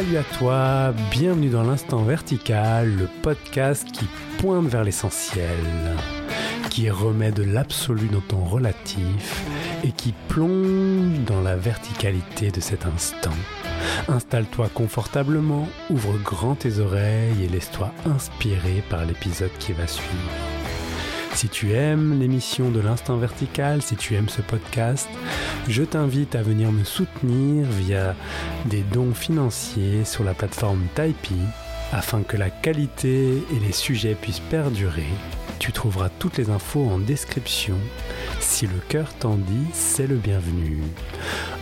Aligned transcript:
Salut 0.00 0.16
à 0.16 0.22
toi, 0.22 0.94
bienvenue 1.10 1.50
dans 1.50 1.62
l'instant 1.62 2.02
vertical, 2.02 2.90
le 2.90 3.06
podcast 3.20 3.86
qui 3.92 4.06
pointe 4.38 4.66
vers 4.66 4.82
l'essentiel, 4.82 5.44
qui 6.70 6.88
remet 6.88 7.32
de 7.32 7.42
l'absolu 7.42 8.08
dans 8.08 8.22
ton 8.22 8.42
relatif 8.42 9.44
et 9.84 9.92
qui 9.92 10.14
plonge 10.28 11.18
dans 11.26 11.42
la 11.42 11.54
verticalité 11.54 12.50
de 12.50 12.60
cet 12.60 12.86
instant. 12.86 13.36
Installe-toi 14.08 14.70
confortablement, 14.72 15.68
ouvre 15.90 16.16
grand 16.16 16.54
tes 16.54 16.78
oreilles 16.78 17.44
et 17.44 17.48
laisse-toi 17.48 17.92
inspirer 18.06 18.82
par 18.88 19.04
l'épisode 19.04 19.52
qui 19.58 19.74
va 19.74 19.86
suivre. 19.86 20.49
Si 21.34 21.48
tu 21.48 21.72
aimes 21.72 22.18
l'émission 22.18 22.70
de 22.70 22.80
l'Instant 22.80 23.16
Vertical, 23.16 23.80
si 23.82 23.96
tu 23.96 24.14
aimes 24.14 24.28
ce 24.28 24.42
podcast, 24.42 25.08
je 25.68 25.82
t'invite 25.82 26.34
à 26.34 26.42
venir 26.42 26.70
me 26.72 26.84
soutenir 26.84 27.66
via 27.66 28.14
des 28.66 28.82
dons 28.82 29.14
financiers 29.14 30.04
sur 30.04 30.24
la 30.24 30.34
plateforme 30.34 30.86
Tipeee 30.94 31.46
afin 31.92 32.22
que 32.22 32.36
la 32.36 32.50
qualité 32.50 33.42
et 33.54 33.60
les 33.60 33.72
sujets 33.72 34.14
puissent 34.14 34.42
perdurer. 34.50 35.08
Tu 35.58 35.72
trouveras 35.72 36.08
toutes 36.18 36.38
les 36.38 36.50
infos 36.50 36.88
en 36.88 36.98
description. 36.98 37.76
Si 38.40 38.66
le 38.66 38.78
cœur 38.88 39.12
t'en 39.18 39.36
dit, 39.36 39.66
c'est 39.72 40.06
le 40.06 40.16
bienvenu. 40.16 40.82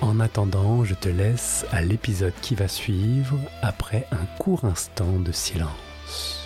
En 0.00 0.20
attendant, 0.20 0.84
je 0.84 0.94
te 0.94 1.08
laisse 1.08 1.66
à 1.72 1.82
l'épisode 1.82 2.34
qui 2.40 2.54
va 2.54 2.68
suivre 2.68 3.38
après 3.62 4.06
un 4.12 4.24
court 4.38 4.64
instant 4.64 5.18
de 5.18 5.32
silence. 5.32 6.37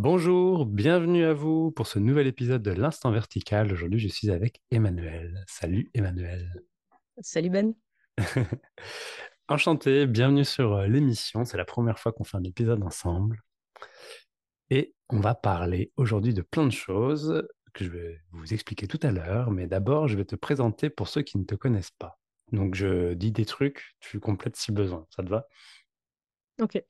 Bonjour, 0.00 0.64
bienvenue 0.64 1.24
à 1.24 1.34
vous 1.34 1.72
pour 1.72 1.88
ce 1.88 1.98
nouvel 1.98 2.28
épisode 2.28 2.62
de 2.62 2.70
l'Instant 2.70 3.10
Vertical. 3.10 3.72
Aujourd'hui, 3.72 3.98
je 3.98 4.06
suis 4.06 4.30
avec 4.30 4.62
Emmanuel. 4.70 5.42
Salut 5.48 5.90
Emmanuel. 5.92 6.62
Salut 7.20 7.50
Ben. 7.50 7.74
Enchanté, 9.48 10.06
bienvenue 10.06 10.44
sur 10.44 10.74
euh, 10.74 10.86
l'émission. 10.86 11.44
C'est 11.44 11.56
la 11.56 11.64
première 11.64 11.98
fois 11.98 12.12
qu'on 12.12 12.22
fait 12.22 12.36
un 12.36 12.44
épisode 12.44 12.80
ensemble. 12.84 13.42
Et 14.70 14.94
on 15.10 15.18
va 15.18 15.34
parler 15.34 15.90
aujourd'hui 15.96 16.32
de 16.32 16.42
plein 16.42 16.66
de 16.66 16.72
choses 16.72 17.44
que 17.74 17.82
je 17.82 17.90
vais 17.90 18.20
vous 18.30 18.54
expliquer 18.54 18.86
tout 18.86 19.00
à 19.02 19.10
l'heure. 19.10 19.50
Mais 19.50 19.66
d'abord, 19.66 20.06
je 20.06 20.16
vais 20.16 20.24
te 20.24 20.36
présenter 20.36 20.90
pour 20.90 21.08
ceux 21.08 21.22
qui 21.22 21.38
ne 21.38 21.44
te 21.44 21.56
connaissent 21.56 21.96
pas. 21.98 22.20
Donc, 22.52 22.76
je 22.76 23.14
dis 23.14 23.32
des 23.32 23.46
trucs, 23.46 23.96
tu 23.98 24.20
complètes 24.20 24.54
si 24.54 24.70
besoin. 24.70 25.08
Ça 25.10 25.24
te 25.24 25.28
va? 25.28 25.48
Ok. 26.62 26.80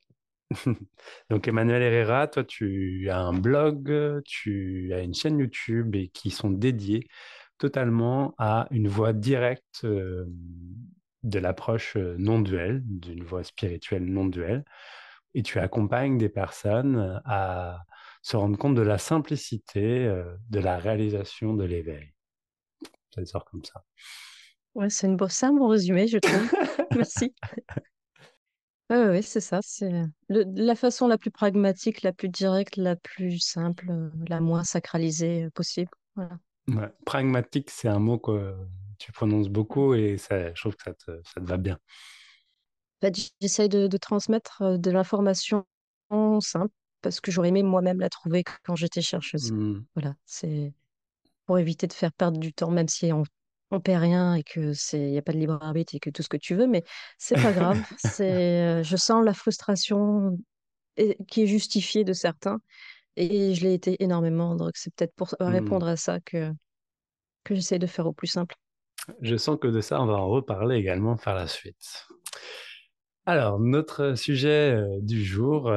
Donc 1.29 1.47
Emmanuel 1.47 1.81
Herrera, 1.81 2.27
toi 2.27 2.43
tu 2.43 3.09
as 3.09 3.19
un 3.19 3.33
blog, 3.33 4.21
tu 4.25 4.91
as 4.93 5.01
une 5.01 5.13
chaîne 5.13 5.39
YouTube 5.39 5.95
et 5.95 6.09
qui 6.09 6.31
sont 6.31 6.49
dédiés 6.49 7.07
totalement 7.57 8.33
à 8.37 8.67
une 8.71 8.87
voie 8.87 9.13
directe 9.13 9.81
euh, 9.83 10.25
de 11.23 11.39
l'approche 11.39 11.97
euh, 11.97 12.15
non 12.17 12.39
duelle, 12.39 12.81
d'une 12.85 13.23
voie 13.23 13.43
spirituelle 13.43 14.05
non 14.05 14.25
duelle. 14.25 14.63
Et 15.35 15.43
tu 15.43 15.59
accompagnes 15.59 16.17
des 16.17 16.29
personnes 16.29 17.21
à 17.25 17.83
se 18.23 18.35
rendre 18.35 18.57
compte 18.57 18.75
de 18.75 18.81
la 18.81 18.97
simplicité 18.97 20.05
euh, 20.05 20.23
de 20.49 20.59
la 20.59 20.77
réalisation 20.77 21.53
de 21.53 21.65
l'éveil. 21.65 22.13
Ça 23.13 23.25
sort 23.25 23.45
comme 23.45 23.63
ça. 23.63 23.83
Ouais, 24.73 24.89
c'est 24.89 25.07
une 25.07 25.17
beau, 25.17 25.27
mon 25.43 25.67
résumé, 25.67 26.07
je 26.07 26.17
trouve. 26.17 26.51
Merci. 26.95 27.33
Oui, 28.89 29.21
c'est 29.21 29.41
ça. 29.41 29.59
C'est 29.61 29.91
la 30.29 30.75
façon 30.75 31.07
la 31.07 31.17
plus 31.17 31.29
pragmatique, 31.29 32.01
la 32.01 32.11
plus 32.11 32.29
directe, 32.29 32.75
la 32.75 32.95
plus 32.95 33.39
simple, 33.39 33.91
euh, 33.91 34.09
la 34.27 34.39
moins 34.39 34.63
sacralisée 34.63 35.43
euh, 35.43 35.49
possible. 35.51 35.91
Voilà. 36.15 36.39
Pragmatique, 37.05 37.69
c'est 37.69 37.87
un 37.87 37.99
mot 37.99 38.17
que 38.17 38.55
tu 38.97 39.11
prononces 39.11 39.49
beaucoup 39.49 39.93
et 39.93 40.17
ça, 40.17 40.53
je 40.53 40.61
trouve 40.61 40.75
que 40.75 40.83
ça 40.83 40.93
te, 40.93 41.11
ça 41.23 41.41
te 41.41 41.45
va 41.45 41.57
bien. 41.57 41.77
j'essaye 43.41 43.69
de, 43.69 43.87
transmettre 43.97 44.61
euh, 44.63 44.77
de 44.77 44.91
l'information 44.91 45.65
simple 46.39 46.73
parce 47.01 47.21
que 47.21 47.31
j'aurais 47.31 47.49
aimé 47.49 47.63
moi-même 47.63 47.99
la 47.99 48.09
trouver 48.09 48.43
quand 48.63 48.75
j'étais 48.75 49.01
chercheuse. 49.01 49.51
Mmh. 49.51 49.85
Voilà, 49.95 50.15
c'est 50.25 50.73
pour 51.45 51.59
éviter 51.59 51.87
de 51.87 51.93
faire 51.93 52.11
perdre 52.11 52.39
du 52.39 52.53
temps, 52.53 52.71
même 52.71 52.87
si 52.87 53.13
on 53.13 53.23
on 53.71 53.79
perd 53.79 54.01
rien 54.01 54.35
et 54.35 54.43
que 54.43 54.73
c'est 54.73 54.99
il 54.99 55.11
y 55.11 55.17
a 55.17 55.21
pas 55.21 55.31
de 55.31 55.37
libre 55.37 55.57
arbitre 55.61 55.95
et 55.95 55.99
que 55.99 56.09
tout 56.09 56.23
ce 56.23 56.29
que 56.29 56.37
tu 56.37 56.55
veux, 56.55 56.67
mais 56.67 56.83
c'est 57.17 57.35
pas 57.35 57.51
grave. 57.51 57.79
c'est 57.97 58.83
je 58.83 58.95
sens 58.97 59.23
la 59.23 59.33
frustration 59.33 60.37
qui 61.27 61.43
est 61.43 61.47
justifiée 61.47 62.03
de 62.03 62.13
certains 62.13 62.59
et 63.15 63.53
je 63.53 63.63
l'ai 63.63 63.73
été 63.73 64.01
énormément. 64.03 64.55
Donc 64.55 64.71
c'est 64.75 64.93
peut-être 64.93 65.13
pour 65.15 65.35
mmh. 65.39 65.45
répondre 65.45 65.87
à 65.87 65.95
ça 65.95 66.19
que 66.19 66.51
que 67.43 67.55
j'essaie 67.55 67.79
de 67.79 67.87
faire 67.87 68.05
au 68.05 68.13
plus 68.13 68.27
simple. 68.27 68.55
Je 69.21 69.35
sens 69.37 69.57
que 69.59 69.67
de 69.67 69.81
ça, 69.81 70.01
on 70.01 70.05
va 70.05 70.15
en 70.15 70.27
reparler 70.27 70.75
également 70.75 71.15
par 71.15 71.35
la 71.35 71.47
suite. 71.47 72.05
Alors, 73.25 73.59
notre 73.59 74.15
sujet 74.15 74.83
du 75.01 75.23
jour, 75.23 75.73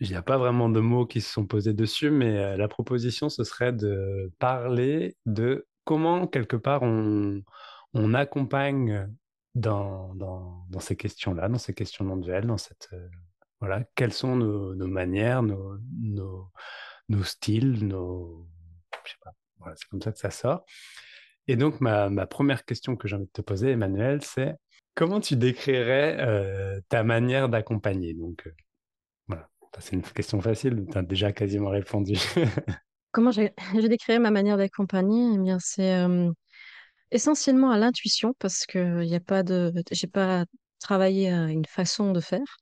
il 0.00 0.08
n'y 0.08 0.14
a 0.14 0.22
pas 0.22 0.38
vraiment 0.38 0.68
de 0.68 0.80
mots 0.80 1.04
qui 1.04 1.20
se 1.20 1.32
sont 1.32 1.46
posés 1.46 1.74
dessus, 1.74 2.10
mais 2.10 2.56
la 2.56 2.68
proposition, 2.68 3.28
ce 3.28 3.42
serait 3.42 3.72
de 3.72 4.32
parler 4.38 5.16
de 5.26 5.66
comment, 5.88 6.26
quelque 6.26 6.56
part, 6.56 6.82
on, 6.82 7.42
accompagne 8.12 9.08
dans, 9.54 10.12
ces 10.80 10.96
questions-là, 10.96 11.48
dans 11.48 11.56
ces 11.56 11.72
questions 11.72 12.04
non 12.04 12.16
dans 12.18 12.58
cette. 12.58 12.90
Euh, 12.92 13.08
voilà, 13.58 13.82
quelles 13.94 14.12
sont 14.12 14.36
nos, 14.36 14.86
manières, 14.86 15.42
nos, 15.42 15.78
nos, 17.08 17.24
styles, 17.24 17.86
nos. 17.86 18.46
Je 19.06 19.12
sais 19.12 19.16
pas, 19.24 19.32
voilà, 19.56 19.76
c'est 19.76 19.88
comme 19.88 20.02
ça 20.02 20.12
que 20.12 20.18
ça 20.18 20.30
sort. 20.30 20.66
Et 21.46 21.56
donc, 21.56 21.80
ma, 21.80 22.26
première 22.26 22.66
question 22.66 22.94
que 22.94 23.08
j'ai 23.08 23.16
envie 23.16 23.24
de 23.24 23.30
te 23.30 23.40
poser, 23.40 23.70
Emmanuel, 23.70 24.22
c'est 24.22 24.56
comment 24.94 25.20
tu 25.20 25.36
décrirais 25.36 26.18
euh, 26.20 26.82
ta 26.90 27.02
manière 27.02 27.48
d'accompagner? 27.48 28.12
Donc, 28.12 28.46
euh, 28.46 28.52
voilà, 29.26 29.48
c'est 29.78 29.96
une 29.96 30.02
question 30.02 30.42
facile, 30.42 30.84
tu 30.92 30.98
as 30.98 31.02
déjà 31.02 31.32
quasiment 31.32 31.70
répondu. 31.70 32.18
Comment 33.18 33.32
je, 33.32 33.42
décrirais 33.88 34.20
ma 34.20 34.30
manière 34.30 34.56
d'accompagner? 34.56 35.32
Eh 35.34 35.38
bien, 35.38 35.58
c'est 35.58 35.92
essentiellement 37.10 37.70
à 37.70 37.78
l'intuition 37.78 38.34
parce 38.38 38.64
que 38.66 39.02
il 39.04 39.14
a 39.14 39.20
pas 39.20 39.42
de, 39.42 39.72
j'ai 39.90 40.06
pas 40.06 40.44
travaillé 40.80 41.30
à 41.30 41.46
une 41.48 41.64
façon 41.66 42.12
de 42.12 42.20
faire. 42.20 42.58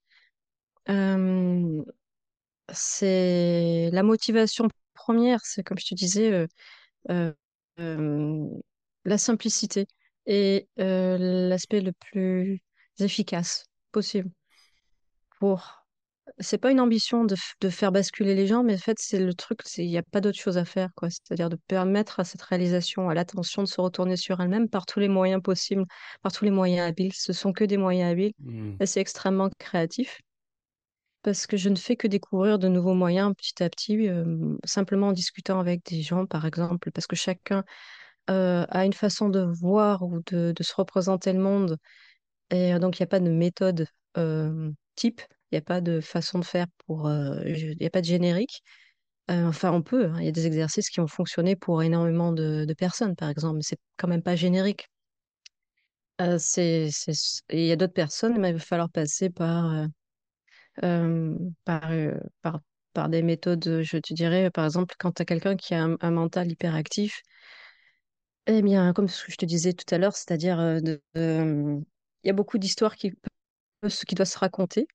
c'est 2.73 3.91
la 3.93 4.03
motivation 4.03 4.69
première, 4.95 5.41
c'est 5.45 5.63
comme 5.63 5.79
je 5.79 5.87
te 5.87 5.95
disais, 5.95 6.47
la 9.05 9.19
simplicité 9.19 9.87
et 10.27 10.69
l'aspect 10.77 11.81
le 11.81 11.93
plus 11.93 12.61
efficace 12.99 13.65
possible 13.93 14.31
pour 15.39 15.86
c'est 16.39 16.59
pas 16.59 16.71
une 16.71 16.81
ambition 16.81 17.25
de, 17.25 17.35
de, 17.61 17.71
faire 17.71 17.93
basculer 17.93 18.35
les 18.35 18.47
gens, 18.47 18.63
mais 18.63 18.75
en 18.75 18.79
fait, 18.79 18.99
c'est 19.01 19.19
le 19.19 19.33
truc, 19.35 19.61
il 19.79 19.89
n'y 19.89 19.97
a 19.97 20.03
pas 20.03 20.21
d'autre 20.21 20.39
chose 20.39 20.59
à 20.59 20.65
faire, 20.65 20.91
quoi. 20.95 21.09
C'est-à-dire 21.11 21.49
de 21.49 21.57
permettre 21.57 22.21
à 22.21 22.25
cette 22.25 22.43
réalisation, 22.43 23.09
à 23.09 23.15
l'attention 23.15 23.63
de 23.63 23.69
se 23.69 23.81
retourner 23.81 24.17
sur 24.17 24.41
elle-même 24.41 24.69
par 24.69 24.87
tous 24.87 25.01
les 25.01 25.09
moyens 25.09 25.43
possibles, 25.43 25.85
par 26.23 26.33
tous 26.33 26.45
les 26.45 26.51
moyens 26.51 26.89
habiles. 26.89 27.13
Ce 27.15 27.33
sont 27.33 27.53
que 27.53 27.65
des 27.65 27.79
moyens 27.79 28.13
habiles 28.13 28.33
mmh. 28.41 28.77
et 28.81 28.87
c'est 28.87 29.01
extrêmement 29.01 29.49
créatif 29.59 30.21
parce 31.23 31.47
que 31.47 31.57
je 31.57 31.69
ne 31.69 31.77
fais 31.77 31.97
que 31.97 32.07
découvrir 32.07 32.59
de 32.59 32.69
nouveaux 32.69 32.95
moyens 32.95 33.35
petit 33.35 33.63
à 33.63 33.69
petit, 33.69 34.09
euh, 34.09 34.57
simplement 34.65 35.09
en 35.09 35.13
discutant 35.13 35.59
avec 35.59 35.85
des 35.85 36.01
gens, 36.03 36.25
par 36.25 36.47
exemple, 36.47 36.93
parce 36.93 37.09
que 37.09 37.17
chacun 37.17 37.65
euh, 38.31 38.65
a 38.69 38.85
une 38.85 38.93
façon 38.93 39.29
de 39.29 39.41
voir 39.41 40.03
ou 40.03 40.21
de, 40.27 40.53
de 40.55 40.63
se 40.63 40.75
représenter 40.77 41.33
le 41.33 41.41
monde. 41.41 41.79
Et 42.51 42.79
donc, 42.79 42.99
il 42.99 43.03
n'y 43.03 43.05
a 43.05 43.09
pas 43.09 43.19
de 43.19 43.29
méthode 43.29 43.89
type. 44.95 45.21
Il 45.51 45.55
n'y 45.55 45.59
a 45.59 45.63
pas 45.63 45.81
de 45.81 46.01
façon 46.01 46.39
de 46.39 46.45
faire 46.45 46.67
pour. 46.87 47.11
Il 47.11 47.77
n'y 47.79 47.87
a 47.87 47.91
pas 47.91 48.01
de 48.01 48.07
générique. 48.07 48.63
enfin, 49.29 49.73
on 49.73 49.83
peut. 49.83 50.07
Hein. 50.07 50.17
Il 50.21 50.25
y 50.27 50.29
a 50.29 50.33
des 50.33 50.47
exercices 50.47 50.91
qui 50.91 51.01
ont 51.01 51.07
fonctionné 51.07 51.57
pour 51.57 51.83
énormément 51.83 52.33
de, 52.33 52.67
personnes, 52.77 53.17
par 53.17 53.29
exemple, 53.31 53.57
mais 53.57 53.63
c'est 53.63 53.79
quand 53.97 54.09
même 54.09 54.23
pas 54.23 54.37
générique. 54.37 54.89
c'est, 56.39 56.89
Il 57.51 57.67
y 57.67 57.73
a 57.73 57.77
d'autres 57.77 57.93
personnes, 57.93 58.39
mais 58.39 58.51
il 58.51 58.55
va 58.55 58.61
falloir 58.61 58.91
passer 58.91 59.31
par, 59.31 59.87
par, 60.81 61.91
par, 62.43 62.61
par, 62.93 63.09
des 63.09 63.23
méthodes, 63.23 63.83
je 63.83 63.99
te 63.99 64.15
dirais, 64.15 64.51
par 64.51 64.65
exemple, 64.65 64.95
quand 64.99 65.13
tu 65.13 65.23
as 65.23 65.25
quelqu'un 65.25 65.57
qui 65.57 65.75
a 65.75 65.87
un, 66.01 66.11
mental 66.11 66.51
hyperactif, 66.51 67.23
eh 68.47 68.63
bien, 68.63 68.93
comme 68.93 69.09
ce 69.09 69.25
que 69.25 69.33
je 69.33 69.37
te 69.37 69.45
disais 69.45 69.73
tout 69.73 69.93
à 69.95 69.99
l'heure, 69.99 70.17
c'est-à-dire, 70.17 70.61
il 71.15 71.85
y 72.25 72.31
a 72.31 72.33
beaucoup 72.33 72.59
d'histoires 72.59 72.97
qui, 72.97 73.13
qui 74.07 74.15
doivent 74.15 74.29
se 74.29 74.39
raconter. 74.39 74.87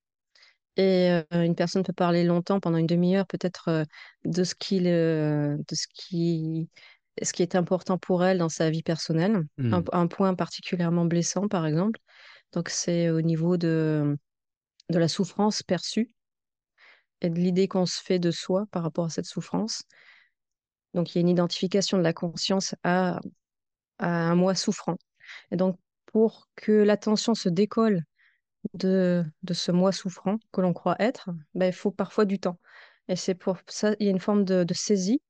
Et 0.78 1.22
une 1.32 1.56
personne 1.56 1.84
peut 1.84 1.94
parler 1.94 2.24
longtemps, 2.24 2.60
pendant 2.60 2.78
une 2.78 2.88
demi-heure, 2.88 3.28
peut-être 3.28 3.86
de 4.26 4.44
ce 4.44 4.56
qui, 4.56 4.80
de 4.82 5.64
ce 5.72 5.86
qui, 5.94 6.70
ce 7.22 7.34
qui 7.34 7.42
est 7.42 7.56
important 7.56 7.98
pour 7.98 8.24
elle 8.24 8.38
dans 8.38 8.50
sa 8.50 8.70
vie 8.70 8.84
personnelle. 8.84 9.44
Un, 9.60 9.82
mmh. 9.82 10.10
point 10.10 10.34
particulièrement 10.34 11.06
blessant, 11.06 11.48
par 11.48 11.66
exemple. 11.66 12.00
Donc, 12.54 12.70
c'est 12.70 13.10
au 13.10 13.22
niveau 13.22 13.58
de, 13.58 14.18
de 14.90 15.00
la 15.00 15.08
souffrance 15.08 15.62
perçue. 15.64 16.10
et 17.22 17.30
de 17.30 17.40
l'idée 17.40 17.68
qu'on 17.68 17.86
se 17.86 18.02
fait 18.02 18.20
de 18.20 18.32
soi 18.32 18.66
par 18.72 18.84
rapport 18.84 19.06
à 19.06 19.10
cette 19.10 19.26
souffrance. 19.26 19.84
Donc, 20.94 21.14
il 21.14 21.18
y 21.18 21.20
a 21.20 21.22
une 21.22 21.30
identification 21.30 21.98
de 21.98 22.04
la 22.04 22.14
conscience 22.14 22.76
à, 22.84 23.20
à 24.00 24.08
un 24.10 24.36
moi 24.36 24.56
souffrant. 24.56 24.98
Et 25.52 25.56
donc, 25.58 25.78
pour 26.08 26.50
que 26.56 26.72
l'attention 26.72 27.36
se 27.36 27.50
décolle 27.50 28.04
de, 28.74 29.26
de 29.44 29.54
ce 29.54 29.72
moi 29.72 29.92
souffrant 29.92 30.38
que 30.52 30.62
l'on 30.62 30.74
croit 30.74 30.96
être, 31.00 31.30
ben, 31.56 31.68
il 31.68 31.74
faut 31.74 31.92
parfois 31.92 32.26
du 32.26 32.40
temps. 32.40 32.60
Et 33.08 33.16
c'est 33.16 33.36
pour 33.36 33.58
ça 33.68 33.96
il 34.00 34.06
y 34.06 34.10
a 34.10 34.12
une 34.12 34.20
forme 34.20 34.46
de, 34.46 34.64
de 34.64 34.74
saisie 34.74 35.22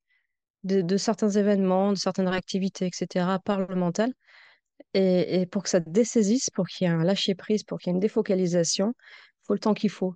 de, 0.63 0.81
de, 0.81 0.97
certains 0.97 1.29
événements, 1.29 1.91
de 1.91 1.97
certaines 1.97 2.27
réactivités, 2.27 2.87
etc., 2.87 3.39
par 3.43 3.59
le 3.67 3.75
mental. 3.75 4.13
Et, 4.93 5.41
et 5.41 5.45
pour 5.45 5.63
que 5.63 5.69
ça 5.69 5.79
dessaisisse, 5.79 6.49
pour 6.49 6.67
qu'il 6.67 6.87
y 6.87 6.89
ait 6.89 6.93
un 6.93 7.03
lâcher-prise, 7.03 7.63
pour 7.63 7.79
qu'il 7.79 7.89
y 7.89 7.91
ait 7.91 7.95
une 7.95 7.99
défocalisation, 7.99 8.93
il 8.97 9.45
faut 9.47 9.53
le 9.53 9.59
temps 9.59 9.73
qu'il 9.73 9.89
faut. 9.89 10.15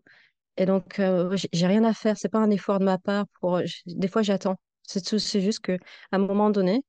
Et 0.57 0.65
donc, 0.65 0.99
euh, 0.99 1.35
j'ai 1.53 1.67
rien 1.67 1.83
à 1.83 1.93
faire. 1.93 2.17
C'est 2.17 2.29
pas 2.29 2.39
un 2.39 2.51
effort 2.51 2.79
de 2.79 2.85
ma 2.85 2.97
part. 2.97 3.25
Pour... 3.41 3.61
Des 3.85 4.07
fois, 4.07 4.21
j'attends. 4.23 4.57
C'est 4.83 5.41
juste 5.41 5.59
que 5.61 5.73
à 6.11 6.17
un 6.17 6.19
moment 6.19 6.49
donné, 6.49 6.83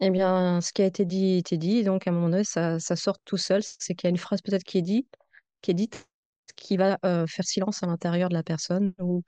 eh 0.00 0.10
bien, 0.10 0.60
ce 0.60 0.72
qui 0.72 0.82
a 0.82 0.86
été 0.86 1.04
dit 1.04 1.38
été 1.38 1.56
dit. 1.58 1.84
Donc, 1.84 2.06
à 2.06 2.10
un 2.10 2.14
moment 2.14 2.28
donné, 2.30 2.44
ça, 2.44 2.78
ça 2.80 2.96
sort 2.96 3.18
tout 3.24 3.36
seul. 3.38 3.62
C'est 3.62 3.94
qu'il 3.94 4.08
y 4.08 4.08
a 4.08 4.10
une 4.10 4.18
phrase 4.18 4.42
peut-être 4.42 4.64
qui 4.64 4.78
est 4.78 4.82
dite, 4.82 5.08
qui 5.62 5.72
est 5.72 5.74
dite, 5.74 6.06
qui 6.56 6.76
va 6.76 6.98
euh, 7.04 7.26
faire 7.26 7.44
silence 7.44 7.82
à 7.82 7.86
l'intérieur 7.86 8.28
de 8.28 8.34
la 8.34 8.42
personne. 8.42 8.92
Ou... 9.00 9.22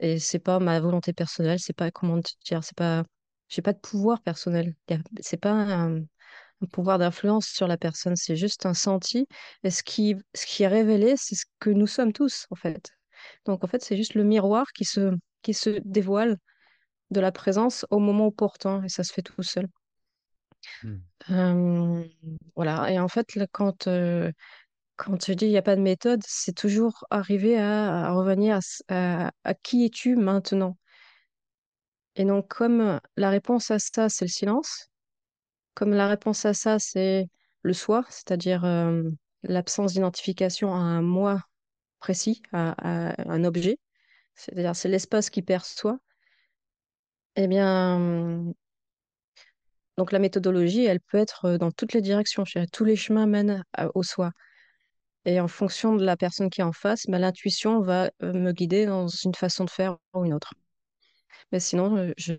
Et 0.00 0.18
c'est 0.18 0.38
pas 0.38 0.58
ma 0.58 0.80
volonté 0.80 1.12
personnelle. 1.12 1.60
C'est 1.60 1.72
pas 1.72 1.90
comment 1.90 2.18
dire. 2.18 2.64
C'est 2.64 2.76
pas. 2.76 3.04
J'ai 3.48 3.62
pas 3.62 3.72
de 3.74 3.78
pouvoir 3.78 4.22
personnel. 4.22 4.74
C'est 5.20 5.36
pas 5.36 5.52
un, 5.52 5.98
un 5.98 6.66
pouvoir 6.72 6.98
d'influence 6.98 7.46
sur 7.46 7.68
la 7.68 7.76
personne. 7.76 8.16
C'est 8.16 8.36
juste 8.36 8.66
un 8.66 8.74
senti. 8.74 9.26
Et 9.62 9.70
ce 9.70 9.82
qui, 9.82 10.16
ce 10.34 10.46
qui 10.46 10.62
est 10.62 10.68
révélé, 10.68 11.16
c'est 11.16 11.34
ce 11.34 11.44
que 11.58 11.70
nous 11.70 11.86
sommes 11.86 12.12
tous, 12.12 12.46
en 12.50 12.54
fait. 12.56 12.90
Donc, 13.44 13.62
en 13.64 13.66
fait, 13.66 13.82
c'est 13.82 13.96
juste 13.96 14.14
le 14.14 14.24
miroir 14.24 14.72
qui 14.72 14.84
se, 14.84 15.14
qui 15.42 15.54
se 15.54 15.70
dévoile 15.84 16.38
de 17.10 17.20
la 17.20 17.32
présence 17.32 17.86
au 17.90 17.98
moment 17.98 18.26
opportun. 18.28 18.82
Et 18.84 18.88
ça 18.88 19.04
se 19.04 19.12
fait 19.12 19.22
tout 19.22 19.42
seul. 19.42 19.68
Euh, 21.30 22.04
voilà. 22.56 22.90
Et 22.90 22.98
en 22.98 23.08
fait, 23.08 23.34
là, 23.34 23.46
quand, 23.50 23.86
euh, 23.86 24.32
quand 25.02 25.24
je 25.26 25.32
dis 25.32 25.46
il 25.46 25.50
n'y 25.50 25.56
a 25.58 25.62
pas 25.62 25.74
de 25.76 25.80
méthode, 25.80 26.22
c'est 26.24 26.54
toujours 26.54 27.04
arriver 27.10 27.58
à, 27.58 28.12
revenir 28.12 28.60
à, 28.88 29.32
qui 29.62 29.84
es-tu 29.84 30.14
maintenant? 30.16 30.76
Et 32.16 32.24
donc, 32.24 32.48
comme 32.48 33.00
la 33.16 33.30
réponse 33.30 33.70
à 33.70 33.78
ça, 33.78 34.08
c'est 34.08 34.24
le 34.26 34.30
silence, 34.30 34.90
comme 35.74 35.92
la 35.94 36.08
réponse 36.08 36.44
à 36.46 36.54
ça, 36.54 36.78
c'est 36.78 37.28
le 37.62 37.72
soi, 37.74 38.04
c'est-à-dire 38.10 38.64
euh, 38.64 39.02
l'absence 39.44 39.94
d'identification 39.94 40.74
à 40.74 40.78
un 40.78 41.02
moi 41.02 41.40
précis, 42.00 42.42
à, 42.52 42.72
à 43.12 43.32
un 43.32 43.44
objet, 43.44 43.78
c'est-à-dire 44.36 44.76
c'est 44.76 44.88
l'espace 44.90 45.30
qui 45.30 45.42
perçoit, 45.42 45.98
eh 47.36 47.46
bien, 47.48 48.54
donc 49.96 50.12
la 50.12 50.18
méthodologie, 50.18 50.84
elle 50.84 51.00
peut 51.00 51.18
être 51.18 51.56
dans 51.56 51.70
toutes 51.70 51.92
les 51.92 52.00
directions. 52.02 52.44
Tous 52.72 52.84
les 52.84 52.96
chemins 52.96 53.26
mènent 53.26 53.64
à- 53.72 53.88
au 53.96 54.02
soi. 54.02 54.32
Et 55.24 55.40
en 55.40 55.48
fonction 55.48 55.94
de 55.96 56.04
la 56.04 56.16
personne 56.16 56.50
qui 56.50 56.60
est 56.60 56.64
en 56.64 56.72
face, 56.72 57.06
bah, 57.08 57.18
l'intuition 57.18 57.80
va 57.80 58.10
me 58.22 58.52
guider 58.52 58.86
dans 58.86 59.06
une 59.08 59.34
façon 59.34 59.64
de 59.64 59.70
faire 59.70 59.96
ou 60.14 60.24
une 60.24 60.34
autre. 60.34 60.54
Mais 61.52 61.60
sinon, 61.60 62.12
je, 62.16 62.34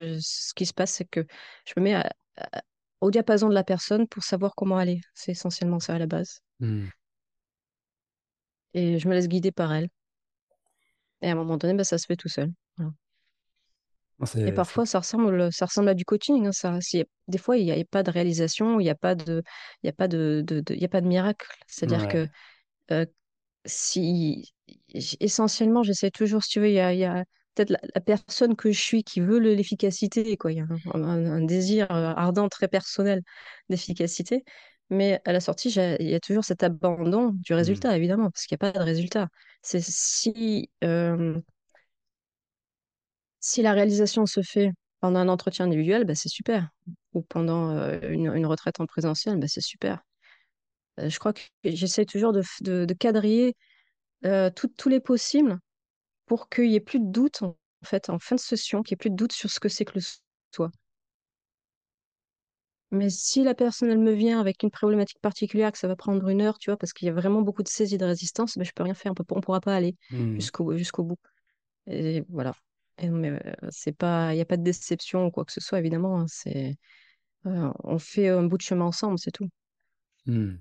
je- 0.00 0.18
ce 0.20 0.54
qui 0.54 0.66
se 0.66 0.74
passe, 0.74 0.92
c'est 0.92 1.04
que 1.06 1.26
je 1.66 1.72
me 1.76 1.82
mets 1.84 1.94
à- 1.94 2.10
à- 2.36 2.62
au 3.00 3.10
diapason 3.10 3.48
de 3.48 3.54
la 3.54 3.64
personne 3.64 4.06
pour 4.08 4.22
savoir 4.24 4.54
comment 4.56 4.76
aller. 4.78 5.00
C'est 5.14 5.32
essentiellement 5.32 5.80
ça 5.80 5.94
à 5.94 5.98
la 5.98 6.06
base. 6.06 6.40
Hmm. 6.60 6.86
Et 8.72 8.98
je 8.98 9.08
me 9.08 9.12
laisse 9.14 9.28
guider 9.28 9.52
par 9.52 9.74
elle. 9.74 9.90
Et 11.22 11.28
à 11.28 11.32
un 11.32 11.34
moment 11.36 11.56
donné, 11.58 11.74
bah, 11.74 11.84
ça 11.84 11.96
se 11.98 12.06
fait 12.06 12.16
tout 12.16 12.28
seul. 12.28 12.52
Voilà. 12.76 12.92
Et 14.44 14.52
parfois, 14.52 14.86
ça 14.86 15.00
ressemble, 15.00 15.52
ça 15.52 15.66
ressemble 15.66 15.88
à 15.90 15.94
du 15.94 16.04
coaching. 16.04 16.46
hein, 16.46 16.52
ça, 16.52 16.78
des 17.28 17.38
fois, 17.38 17.56
il 17.58 17.64
n'y 17.66 17.72
a, 17.72 17.84
pas 17.84 18.02
de 18.02 18.10
réalisation, 18.10 18.80
il 18.80 18.84
n'y 18.84 18.90
a 18.90 18.94
pas 18.94 19.14
de, 19.14 19.42
il 19.82 19.86
y 19.86 19.90
a 19.90 19.92
pas 19.92 20.08
de, 20.08 20.42
de- 20.46 20.60
de- 20.60 20.74
y 20.74 20.84
a 20.84 20.88
pas 20.88 21.00
de 21.00 21.06
miracle. 21.08 21.46
C'est-à-dire 21.66 22.06
que 22.08 22.28
euh, 22.92 23.06
si 23.66 24.52
essentiellement, 25.20 25.82
j'essaie 25.82 26.10
toujours, 26.10 26.42
si 26.44 26.50
tu 26.50 26.60
veux, 26.60 26.68
il 26.68 26.74
y 26.74 26.80
a, 26.80 26.92
il 26.92 26.98
y 27.00 27.04
a 27.04 27.24
peut-être 27.54 27.70
la, 27.70 27.80
la 27.94 28.00
personne 28.00 28.56
que 28.56 28.72
je 28.72 28.80
suis 28.80 29.04
qui 29.04 29.20
veut 29.20 29.38
le- 29.38 29.54
l'efficacité, 29.54 30.36
quoi. 30.36 30.52
Il 30.52 30.58
y 30.58 30.60
a 30.60 30.66
un, 30.94 31.02
un- 31.02 31.26
un 31.32 31.42
désir 31.44 31.90
euh, 31.90 32.12
ardent, 32.16 32.48
très 32.48 32.68
personnel 32.68 33.22
d'efficacité. 33.68 34.44
Mais 34.90 35.20
à 35.26 35.32
la 35.32 35.40
sortie, 35.40 35.68
il 35.70 36.08
y 36.08 36.14
a 36.14 36.20
toujours 36.20 36.44
cet 36.44 36.62
abandon 36.62 37.30
du 37.34 37.52
Hmm. 37.60 37.82
résultat, 37.82 37.96
évidemment, 37.96 38.30
parce 38.30 38.46
qu'il 38.46 38.56
n'y 38.60 38.66
a 38.68 38.72
pas 38.72 38.78
de 38.78 38.84
résultat. 38.84 39.28
C'est 39.62 39.82
si 39.82 40.70
euh, 40.84 41.38
si 43.40 43.62
la 43.62 43.72
réalisation 43.72 44.26
se 44.26 44.42
fait 44.42 44.70
pendant 45.00 45.20
un 45.20 45.28
entretien 45.28 45.66
individuel, 45.66 46.04
bah, 46.04 46.14
c'est 46.14 46.28
super. 46.28 46.68
Ou 47.14 47.22
pendant 47.22 47.70
euh, 47.70 48.00
une, 48.10 48.26
une 48.34 48.46
retraite 48.46 48.80
en 48.80 48.86
présentiel, 48.86 49.38
bah, 49.38 49.48
c'est 49.48 49.60
super. 49.62 50.02
Euh, 51.00 51.08
je 51.08 51.18
crois 51.18 51.32
que 51.32 51.40
j'essaie 51.64 52.04
toujours 52.04 52.32
de, 52.32 52.42
de, 52.60 52.84
de 52.84 52.94
quadriller 52.94 53.54
euh, 54.26 54.50
tous 54.50 54.88
les 54.88 55.00
possibles 55.00 55.58
pour 56.26 56.48
qu'il 56.50 56.68
n'y 56.68 56.76
ait 56.76 56.80
plus 56.80 57.00
de 57.00 57.10
doute, 57.10 57.42
en 57.42 57.56
fait, 57.84 58.10
en 58.10 58.18
fin 58.20 58.36
de 58.36 58.40
session, 58.40 58.82
qu'il 58.82 58.94
n'y 58.94 58.96
ait 58.98 59.04
plus 59.04 59.10
de 59.10 59.16
doute 59.16 59.32
sur 59.32 59.50
ce 59.50 59.60
que 59.60 59.68
c'est 59.70 59.84
que 59.86 59.94
le 59.96 60.02
soi. 60.54 60.70
Mais 62.90 63.10
si 63.10 63.44
la 63.44 63.54
personne, 63.54 63.90
elle 63.90 63.98
me 63.98 64.12
vient 64.12 64.40
avec 64.40 64.62
une 64.62 64.70
problématique 64.70 65.20
particulière, 65.20 65.72
que 65.72 65.78
ça 65.78 65.88
va 65.88 65.96
prendre 65.96 66.26
une 66.28 66.40
heure, 66.40 66.58
tu 66.58 66.70
vois, 66.70 66.78
parce 66.78 66.92
qu'il 66.94 67.06
y 67.06 67.10
a 67.10 67.12
vraiment 67.14 67.42
beaucoup 67.42 67.62
de 67.62 67.68
saisie 67.68 67.98
de 67.98 68.04
résistance, 68.06 68.56
bah, 68.56 68.64
je 68.64 68.72
peux 68.74 68.82
rien 68.82 68.94
faire, 68.94 69.12
on 69.18 69.36
on 69.36 69.40
pourra 69.42 69.60
pas 69.60 69.74
aller 69.74 69.96
Hmm. 70.10 70.38
jusqu'au 70.38 70.76
jusqu'au 70.76 71.04
bout. 71.04 71.18
Et 71.88 72.24
voilà. 72.30 72.54
Mais 73.02 73.40
c'est 73.70 73.96
pas, 73.96 74.32
il 74.32 74.36
n'y 74.36 74.42
a 74.42 74.46
pas 74.46 74.56
de 74.56 74.62
déception 74.62 75.26
ou 75.26 75.30
quoi 75.30 75.44
que 75.44 75.52
ce 75.52 75.60
soit, 75.60 75.78
évidemment. 75.78 76.20
hein, 76.20 76.26
c'est, 76.28 76.76
on 77.44 77.98
fait 77.98 78.28
un 78.28 78.42
bout 78.42 78.56
de 78.56 78.62
chemin 78.62 78.86
ensemble, 78.86 79.18
c'est 79.18 79.30
tout. 79.30 79.48
Hmm. 80.26 80.56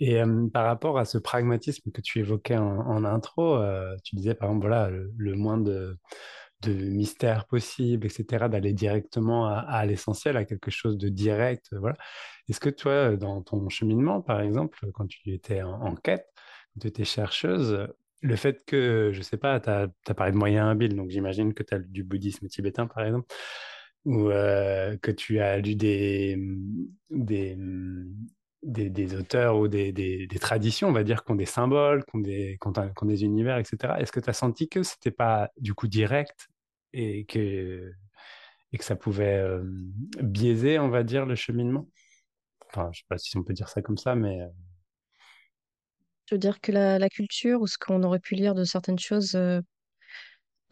Et 0.00 0.20
par 0.52 0.64
rapport 0.64 0.98
à 0.98 1.04
ce 1.04 1.16
pragmatisme 1.16 1.92
que 1.92 2.00
tu 2.00 2.18
évoquais 2.18 2.56
en, 2.56 3.04
intro, 3.04 3.58
tu 4.02 4.16
disais 4.16 4.34
par 4.34 4.48
exemple, 4.48 4.66
voilà, 4.66 4.90
le, 4.90 5.34
moins 5.36 5.58
de, 5.58 5.96
de 6.62 6.72
mystère 6.72 7.46
possible, 7.46 8.06
etc., 8.06 8.48
d'aller 8.48 8.72
directement 8.72 9.46
à, 9.46 9.86
l'essentiel, 9.86 10.36
à 10.36 10.44
quelque 10.44 10.72
chose 10.72 10.98
de 10.98 11.08
direct, 11.08 11.68
voilà. 11.72 11.96
Est-ce 12.48 12.58
que 12.58 12.70
toi, 12.70 13.16
dans 13.16 13.42
ton 13.42 13.68
cheminement, 13.68 14.20
par 14.20 14.40
exemple, 14.40 14.78
quand 14.92 15.06
tu 15.06 15.32
étais 15.32 15.62
en, 15.62 15.80
en 15.80 15.94
quête, 15.94 16.26
quand 16.74 16.80
tu 16.80 16.88
étais 16.88 17.04
chercheuse, 17.04 17.88
le 18.22 18.36
fait 18.36 18.64
que, 18.64 19.10
je 19.12 19.20
sais 19.20 19.36
pas, 19.36 19.60
tu 19.60 19.68
as, 19.68 19.88
parlé 20.14 20.32
de 20.32 20.38
moyens 20.38 20.68
habiles, 20.68 20.96
donc 20.96 21.10
j'imagine 21.10 21.54
que 21.54 21.62
tu 21.62 21.74
as 21.74 21.78
du 21.80 22.04
bouddhisme 22.04 22.46
tibétain, 22.48 22.86
par 22.86 23.04
exemple, 23.04 23.26
ou 24.04 24.28
que 24.28 25.10
tu 25.10 25.40
as 25.40 25.58
lu 25.58 25.74
des, 25.74 26.36
des, 27.10 27.56
des, 28.62 28.90
des 28.90 29.14
auteurs 29.14 29.58
ou 29.58 29.68
des, 29.68 29.92
des, 29.92 30.38
traditions, 30.40 30.88
on 30.88 30.92
va 30.92 31.02
dire, 31.02 31.24
qui 31.24 31.32
ont 31.32 31.36
des 31.36 31.46
symboles, 31.46 32.04
qui 32.04 32.16
ont 32.16 32.20
des, 32.20 32.58
qui 32.60 32.68
ont, 32.68 33.06
des 33.06 33.24
univers, 33.24 33.58
etc. 33.58 33.94
Est-ce 33.98 34.12
que 34.12 34.20
tu 34.20 34.30
as 34.30 34.34
senti 34.34 34.68
que 34.68 34.82
c'était 34.82 35.10
pas 35.10 35.50
du 35.58 35.74
coup 35.74 35.88
direct 35.88 36.48
et 36.92 37.24
que, 37.24 37.92
et 38.72 38.78
que 38.78 38.84
ça 38.84 38.96
pouvait 38.96 39.44
biaiser, 40.22 40.78
on 40.78 40.88
va 40.88 41.02
dire, 41.02 41.26
le 41.26 41.34
cheminement? 41.34 41.88
Enfin, 42.68 42.88
je 42.92 43.00
sais 43.00 43.06
pas 43.08 43.18
si 43.18 43.36
on 43.36 43.42
peut 43.42 43.52
dire 43.52 43.68
ça 43.68 43.82
comme 43.82 43.98
ça, 43.98 44.14
mais... 44.14 44.38
Je 46.26 46.34
veux 46.34 46.38
dire 46.40 46.60
que 46.60 46.72
la, 46.72 46.98
la 46.98 47.08
culture 47.08 47.60
ou 47.60 47.66
ce 47.68 47.78
qu'on 47.78 48.02
aurait 48.02 48.18
pu 48.20 48.34
lire 48.34 48.54
de 48.54 48.64
certaines 48.64 48.98
choses, 48.98 49.34
euh, 49.36 49.60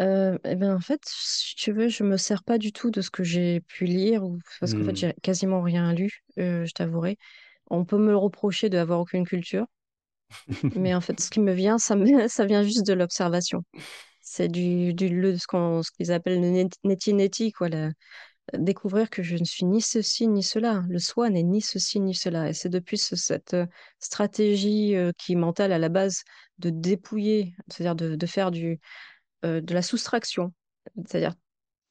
euh, 0.00 0.38
eh 0.44 0.56
ben, 0.56 0.74
en 0.74 0.80
fait, 0.80 1.00
si 1.04 1.54
tu 1.56 1.72
veux, 1.72 1.88
je 1.88 2.02
me 2.04 2.16
sers 2.16 2.42
pas 2.42 2.56
du 2.58 2.72
tout 2.72 2.90
de 2.90 3.00
ce 3.02 3.10
que 3.10 3.22
j'ai 3.22 3.60
pu 3.60 3.84
lire, 3.84 4.24
ou, 4.24 4.38
parce 4.58 4.72
qu'en 4.74 4.84
fait, 4.84 4.96
hmm. 4.96 4.96
j'ai 4.96 5.12
quasiment 5.22 5.60
rien 5.62 5.92
lu, 5.92 6.10
euh, 6.38 6.64
je 6.64 6.72
t'avouerai. 6.72 7.18
On 7.70 7.84
peut 7.84 7.98
me 7.98 8.10
le 8.10 8.16
reprocher 8.18 8.70
d'avoir 8.70 9.00
aucune 9.00 9.26
culture, 9.26 9.66
mais 10.74 10.94
en 10.94 11.00
fait, 11.00 11.18
ce 11.20 11.30
qui 11.30 11.40
me 11.40 11.52
vient, 11.52 11.78
ça, 11.78 11.96
me, 11.96 12.04
ça 12.28 12.44
vient 12.46 12.62
juste 12.62 12.86
de 12.86 12.92
l'observation. 12.92 13.64
C'est 14.22 14.48
du, 14.48 14.94
du 14.94 15.08
le, 15.10 15.38
ce 15.38 15.46
qu'on, 15.46 15.82
ce 15.82 15.90
qu'ils 15.92 16.12
appellent 16.12 16.40
le 16.40 16.50
net- 16.50 16.76
neti-neti, 16.84 17.52
quoi, 17.52 17.68
la- 17.68 17.90
découvrir 18.58 19.10
que 19.10 19.22
je 19.22 19.36
ne 19.36 19.44
suis 19.44 19.64
ni 19.66 19.80
ceci 19.82 20.28
ni 20.28 20.42
cela. 20.42 20.84
Le 20.88 20.98
soi 20.98 21.30
n'est 21.30 21.42
ni 21.42 21.60
ceci 21.62 22.00
ni 22.00 22.14
cela. 22.14 22.48
Et 22.50 22.52
c'est 22.54 22.68
depuis 22.68 22.98
ce- 22.98 23.16
cette 23.16 23.54
euh, 23.54 23.66
stratégie 24.00 24.96
euh, 24.96 25.12
qui 25.18 25.32
est 25.32 25.36
mentale 25.36 25.72
à 25.72 25.78
la 25.78 25.88
base 25.88 26.22
de 26.58 26.70
dépouiller, 26.70 27.54
c'est-à-dire 27.68 27.94
de, 27.96 28.16
de 28.16 28.26
faire 28.26 28.50
du, 28.50 28.80
euh, 29.44 29.60
de 29.60 29.74
la 29.74 29.82
soustraction, 29.82 30.52
c'est-à-dire 31.06 31.34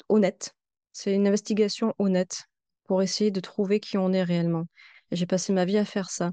honnête. 0.09 0.55
C'est 0.91 1.13
une 1.13 1.27
investigation 1.27 1.93
honnête 1.99 2.43
pour 2.85 3.01
essayer 3.01 3.31
de 3.31 3.39
trouver 3.39 3.79
qui 3.79 3.97
on 3.97 4.11
est 4.13 4.23
réellement. 4.23 4.65
J'ai 5.11 5.25
passé 5.25 5.53
ma 5.53 5.65
vie 5.65 5.77
à 5.77 5.85
faire 5.85 6.09
ça. 6.09 6.31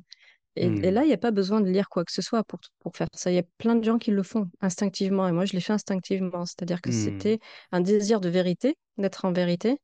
Et, 0.56 0.74
et 0.82 0.90
Hmm. 0.90 0.90
là, 0.90 1.04
il 1.04 1.08
n'y 1.08 1.12
a 1.14 1.18
pas 1.18 1.30
besoin 1.32 1.60
de 1.60 1.68
lire 1.70 1.88
quoi 1.88 2.04
que 2.04 2.12
ce 2.12 2.22
soit 2.22 2.44
pour, 2.44 2.60
pour 2.80 2.96
faire 2.96 3.08
ça. 3.14 3.30
Il 3.30 3.34
y 3.34 3.38
a 3.38 3.44
plein 3.58 3.76
de 3.76 3.84
gens 3.84 3.98
qui 3.98 4.10
le 4.10 4.22
font 4.22 4.48
instinctivement. 4.60 5.28
Et 5.28 5.32
moi, 5.32 5.44
je 5.44 5.52
l'ai 5.54 5.60
fait 5.60 5.72
instinctivement. 5.74 6.46
C'est-à-dire 6.46 6.80
que 6.82 6.90
Hmm. 6.90 6.92
c'était 6.92 7.40
un 7.72 7.80
désir 7.80 8.20
de 8.20 8.28
vérité, 8.28 8.76
d'être 8.98 9.24
en 9.26 9.32
vérité, 9.32 9.78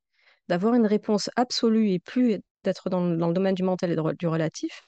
d'avoir 0.48 0.74
une 0.74 0.86
réponse 0.86 1.30
absolue 1.36 1.90
et 1.90 1.98
plus 1.98 2.38
d'être 2.64 2.90
dans, 2.90 3.04
le 3.04 3.32
domaine 3.32 3.54
du 3.54 3.62
mental 3.62 3.90
et 3.92 4.14
du 4.14 4.26
relatif, 4.26 4.82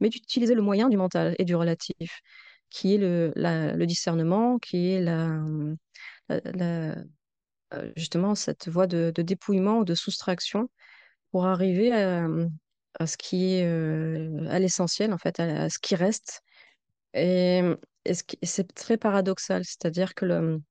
mais 0.00 0.08
d'utiliser 0.08 0.54
le 0.54 0.62
moyen 0.62 0.88
du 0.88 0.96
mental 0.96 1.34
et 1.38 1.44
du 1.44 1.54
relatif, 1.54 2.20
qui 2.70 2.94
est 2.94 2.98
le, 2.98 3.32
le 3.36 3.86
discernement, 3.86 4.58
qui 4.58 4.90
est 4.90 5.00
la, 5.00 5.40
euh, 7.74 7.92
justement 7.96 8.34
cette 8.34 8.68
voie 8.68 8.86
de, 8.86 9.12
dépouillement 9.16 9.78
ou 9.78 9.84
de 9.84 9.94
soustraction 9.94 10.70
pour 11.30 11.46
arriver 11.46 11.92
à, 11.92 12.26
ce 13.06 13.16
qui 13.16 13.54
est 13.54 13.66
euh, 13.66 14.46
à 14.48 14.58
l'essentiel, 14.58 15.12
en 15.12 15.18
fait, 15.18 15.40
à, 15.40 15.68
ce 15.70 15.78
qui 15.78 15.94
reste. 15.94 16.42
Et 17.14 17.62
c'est 18.42 18.72
très 18.74 18.96
paradoxal, 18.96 19.64
c'est-à-dire 19.64 20.14
que 20.14 20.24
le, 20.26 20.62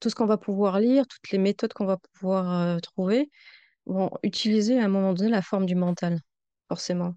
tout 0.00 0.10
ce 0.10 0.14
qu'on 0.14 0.26
va 0.26 0.38
pouvoir 0.38 0.80
lire, 0.80 1.06
toutes 1.06 1.30
les 1.30 1.38
méthodes 1.38 1.72
qu'on 1.72 1.86
va 1.86 1.98
pouvoir 2.14 2.80
trouver, 2.80 3.30
vont 3.86 4.10
utiliser 4.22 4.78
à 4.78 4.84
un 4.84 4.88
moment 4.88 5.14
donné 5.14 5.30
la 5.30 5.42
forme 5.42 5.66
du 5.66 5.74
mental, 5.74 6.20
forcément. 6.68 7.14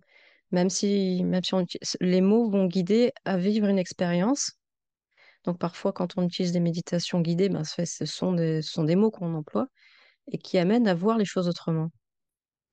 Même 0.52 0.70
si, 0.70 1.24
même 1.24 1.44
si 1.44 1.56
les 2.02 2.22
mots 2.22 2.50
vont 2.50 2.66
guider 2.66 3.14
à 3.26 3.38
vivre 3.38 3.68
une 3.68 3.80
expérience. 3.80 4.54
Donc 5.46 5.60
parfois, 5.60 5.94
quand 5.94 6.18
on 6.18 6.24
utilise 6.24 6.52
des 6.52 6.60
méditations 6.60 7.22
guidées, 7.22 7.50
ben, 7.50 7.64
ce 7.64 7.86
ce 7.86 8.06
sont 8.06 8.34
des, 8.34 8.62
ce 8.62 8.72
sont 8.72 8.84
des 8.84 8.96
mots 8.96 9.12
qu'on 9.12 9.34
emploie 9.36 9.68
et 10.32 10.38
qui 10.38 10.58
amènent 10.58 10.88
à 10.88 10.94
voir 10.96 11.18
les 11.18 11.26
choses 11.26 11.48
autrement. 11.48 11.90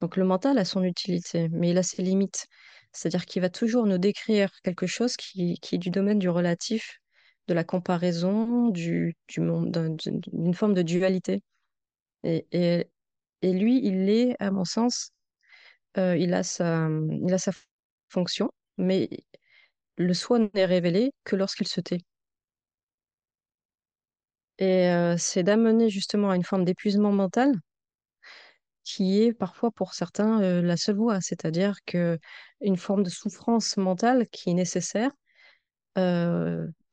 Donc 0.00 0.16
le 0.16 0.24
mental 0.24 0.58
a 0.58 0.64
son 0.64 0.82
utilité, 0.84 1.48
mais 1.50 1.70
il 1.70 1.78
a 1.78 1.82
ses 1.82 2.02
limites. 2.02 2.46
C'est-à-dire 2.92 3.26
qu'il 3.26 3.42
va 3.42 3.50
toujours 3.50 3.86
nous 3.86 3.98
décrire 3.98 4.50
quelque 4.62 4.86
chose 4.86 5.16
qui, 5.16 5.58
qui 5.60 5.76
est 5.76 5.78
du 5.78 5.90
domaine 5.90 6.18
du 6.18 6.28
relatif, 6.28 7.00
de 7.48 7.54
la 7.54 7.64
comparaison, 7.64 8.68
du, 8.70 9.16
du 9.28 9.40
d'une 9.40 10.54
forme 10.54 10.74
de 10.74 10.82
dualité. 10.82 11.42
Et, 12.24 12.46
et, 12.52 12.90
et 13.42 13.52
lui, 13.54 13.80
il 13.86 14.08
est, 14.10 14.36
à 14.40 14.50
mon 14.50 14.64
sens, 14.64 15.12
euh, 15.98 16.16
il 16.16 16.34
a 16.34 16.42
sa, 16.42 16.88
il 17.26 17.32
a 17.34 17.38
sa 17.38 17.52
fonction, 18.10 18.50
mais 18.78 19.10
le 19.98 20.14
soi 20.14 20.38
n'est 20.54 20.66
révélé 20.66 21.12
que 21.24 21.36
lorsqu'il 21.36 21.68
se 21.68 21.80
tait. 21.82 22.00
Et 24.58 24.88
euh, 24.90 25.16
c'est 25.18 25.42
d'amener 25.44 25.88
justement 25.88 26.28
à 26.30 26.36
une 26.36 26.44
forme 26.44 26.64
d'épuisement 26.66 27.10
mental 27.12 27.54
qui 28.84 29.22
est 29.22 29.32
parfois 29.34 29.70
pour 29.70 29.94
certains 29.94 30.40
euh, 30.42 30.62
la 30.62 30.76
seule 30.76 30.96
voie, 30.96 31.20
c'est-à-dire 31.20 31.76
que 31.86 32.18
une 32.60 32.76
forme 32.76 33.02
de 33.02 33.10
souffrance 33.10 33.76
mentale 33.76 34.28
qui 34.28 34.50
est 34.50 34.54
nécessaire 34.54 35.10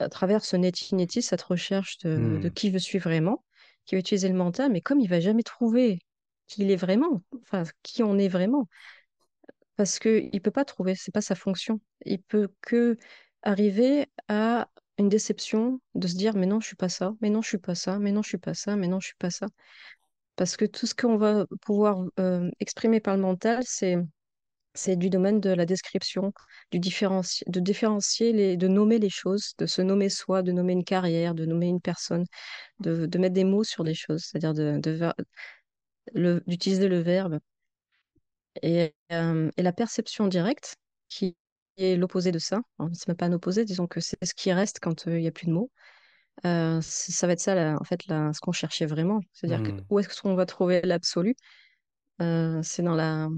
à 0.04 0.10
travers 0.10 0.46
ce 0.46 0.56
neti-neti, 0.58 1.22
cette 1.22 1.42
recherche 1.44 1.98
de, 2.00 2.38
de 2.42 2.50
Hmm. 2.50 2.52
qui 2.52 2.72
je 2.72 2.78
suis 2.80 3.00
vraiment, 3.00 3.44
qui 3.86 3.96
va 3.96 4.00
utiliser 4.00 4.30
le 4.30 4.36
mental, 4.36 4.72
mais 4.72 4.82
comme 4.82 5.00
il 5.02 5.10
va 5.10 5.20
jamais 5.20 5.44
trouver 5.44 6.00
qui 6.48 6.64
il 6.64 6.72
est 6.72 6.76
vraiment, 6.76 7.24
enfin 7.44 7.64
qui 7.84 8.04
on 8.04 8.18
est 8.18 8.28
vraiment, 8.30 8.68
parce 9.76 10.00
que 10.00 10.30
il 10.32 10.42
peut 10.42 10.52
pas 10.52 10.66
trouver, 10.66 10.96
c'est 10.96 11.12
pas 11.14 11.22
sa 11.22 11.36
fonction. 11.36 11.80
Il 12.06 12.22
peut 12.22 12.50
que 12.62 12.98
arriver 13.44 14.08
à 14.28 14.70
une 14.98 15.10
déception 15.10 15.80
de 15.96 16.08
se 16.08 16.16
dire 16.16 16.36
mais 16.36 16.46
non 16.46 16.60
je 16.60 16.68
suis 16.68 16.76
pas 16.76 16.90
ça, 16.90 17.14
mais 17.22 17.30
non 17.30 17.42
je 17.42 17.50
suis 17.50 17.58
pas 17.58 17.76
ça, 17.76 18.00
mais 18.00 18.12
non 18.12 18.22
je 18.22 18.30
suis 18.30 18.38
pas 18.38 18.54
ça, 18.54 18.76
mais 18.76 18.88
non 18.88 19.00
je 19.00 19.08
suis 19.08 19.16
pas 19.18 19.32
ça. 19.32 19.48
Parce 20.38 20.58
que 20.58 20.66
tout 20.66 20.88
ce 20.88 20.96
qu'on 20.96 21.18
va 21.18 21.46
pouvoir 21.62 22.06
euh, 22.20 22.50
exprimer 22.60 23.00
par 23.02 23.16
le 23.18 23.22
mental, 23.24 23.64
c'est 23.68 23.98
c'est 24.76 24.96
du 24.98 25.10
domaine 25.10 25.40
de 25.40 25.50
la 25.52 25.66
description, 25.66 26.34
du 26.72 26.80
différenci- 26.80 27.44
de 27.48 27.60
différencier 27.60 28.34
les, 28.34 28.58
de 28.58 28.68
nommer 28.68 29.00
les 29.00 29.10
choses, 29.10 29.54
de 29.60 29.66
se 29.66 29.82
nommer 29.82 30.10
soi, 30.10 30.42
de 30.44 30.52
nommer 30.52 30.74
une 30.74 30.84
carrière, 30.86 31.36
de 31.36 31.46
nommer 31.46 31.68
une 31.68 31.82
personne, 31.82 32.26
de, 32.82 33.06
de 33.08 33.20
mettre 33.20 33.36
des 33.36 33.46
mots 33.46 33.64
sur 33.66 33.84
des 33.86 33.96
choses, 33.96 34.24
c'est-à-dire 34.26 34.54
de, 34.56 34.80
de 34.82 35.14
le- 36.14 36.42
d'utiliser 36.48 36.88
le 36.88 37.00
verbe. 37.02 37.40
Et, 38.62 38.94
euh, 39.12 39.50
et 39.58 39.64
la 39.64 39.74
perception 39.74 40.28
directe, 40.28 40.76
qui 41.10 41.36
est 41.78 41.96
l'opposé 41.96 42.32
de 42.32 42.40
ça, 42.40 42.62
hein, 42.80 42.90
c'est 42.94 43.08
même 43.08 43.18
pas 43.18 43.26
un 43.26 43.34
opposé, 43.34 43.66
disons 43.66 43.88
que 43.88 44.00
c'est 44.00 44.24
ce 44.24 44.34
qui 44.36 44.54
reste 44.54 44.80
quand 44.82 45.08
euh, 45.08 45.18
il 45.18 45.22
n'y 45.22 45.28
a 45.28 45.32
plus 45.32 45.48
de 45.48 45.52
mots. 45.54 45.72
Euh, 46.46 46.80
ça 46.82 47.28
va 47.28 47.34
être 47.34 47.42
ça, 47.42 47.56
la- 47.56 47.78
en 47.82 47.86
fait, 47.86 48.06
la- 48.08 48.34
ce 48.34 48.42
qu'on 48.42 48.54
cherchait 48.54 48.86
vraiment. 48.88 49.22
C'est-à-dire 49.34 49.64
que, 49.64 49.72
Hmm. 49.72 49.80
où 49.90 50.00
est-ce 50.00 50.22
qu'on 50.22 50.36
va 50.36 50.46
trouver 50.46 50.82
l'absolu? 50.84 51.36
Euh, 52.22 52.62
c'est 52.64 52.84
dans 52.84 52.96
la, 52.96 53.30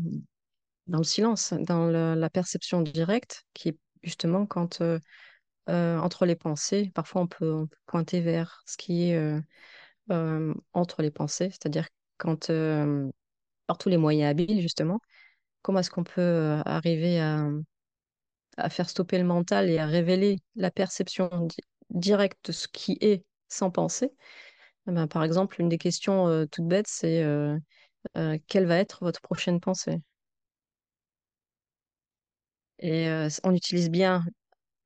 dans 0.88 1.00
le 1.00 1.04
silence, 1.04 1.54
dans 1.54 1.88
la 1.88 2.30
perception 2.30 2.82
directe, 2.82 3.46
qui 3.54 3.70
est 3.70 3.78
justement 4.04 4.46
quand 4.46 4.82
euh, 4.82 5.00
euh, 5.70 5.98
entre 6.00 6.26
les 6.26 6.36
pensées, 6.36 6.92
parfois 6.94 7.22
on 7.24 7.28
peut, 7.28 7.66
pointer 7.88 8.22
vers 8.22 8.62
ce 8.66 8.78
qui 8.78 9.10
est 9.12 9.42
euh, 10.12 10.54
entre 10.74 11.02
les 11.02 11.12
pensées, 11.12 11.50
c'est-à-dire 11.52 11.88
quand, 12.18 12.50
par 13.68 13.78
tous 13.78 13.90
les 13.90 13.98
moyens 13.98 14.30
habiles 14.32 14.62
justement, 14.62 15.00
comment 15.62 15.80
est-ce 15.80 15.92
qu'on 15.92 16.04
peut 16.04 16.62
arriver 16.66 17.20
à, 17.20 17.50
faire 18.70 18.90
stopper 18.90 19.18
le 19.18 19.24
mental 19.26 19.70
et 19.70 19.78
à 19.80 19.86
révéler 19.86 20.40
la 20.56 20.72
perception 20.72 21.30
di- 21.48 21.58
directe 21.90 22.48
de 22.48 22.52
ce 22.52 22.68
qui 22.68 22.98
est 23.02 23.24
sans 23.50 23.72
penser? 23.72 24.12
Eh 24.88 24.92
ben, 24.92 25.08
par 25.08 25.24
exemple, 25.24 25.62
une 25.62 25.70
des 25.70 25.78
questions 25.80 26.48
toutes 26.52 26.68
bêtes, 26.68 26.88
c'est 26.90 27.24
quelle 28.48 28.66
va 28.66 28.78
être 28.78 29.04
votre 29.04 29.22
prochaine 29.22 29.60
pensée? 29.60 30.02
Et 32.80 33.08
euh, 33.10 33.30
on 33.44 33.54
utilise 33.56 33.90
bien 33.90 34.24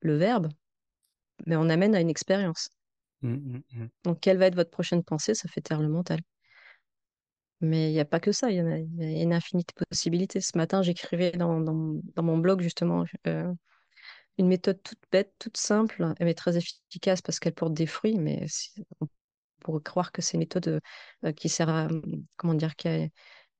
le 0.01 0.17
verbe, 0.17 0.49
mais 1.45 1.55
on 1.57 1.69
amène 1.69 1.95
à 1.95 2.01
une 2.01 2.09
expérience. 2.09 2.69
Hmm, 3.21 3.35
hmm, 3.35 3.61
hmm. 3.73 3.87
Donc, 4.05 4.19
quelle 4.21 4.37
va 4.37 4.47
être 4.47 4.55
votre 4.55 4.71
prochaine 4.71 5.03
pensée? 5.03 5.35
Ça 5.35 5.49
fait 5.49 5.61
taire 5.61 5.81
le 5.81 5.89
mental. 5.89 6.19
Mais 7.61 7.89
il 7.89 7.93
n'y 7.93 7.99
a 7.99 8.05
pas 8.05 8.19
que 8.21 8.31
ça, 8.31 8.49
il 8.51 8.57
y 8.57 8.61
en 8.61 8.67
a, 8.71 8.77
il 8.77 8.95
y 9.01 9.19
a 9.19 9.23
une 9.23 9.33
infinité 9.33 9.73
de 9.77 9.85
possibilités. 9.85 10.39
Ce 10.41 10.57
matin, 10.57 10.81
j'écrivais 10.81 11.31
dans, 11.31 11.59
dans, 11.59 11.99
dans 12.15 12.23
mon 12.23 12.37
blog, 12.37 12.61
justement, 12.61 13.03
euh, 13.27 13.53
une 14.39 14.47
méthode 14.47 14.81
toute 14.83 14.99
bête, 15.11 15.33
toute 15.39 15.57
simple, 15.57 16.13
mais 16.21 16.33
très 16.35 16.57
efficace 16.57 17.21
parce 17.23 17.39
qu'elle 17.39 17.53
porte 17.55 17.73
des 17.73 17.87
fruits, 17.87 18.17
mais 18.19 18.45
si- 18.47 18.85
on 19.01 19.07
pourrait 19.61 19.83
croire 19.83 20.11
que 20.13 20.21
c'est 20.23 20.35
une 20.35 20.41
méthode 20.41 20.81
euh, 21.25 21.33
qui 21.33 21.49
sert 21.49 21.69
à, 21.69 21.87
comment 22.37 22.53
dire, 22.55 22.75
qui 22.77 22.87
a, 22.89 23.07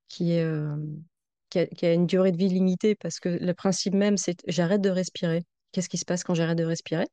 qui 0.08 0.32
est, 0.34 0.44
euh, 0.44 0.76
qui 1.50 1.58
a, 1.58 1.66
qui 1.66 1.86
a 1.86 1.92
une 1.92 2.06
durée 2.06 2.32
de 2.32 2.36
vie 2.36 2.48
limitée 2.48 2.94
parce 2.94 3.20
que 3.20 3.28
le 3.28 3.54
principe 3.54 3.94
même, 3.94 4.16
c'est 4.16 4.42
j'arrête 4.46 4.80
de 4.80 4.90
respirer. 4.90 5.44
Qu'est-ce 5.72 5.88
qui 5.88 5.98
se 5.98 6.04
passe 6.04 6.24
quand 6.24 6.34
j'arrête 6.34 6.58
de 6.58 6.64
respirer? 6.64 7.06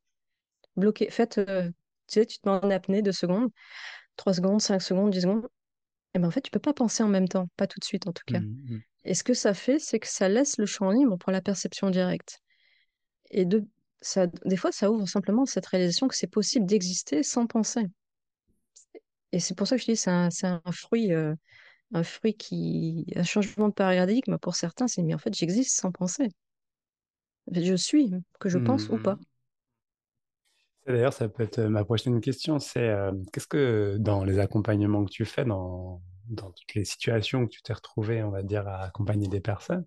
Bloqué. 0.76 1.10
Faites, 1.10 1.38
euh, 1.38 1.70
tu 2.08 2.20
sais, 2.20 2.26
tu 2.26 2.40
te 2.40 2.48
mets 2.48 2.56
en 2.56 2.70
apnée 2.70 3.02
deux 3.02 3.12
secondes, 3.12 3.50
trois 4.16 4.34
secondes, 4.34 4.62
cinq 4.62 4.82
secondes, 4.82 5.12
dix 5.12 5.22
secondes. 5.22 5.48
Et 6.14 6.20
ben 6.20 6.28
en 6.28 6.32
fait, 6.32 6.42
tu 6.42 6.52
peux 6.52 6.60
pas 6.60 6.74
penser 6.74 7.04
en 7.04 7.10
même 7.10 7.28
temps, 7.28 7.48
pas 7.58 7.68
tout 7.68 7.80
de 7.80 7.86
suite 7.86 8.08
en 8.08 8.14
tout 8.14 8.24
cas. 8.26 8.40
Hmm, 8.40 8.56
hmm. 8.70 8.80
Et 9.06 9.14
ce 9.14 9.24
que 9.24 9.34
ça 9.34 9.54
fait, 9.54 9.80
c'est 9.80 10.00
que 10.00 10.08
ça 10.08 10.30
laisse 10.30 10.58
le 10.58 10.66
champ 10.66 10.90
libre 10.92 11.18
pour 11.18 11.32
la 11.32 11.42
perception 11.42 11.90
directe. 11.90 12.40
Et 13.30 13.46
de, 13.46 13.66
ça, 14.02 14.28
des 14.46 14.58
fois, 14.58 14.72
ça 14.72 14.92
ouvre 14.92 15.08
simplement 15.08 15.46
cette 15.46 15.66
réalisation 15.66 16.08
que 16.08 16.16
c'est 16.16 16.28
possible 16.28 16.66
d'exister 16.66 17.24
sans 17.24 17.48
penser. 17.48 17.86
Et 19.32 19.40
c'est 19.40 19.56
pour 19.56 19.68
ça 19.68 19.76
que 19.76 19.82
je 19.82 19.88
dis 19.88 19.96
c'est 19.96 20.10
un, 20.10 20.30
c'est 20.30 20.48
un 20.48 20.62
fruit, 20.72 21.14
euh, 21.14 21.36
un 21.94 22.04
fruit 22.04 22.36
qui, 22.36 23.06
un 23.16 23.24
changement 23.24 23.70
de 23.70 23.74
paradigme 23.74 24.38
pour 24.38 24.56
certains, 24.56 24.88
c'est 24.88 25.04
mais 25.04 25.14
en 25.16 25.18
fait, 25.20 25.34
j'existe 25.36 25.80
sans 25.80 25.92
penser. 25.92 26.30
En 27.52 27.54
fait, 27.56 27.66
je 27.66 27.74
suis, 27.76 28.14
que 28.40 28.48
je 28.48 28.58
pense 28.58 28.88
ou 28.90 28.98
Hmm. 28.98 29.00
pas. 29.00 29.20
D'ailleurs, 30.86 31.14
ça 31.14 31.28
peut 31.28 31.44
être 31.44 31.60
euh, 31.60 31.70
ma 31.70 31.84
prochaine 31.84 32.22
question, 32.22 32.60
c'est 32.60 32.88
euh, 32.90 33.12
qu'est-ce 33.34 33.48
que 33.48 33.98
dans 34.00 34.24
les 34.24 34.40
accompagnements 34.40 35.04
que 35.04 35.12
tu 35.12 35.26
fais, 35.26 35.44
dans, 35.44 36.02
dans 36.30 36.52
toutes 36.52 36.76
les 36.76 36.86
situations 36.86 37.42
où 37.42 37.48
tu 37.48 37.62
t'es 37.62 37.74
retrouvé, 37.74 38.24
on 38.24 38.32
va 38.32 38.42
dire, 38.42 38.68
à 38.68 38.84
accompagner 38.86 39.28
des 39.28 39.42
personnes, 39.42 39.86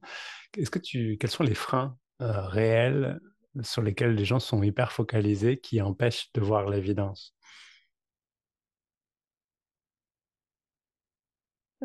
est-ce 0.59 0.71
que 0.71 0.81
tu, 0.81 1.19
quels 1.21 1.31
sont 1.31 1.45
les 1.45 1.55
freins 1.55 1.99
euh, 2.23 2.47
réels 2.49 3.21
sur 3.63 3.83
lesquels 3.83 4.15
les 4.15 4.25
gens 4.27 4.41
sont 4.41 4.63
hyper 4.63 4.93
focalisés 4.93 5.61
qui 5.61 5.81
empêchent 5.83 6.33
de 6.35 6.41
voir 6.43 6.69
l'évidence? 6.71 7.35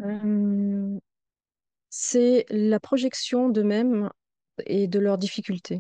Euh, 0.04 1.00
c'est 1.90 2.46
la 2.50 2.80
projection 2.80 3.50
d'eux-mêmes 3.50 4.10
et 4.66 4.88
de 4.88 5.00
leurs 5.00 5.18
difficultés. 5.18 5.80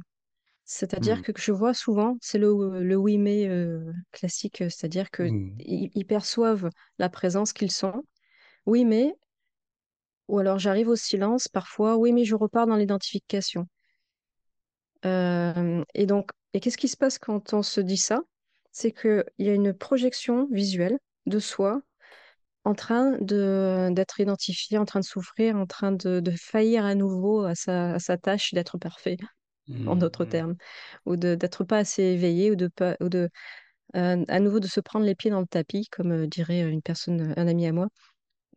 C'est-à-dire 0.65 1.21
Hmm. 1.21 1.23
que 1.23 1.33
je 1.37 1.51
vois 1.51 1.73
souvent, 1.75 2.17
c'est 2.21 2.39
le, 2.39 2.81
le 2.83 2.95
oui 2.97 3.17
mais 3.19 3.47
euh, 3.49 3.93
classique, 4.11 4.61
euh, 4.61 4.69
c'est-à-dire 4.69 5.11
que 5.11 5.23
Hmm. 5.23 5.59
ils, 5.59 5.91
ils 5.95 6.05
perçoivent 6.07 6.69
la 6.99 7.09
présence 7.09 7.53
qu'ils 7.53 7.71
sont. 7.71 8.03
Oui 8.65 8.85
mais, 8.85 9.15
ou 10.27 10.37
alors 10.37 10.59
j'arrive 10.59 10.89
au 10.89 10.95
silence 10.95 11.47
parfois, 11.47 11.97
oui 11.97 12.13
mais 12.13 12.25
je 12.25 12.35
repars 12.35 12.67
dans 12.67 12.75
l'identification. 12.75 13.67
Euh, 15.05 15.83
et 15.93 16.05
donc, 16.05 16.31
et 16.53 16.59
qu'est-ce 16.59 16.77
qui 16.77 16.87
se 16.87 16.97
passe 16.97 17.19
quand 17.19 17.53
on 17.53 17.61
se 17.61 17.81
dit 17.81 17.97
ça? 17.97 18.21
C'est 18.71 18.91
qu'il 18.91 19.23
y 19.39 19.49
a 19.49 19.53
une 19.53 19.73
projection 19.73 20.47
visuelle 20.51 20.97
de 21.25 21.39
soi 21.39 21.81
en 22.65 22.75
train 22.75 23.17
de 23.21 23.89
d'être 23.91 24.19
identifié, 24.19 24.77
en 24.79 24.85
train 24.85 24.99
de 25.01 25.05
souffrir, 25.05 25.55
en 25.57 25.65
train 25.67 25.91
de, 25.93 26.19
de 26.19 26.31
faillir 26.31 26.85
à 26.85 26.95
nouveau 26.95 27.43
à 27.45 27.55
sa, 27.55 27.95
à 27.95 27.99
sa 27.99 28.17
tâche 28.17 28.53
d'être 28.53 28.77
parfait, 28.79 29.17
en 29.85 29.95
d'autres 29.97 30.25
termes, 30.25 30.55
ou 31.05 31.15
d'être 31.17 31.63
pas 31.65 31.79
assez 31.79 32.03
éveillé, 32.03 32.51
ou 32.51 32.55
de 32.55 32.67
pas, 32.69 32.97
ou 33.01 33.09
de 33.09 33.29
euh, 33.97 34.25
à 34.29 34.39
nouveau 34.41 34.59
de 34.61 34.67
se 34.67 34.79
prendre 34.81 35.05
les 35.05 35.15
pieds 35.15 35.31
dans 35.31 35.41
le 35.41 35.47
tapis, 35.47 35.87
comme 35.91 36.11
euh, 36.13 36.27
dirait 36.27 36.61
une 36.61 36.81
personne, 36.83 37.33
un 37.37 37.47
ami 37.47 37.67
à 37.67 37.73
moi, 37.73 37.89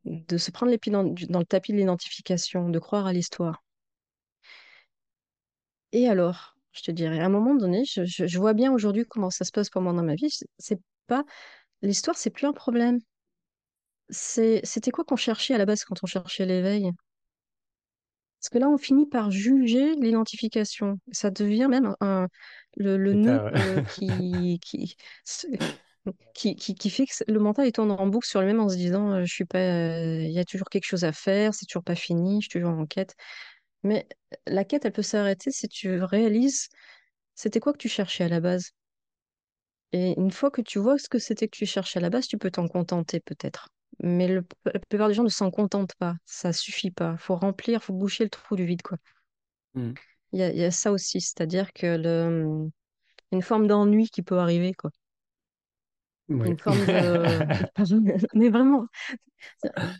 de 0.04 0.38
se 0.38 0.50
prendre 0.52 0.72
les 0.72 0.78
pieds 0.78 0.92
dans, 0.92 1.04
dans 1.04 1.40
le 1.40 1.46
tapis 1.46 1.72
de 1.72 1.78
l'identification, 1.78 2.68
de 2.70 2.78
croire 2.80 3.06
à 3.06 3.12
l'histoire. 3.14 3.62
Et 5.92 6.08
alors, 6.08 6.56
je 6.72 6.82
te 6.82 6.90
dirais. 6.90 7.20
À 7.20 7.26
un 7.26 7.28
moment 7.28 7.54
donné, 7.54 7.84
je, 7.84 8.04
je- 8.04 8.26
je 8.26 8.38
vois 8.38 8.54
bien 8.54 8.72
aujourd'hui 8.72 9.04
comment 9.06 9.30
ça 9.30 9.44
se 9.44 9.52
passe 9.52 9.70
pour 9.70 9.82
moi 9.82 9.92
dans 9.92 10.02
ma 10.02 10.14
vie. 10.14 10.30
C'est 10.58 10.80
pas 11.06 11.24
l'histoire, 11.82 12.16
c'est 12.18 12.30
plus 12.30 12.46
un 12.46 12.52
problème. 12.54 13.00
C'est, 14.10 14.60
c'était 14.64 14.90
quoi 14.90 15.04
qu'on 15.04 15.16
cherchait 15.16 15.54
à 15.54 15.58
la 15.58 15.66
base 15.66 15.84
quand 15.84 16.02
on 16.02 16.06
cherchait 16.06 16.46
l'éveil? 16.46 16.90
Parce 18.40 18.50
que 18.50 18.58
là, 18.58 18.68
on 18.68 18.78
finit 18.78 19.06
par 19.06 19.30
juger 19.30 19.96
l'identification. 19.96 21.00
Ça 21.12 21.30
devient 21.30 21.66
même 21.68 21.94
un, 22.00 22.28
le, 22.76 22.96
le 22.96 23.14
nœud 23.14 23.42
euh, 23.56 23.80
qui, 23.82 24.60
qui, 24.64 24.96
qui, 26.34 26.56
qui, 26.56 26.74
qui 26.74 26.90
fait 26.90 27.06
que 27.06 27.12
le 27.30 27.38
mental 27.40 27.66
il 27.66 27.72
tourne 27.72 27.90
en 27.90 28.06
boucle 28.06 28.26
sur 28.28 28.40
lui-même 28.40 28.60
en 28.60 28.68
se 28.68 28.76
disant 28.76 29.12
euh, 29.12 29.24
je 29.24 29.32
suis 29.32 29.44
pas, 29.44 29.58
euh, 29.58 30.22
il 30.22 30.30
y 30.32 30.38
a 30.38 30.44
toujours 30.44 30.68
quelque 30.70 30.84
chose 30.86 31.04
à 31.04 31.12
faire, 31.12 31.54
c'est 31.54 31.66
toujours 31.66 31.84
pas 31.84 31.94
fini, 31.96 32.40
je 32.42 32.48
suis 32.50 32.60
toujours 32.60 32.78
en 32.78 32.86
quête. 32.86 33.14
Mais 33.84 34.08
la 34.46 34.64
quête, 34.64 34.84
elle 34.86 34.92
peut 34.92 35.02
s'arrêter 35.02 35.50
si 35.52 35.68
tu 35.68 36.02
réalises 36.02 36.68
c'était 37.36 37.60
quoi 37.60 37.72
que 37.74 37.78
tu 37.78 37.88
cherchais 37.90 38.24
à 38.24 38.28
la 38.28 38.40
base. 38.40 38.72
Et 39.92 40.18
une 40.18 40.30
fois 40.30 40.50
que 40.50 40.62
tu 40.62 40.78
vois 40.78 40.96
ce 40.96 41.10
que 41.10 41.18
c'était 41.18 41.46
que 41.46 41.54
tu 41.58 41.66
cherchais 41.66 41.98
à 41.98 42.00
la 42.02 42.08
base, 42.08 42.26
tu 42.26 42.38
peux 42.38 42.50
t'en 42.50 42.68
contenter 42.68 43.20
peut-être. 43.20 43.68
Mais 44.00 44.28
le- 44.28 44.46
la 44.64 44.78
plupart 44.80 45.08
des 45.08 45.14
gens 45.14 45.24
ne 45.24 45.28
s'en 45.28 45.50
contentent 45.50 45.94
pas. 45.96 46.16
Ça 46.24 46.52
suffit 46.52 46.90
pas. 46.90 47.16
Faut 47.18 47.36
remplir, 47.36 47.82
faut 47.82 47.92
boucher 47.94 48.24
le 48.24 48.30
trou 48.30 48.56
du 48.56 48.64
vide, 48.64 48.82
quoi. 48.82 48.98
Mm. 49.74 49.94
Il 50.32 50.38
y 50.40 50.42
a, 50.42 50.50
il 50.50 50.56
y 50.58 50.64
a 50.64 50.70
ça 50.70 50.90
aussi, 50.92 51.20
c'est-à-dire 51.20 51.72
que 51.74 51.96
le, 51.98 52.70
une 53.32 53.42
forme 53.42 53.66
d'ennui 53.68 54.08
qui 54.10 54.22
peut 54.22 54.38
arriver, 54.38 54.74
quoi. 54.74 54.90
Oui. 56.28 56.48
Une 56.48 56.58
forme 56.58 56.84
de... 56.86 57.38
Mais 58.34 58.50
vraiment, 58.50 58.86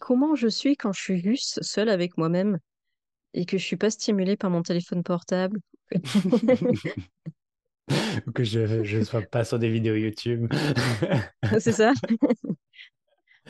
comment 0.00 0.34
je 0.34 0.48
suis 0.48 0.76
quand 0.76 0.92
je 0.92 1.00
suis 1.00 1.22
juste 1.22 1.62
seule 1.62 1.88
avec 1.88 2.16
moi-même 2.16 2.58
et 3.34 3.46
que 3.46 3.58
je 3.58 3.64
suis 3.64 3.76
pas 3.76 3.90
stimulée 3.90 4.36
par 4.36 4.50
mon 4.50 4.62
téléphone 4.62 5.02
portable? 5.04 5.60
Ou 8.26 8.32
que 8.32 8.44
je 8.44 8.84
je 8.84 9.02
sois 9.02 9.22
pas 9.22 9.44
sur 9.44 9.58
des 9.58 9.70
vidéos 9.70 9.94
YouTube? 9.96 10.52
C'est 11.60 11.72
ça. 11.72 11.92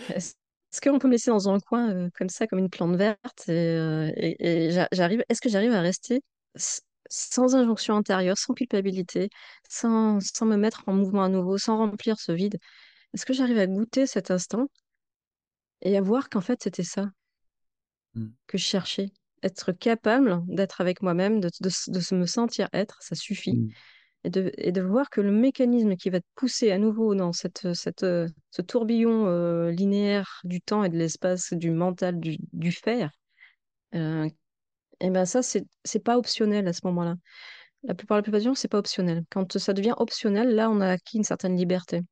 Est-ce 0.08 0.80
qu'on 0.82 0.98
peut 0.98 1.08
me 1.08 1.12
laisser 1.12 1.30
dans 1.30 1.48
un 1.48 1.60
coin 1.60 1.90
euh, 1.94 2.10
comme 2.16 2.28
ça, 2.28 2.46
comme 2.46 2.58
une 2.58 2.70
plante 2.70 2.96
verte, 2.96 3.48
et, 3.48 3.52
euh, 3.52 4.10
et- 4.16 4.66
et 4.68 4.70
j'a- 4.72 4.88
j'arrive, 4.92 5.24
est-ce 5.28 5.40
que 5.40 5.48
j'arrive 5.48 5.72
à 5.72 5.80
rester 5.80 6.22
sans 7.10 7.54
injonction 7.56 7.96
intérieure, 7.96 8.36
sans 8.38 8.54
culpabilité, 8.54 9.30
sans, 9.68 10.20
sans 10.20 10.46
me 10.46 10.56
mettre 10.56 10.82
en 10.88 10.92
mouvement 10.94 11.24
à 11.24 11.28
nouveau, 11.28 11.58
sans 11.58 11.78
remplir 11.78 12.18
ce 12.20 12.32
vide? 12.32 12.58
Est-ce 13.14 13.26
que 13.26 13.32
j'arrive 13.34 13.58
à 13.58 13.66
goûter 13.68 14.06
cet 14.06 14.30
instant 14.32 14.68
et 15.82 15.96
à 15.96 16.00
voir 16.00 16.28
qu'en 16.30 16.40
fait 16.40 16.62
c'était 16.62 16.84
ça 16.84 17.10
Mm. 18.16 18.32
que 18.46 18.58
je 18.58 18.64
cherchais? 18.64 19.10
Être 19.42 19.70
capable 19.72 20.42
d'être 20.48 20.80
avec 20.80 21.02
moi-même, 21.02 21.40
de, 21.40 21.48
de, 21.60 21.70
de 21.92 22.00
se 22.00 22.14
me 22.16 22.26
sentir 22.26 22.68
être, 22.72 23.00
ça 23.02 23.14
suffit. 23.14 23.56
Mm. 23.56 23.74
Et 24.24 24.30
de, 24.30 24.80
voir 24.82 25.10
que 25.10 25.20
le 25.20 25.30
mécanisme 25.30 25.94
qui 25.96 26.10
va 26.10 26.20
te 26.20 26.26
pousser 26.34 26.72
à 26.72 26.78
nouveau 26.78 27.14
dans 27.14 27.32
cette, 27.32 27.72
cette, 27.72 28.02
euh, 28.02 28.28
ce 28.50 28.62
tourbillon 28.62 29.26
euh, 29.26 29.70
linéaire 29.70 30.40
du 30.44 30.60
temps 30.60 30.82
et 30.82 30.88
de 30.88 30.98
l'espace, 30.98 31.52
du 31.52 31.70
mental, 31.70 32.18
du, 32.18 32.72
faire, 32.72 33.10
euh, 33.94 34.28
et 35.00 35.10
ben 35.10 35.24
ça, 35.24 35.42
c'est, 35.42 35.64
pas 36.04 36.18
optionnel 36.18 36.66
à 36.66 36.72
ce 36.72 36.80
moment-là. 36.84 37.14
La 37.84 37.94
plupart, 37.94 38.18
la 38.18 38.22
plupart 38.22 38.40
du 38.40 38.46
temps, 38.46 38.54
c'est 38.54 38.68
pas 38.68 38.78
optionnel. 38.78 39.24
Quand 39.30 39.56
ça 39.58 39.72
devient 39.72 39.94
optionnel, 39.98 40.54
là, 40.54 40.70
on 40.70 40.80
a 40.80 40.88
acquis 40.88 41.18
une 41.18 41.24
certaine 41.24 41.56
liberté. 41.56 42.02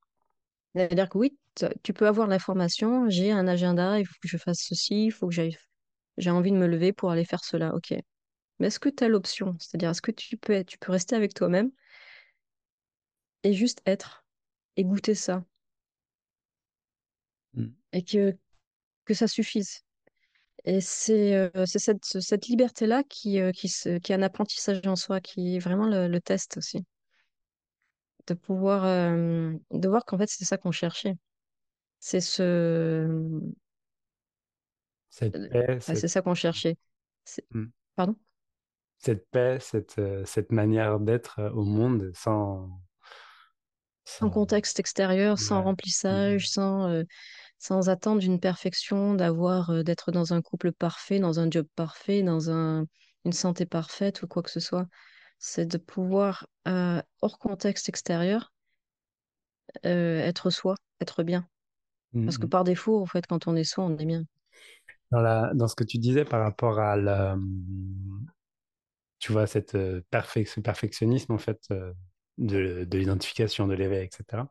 C'est-à-dire 0.75 1.09
que 1.09 1.19
oui, 1.19 1.37
tu 1.83 1.93
peux 1.93 2.07
avoir 2.07 2.29
l'information, 2.29 3.09
j'ai 3.09 3.33
un 3.33 3.49
agenda, 3.49 3.99
il 3.99 4.07
faut 4.07 4.15
que 4.23 4.29
je 4.29 4.37
fasse 4.37 4.61
ceci, 4.61 5.07
il 5.07 5.11
faut 5.11 5.27
que 5.27 5.35
j'aille, 5.35 5.57
j'ai 6.19 6.31
envie 6.31 6.53
de 6.53 6.57
me 6.57 6.67
lever 6.67 6.93
pour 6.93 7.11
aller 7.11 7.25
faire 7.25 7.43
cela, 7.45 7.75
ok. 7.75 7.95
Mais 8.59 8.69
est-ce 8.69 8.79
que 8.79 8.89
tu 8.89 9.05
as 9.05 9.09
l'option? 9.09 9.57
C'est-à-dire, 9.59 9.91
est-ce 9.91 10.03
que 10.03 10.13
tu 10.13 10.37
peux, 10.37 10.65
tu 10.65 10.79
peux 10.79 10.93
rester 10.93 11.17
avec 11.17 11.35
toi-même 11.35 11.71
et 13.47 13.55
juste 13.55 13.81
être 13.87 14.27
et 14.77 14.85
goûter 14.85 15.15
ça? 15.15 15.45
Mm. 17.57 17.73
et 17.93 18.03
que, 18.03 18.37
que 19.07 19.15
ça 19.15 19.29
suffise. 19.29 19.83
Et 20.65 20.81
c'est 20.81 21.35
euh, 21.37 21.67
cette, 21.67 22.05
cette 22.05 22.49
liberté-là 22.49 23.05
qui, 23.05 23.41
euh, 23.41 23.53
qui, 23.53 23.69
se, 23.69 23.99
qui 23.99 24.13
est 24.13 24.17
un 24.17 24.23
apprentissage 24.23 24.81
en 24.87 24.97
soi, 24.97 25.21
qui 25.21 25.57
est 25.57 25.61
vraiment 25.61 25.87
le, 25.87 26.09
le 26.09 26.21
test 26.21 26.57
aussi. 26.59 26.85
De 28.27 28.35
pouvoir, 28.35 28.85
euh, 28.85 29.53
de 29.71 29.89
voir 29.89 30.05
qu'en 30.05 30.19
fait, 30.19 30.29
c'est 30.29 30.45
ça 30.45 30.59
qu'on 30.59 30.73
cherchait. 30.73 31.15
C'est 32.01 32.21
ce, 32.21 32.43
euh, 32.43 33.41
Cette 35.11 35.33
paix, 35.49 35.67
ouais, 35.69 35.81
cette, 35.81 35.97
c'est 35.97 36.09
ça 36.09 36.23
qu'on 36.23 36.35
cherchait. 36.35 36.77
C'est- 37.25 37.47
mm. 37.51 37.67
Pardon? 37.97 38.17
cette 38.99 39.29
paix, 39.31 39.59
cette, 39.61 39.99
euh, 39.99 40.25
cette 40.27 40.53
manière 40.53 41.01
d'être 41.01 41.39
euh, 41.41 41.51
au 41.53 41.65
monde 41.65 42.11
sans, 42.15 42.69
Sans 44.07 44.31
sans, 44.31 44.31
contexte 44.31 44.81
extérieur, 44.81 45.39
sans 45.39 45.57
ouais. 45.57 45.65
Mm. 45.65 45.65
remplissage, 45.65 46.49
sans, 46.51 46.89
euh, 46.91 47.05
sans 47.59 47.89
attendre 47.91 48.23
une 48.25 48.41
perfection, 48.41 49.15
d'avoir, 49.15 49.71
euh, 49.71 49.83
d'être 49.83 50.13
dans 50.13 50.33
un 50.35 50.43
couple 50.43 50.73
parfait, 50.73 51.19
dans 51.21 51.41
un 51.41 51.51
job 51.51 51.67
parfait, 51.77 52.23
dans 52.23 52.51
un, 52.51 52.87
une 53.27 53.33
santé 53.35 53.67
parfaite 53.67 54.23
ou 54.23 54.29
quoi 54.29 54.43
que 54.43 54.51
ce 54.51 54.61
soit. 54.61 54.87
C'est 55.39 55.67
de 55.67 55.79
pouvoir, 55.79 56.47
euh, 56.69 57.03
hors 57.23 57.39
contexte 57.39 57.89
extérieur, 57.91 58.53
être 59.85 60.51
soi, 60.51 60.75
être 61.01 61.23
bien. 61.23 61.49
Mm, 62.15 62.27
Parce 62.27 62.39
que 62.39 62.47
par 62.47 62.65
défaut, 62.65 63.01
en 63.03 63.07
fait, 63.07 63.27
quand 63.27 63.49
on 63.49 63.57
est 63.57 63.65
soi, 63.65 63.85
on 63.85 63.97
est 63.99 64.07
bien. 64.07 64.25
Dans 65.11 65.21
la, 65.21 65.53
dans 65.55 65.67
ce 65.69 65.75
que 65.75 65.85
tu 65.85 65.99
disais 65.99 66.25
par 66.25 66.43
rapport 66.43 66.79
à 66.79 66.97
la, 66.97 67.37
tu 69.19 69.33
vois, 69.33 69.47
cette 69.47 69.75
perfec- 70.11 70.47
ce 70.47 70.61
perfectionnisme, 70.61 71.33
en 71.33 71.39
fait, 71.39 71.69
de, 72.39 72.85
de 72.85 72.99
l'identification, 72.99 73.67
de 73.67 73.75
l'éveil, 73.75 74.05
etc. 74.07 74.49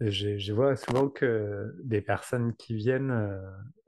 Je, 0.00 0.38
je 0.38 0.52
vois 0.54 0.76
souvent 0.76 1.08
que 1.10 1.74
des 1.84 2.00
personnes 2.00 2.54
qui 2.56 2.74
viennent 2.74 3.10
euh, 3.10 3.38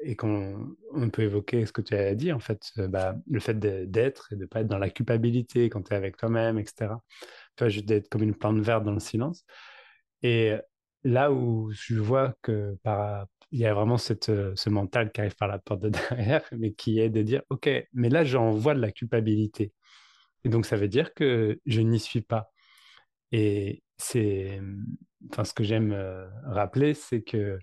et 0.01 0.15
qu'on 0.15 0.77
on 0.93 1.09
peut 1.09 1.23
évoquer 1.23 1.65
ce 1.65 1.73
que 1.73 1.81
tu 1.81 1.95
as 1.95 2.15
dit, 2.15 2.33
en 2.33 2.39
fait, 2.39 2.71
euh, 2.79 2.87
bah, 2.87 3.17
le 3.31 3.41
fait 3.41 3.59
d'être 3.59 4.31
et 4.33 4.37
de 4.37 4.43
ne 4.43 4.47
pas 4.47 4.61
être 4.61 4.67
dans 4.69 4.79
la 4.79 4.91
culpabilité 4.91 5.71
quand 5.71 5.83
tu 5.83 5.95
es 5.95 5.97
avec 5.97 6.19
toi-même, 6.19 6.59
etc. 6.59 7.01
Vois, 7.59 7.69
juste 7.71 7.87
d'être 7.87 8.09
comme 8.11 8.23
une 8.23 8.35
plante 8.35 8.59
verte 8.61 8.85
dans 8.85 8.93
le 8.93 9.01
silence. 9.01 9.45
Et 10.23 10.55
là 11.05 11.33
où 11.33 11.71
je 11.73 11.95
vois 11.97 12.35
que 12.43 12.77
par, 12.83 13.27
y 13.53 13.67
a 13.67 13.75
vraiment 13.75 13.99
cette, 13.99 14.29
euh, 14.31 14.53
ce 14.57 14.71
mental 14.71 15.13
qui 15.13 15.21
arrive 15.21 15.37
par 15.37 15.49
la 15.49 15.59
porte 15.59 15.83
de 15.83 15.89
derrière, 16.11 16.43
mais 16.53 16.73
qui 16.73 17.01
est 17.01 17.11
de 17.11 17.23
dire, 17.23 17.43
OK, 17.51 17.69
mais 17.93 18.09
là, 18.11 18.25
j'en 18.25 18.51
vois 18.53 18.75
de 18.75 18.81
la 18.81 18.93
culpabilité. 18.93 19.73
Et 20.45 20.51
donc, 20.51 20.67
ça 20.67 20.77
veut 20.77 20.89
dire 20.89 21.15
que 21.15 21.61
je 21.67 21.81
n'y 21.83 22.01
suis 22.01 22.23
pas. 22.23 22.52
Et 23.33 23.83
c'est, 23.97 24.61
enfin, 25.31 25.45
ce 25.45 25.55
que 25.55 25.65
j'aime 25.65 25.93
euh, 25.93 26.29
rappeler, 26.45 26.95
c'est 26.95 27.23
que, 27.23 27.59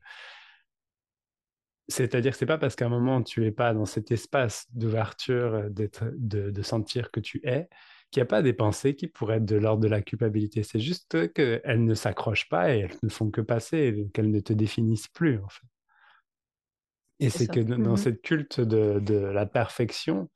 c'est-à-dire 1.88 2.34
que 2.34 2.38
c'est 2.38 2.46
pas 2.46 2.58
parce 2.60 2.76
qu'à 2.76 2.86
un 2.86 2.90
moment 2.90 3.24
tu 3.24 3.46
es 3.46 3.52
pas 3.52 3.74
dans 3.74 3.86
cet 3.86 4.12
espace 4.12 4.68
d'ouverture, 4.74 5.70
d'être, 5.72 6.04
de, 6.18 6.52
de 6.52 6.62
sentir 6.62 7.10
que 7.12 7.20
tu 7.20 7.42
es, 7.44 7.68
qu'il 8.12 8.22
n'y 8.22 8.24
a 8.24 8.28
pas 8.28 8.42
des 8.44 8.54
pensées 8.54 8.96
qui 8.96 9.08
pourraient 9.08 9.38
être 9.38 9.46
de 9.46 9.56
l'ordre 9.56 9.82
de 9.84 9.88
la 9.88 10.02
culpabilité. 10.02 10.64
C'est 10.64 10.80
juste 10.80 11.34
qu'elles 11.34 11.84
ne 11.84 11.94
s'accrochent 11.96 12.50
pas 12.50 12.76
et 12.76 12.80
elles 12.82 12.96
ne 13.04 13.10
font 13.10 13.32
que 13.32 13.42
passer, 13.42 14.08
qu'elles 14.14 14.32
ne 14.32 14.40
te 14.40 14.54
définissent 14.54 15.08
plus, 15.08 15.40
en 15.40 15.50
fait. 15.50 15.66
Et 17.20 17.30
C'est 17.30 17.50
que 17.50 17.60
dans 17.60 17.96
Mhm. 17.96 17.98
cette 17.98 18.22
culte 18.22 18.62
de, 18.62 19.00
de 19.00 19.16
la 19.16 19.46
perfection, 19.46 20.30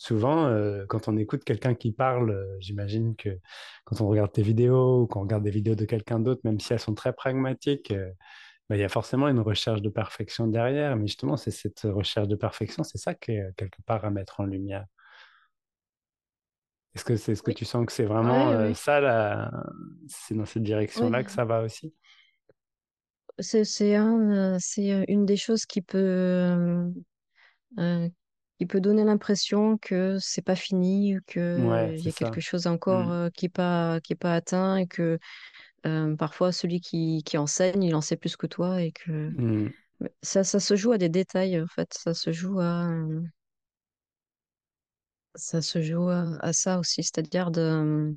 souvent, 0.00 0.46
euh, 0.46 0.86
quand 0.88 1.08
on 1.08 1.16
écoute 1.18 1.44
quelqu'un 1.44 1.74
qui 1.74 1.92
parle, 1.92 2.30
euh, 2.30 2.56
j'imagine 2.58 3.14
que 3.16 3.38
quand 3.84 4.00
on 4.00 4.08
regarde 4.08 4.32
tes 4.32 4.42
vidéos 4.42 5.02
ou 5.02 5.06
qu'on 5.06 5.20
regarde 5.20 5.44
des 5.44 5.50
vidéos 5.50 5.74
de 5.74 5.84
quelqu'un 5.84 6.18
d'autre, 6.20 6.40
même 6.44 6.58
si 6.58 6.72
elles 6.72 6.80
sont 6.80 6.94
très 6.94 7.12
pragmatiques, 7.12 7.90
euh, 7.90 8.10
bah, 8.70 8.76
il 8.76 8.80
y 8.80 8.84
a 8.84 8.88
forcément 8.88 9.28
une 9.28 9.40
recherche 9.40 9.82
de 9.82 9.90
perfection 9.90 10.46
derrière. 10.48 10.96
Mais 10.96 11.06
justement, 11.06 11.36
c'est 11.36 11.50
cette 11.50 11.82
recherche 11.82 12.28
de 12.28 12.36
perfection, 12.36 12.82
c'est 12.82 12.98
ça 12.98 13.14
qui 13.14 13.32
est 13.32 13.44
quelque 13.56 13.82
part 13.82 14.04
à 14.06 14.10
mettre 14.10 14.40
en 14.40 14.44
lumière. 14.44 14.86
Est-ce 16.94 17.04
que 17.04 17.16
c'est 17.16 17.34
ce 17.34 17.42
que 17.42 17.50
Oui, 17.50 17.54
tu 17.54 17.64
sens 17.64 17.86
que 17.86 17.92
c'est 17.92 18.04
vraiment 18.04 18.50
ouais, 18.50 18.56
ouais. 18.56 18.74
ça, 18.74 19.00
là, 19.00 19.50
c'est 20.08 20.34
dans 20.34 20.44
cette 20.46 20.62
direction-là 20.64 21.22
que 21.24 21.30
ça 21.30 21.44
va 21.44 21.62
aussi? 21.62 21.94
c'est 23.38 23.64
c'est 23.64 23.94
un, 23.96 24.58
c'est 24.60 25.04
une 25.08 25.26
des 25.26 25.36
choses 25.36 25.66
qui 25.66 25.80
peut, 25.82 26.90
qui 28.60 28.66
peut 28.66 28.80
donner 28.82 29.04
l'impression 29.04 29.78
que 29.78 30.18
c'est 30.20 30.42
pas 30.42 30.54
fini, 30.54 31.16
ou 31.16 31.20
Ouais, 31.56 31.92
que 31.92 31.94
il 31.96 32.04
y 32.04 32.10
a 32.10 32.12
quelque 32.12 32.40
chose 32.42 32.66
encore 32.66 33.10
euh, 33.10 33.30
qui 33.30 33.46
est 33.46 33.48
pas, 33.48 34.00
qui 34.02 34.12
est 34.12 34.16
pas 34.16 34.34
atteint 34.34 34.76
et 34.76 34.86
que 34.86 35.18
euh, 35.86 36.16
parfois 36.16 36.52
celui 36.52 36.80
qui, 36.80 37.22
qui 37.24 37.38
enseigne, 37.38 37.82
il 37.84 37.94
en 37.96 38.02
sait 38.02 38.16
plus 38.16 38.36
que 38.36 38.46
toi 38.46 38.82
et 38.82 38.92
que 38.92 39.32
mm, 39.36 39.72
ça, 40.22 40.44
ça 40.44 40.60
se 40.60 40.76
joue 40.76 40.92
à 40.92 40.98
des 40.98 41.08
détails 41.10 41.60
en 41.60 41.66
fait, 41.68 41.94
ça 41.94 42.14
se 42.14 42.32
joue 42.32 42.60
à, 42.60 42.88
euh, 42.90 43.22
ça 45.34 45.60
se 45.62 45.82
joue 45.82 46.08
à, 46.08 46.24
à 46.40 46.52
ça 46.52 46.78
aussi, 46.78 47.02
c'est-à-dire 47.02 47.50
de, 47.50 48.14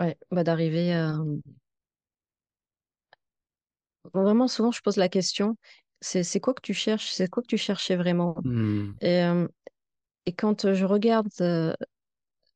ouais, 0.00 0.16
bah, 0.30 0.44
d'arriver 0.44 0.92
à, 0.92 1.16
vraiment 4.14 4.48
souvent 4.48 4.70
je 4.72 4.80
pose 4.82 4.96
la 4.96 5.08
question, 5.08 5.56
c'est 6.00 6.22
c'est 6.24 6.40
quoi 6.40 6.54
que 6.54 6.62
tu 6.62 6.74
cherches, 6.74 7.10
c'est 7.12 7.28
quoi 7.28 7.42
que 7.42 7.48
tu 7.48 7.58
cherchais 7.58 7.96
vraiment? 7.96 8.36
mm, 8.44 9.00
Et, 9.02 9.22
et 10.26 10.32
quand 10.32 10.72
je 10.72 10.84
regarde 10.84 11.28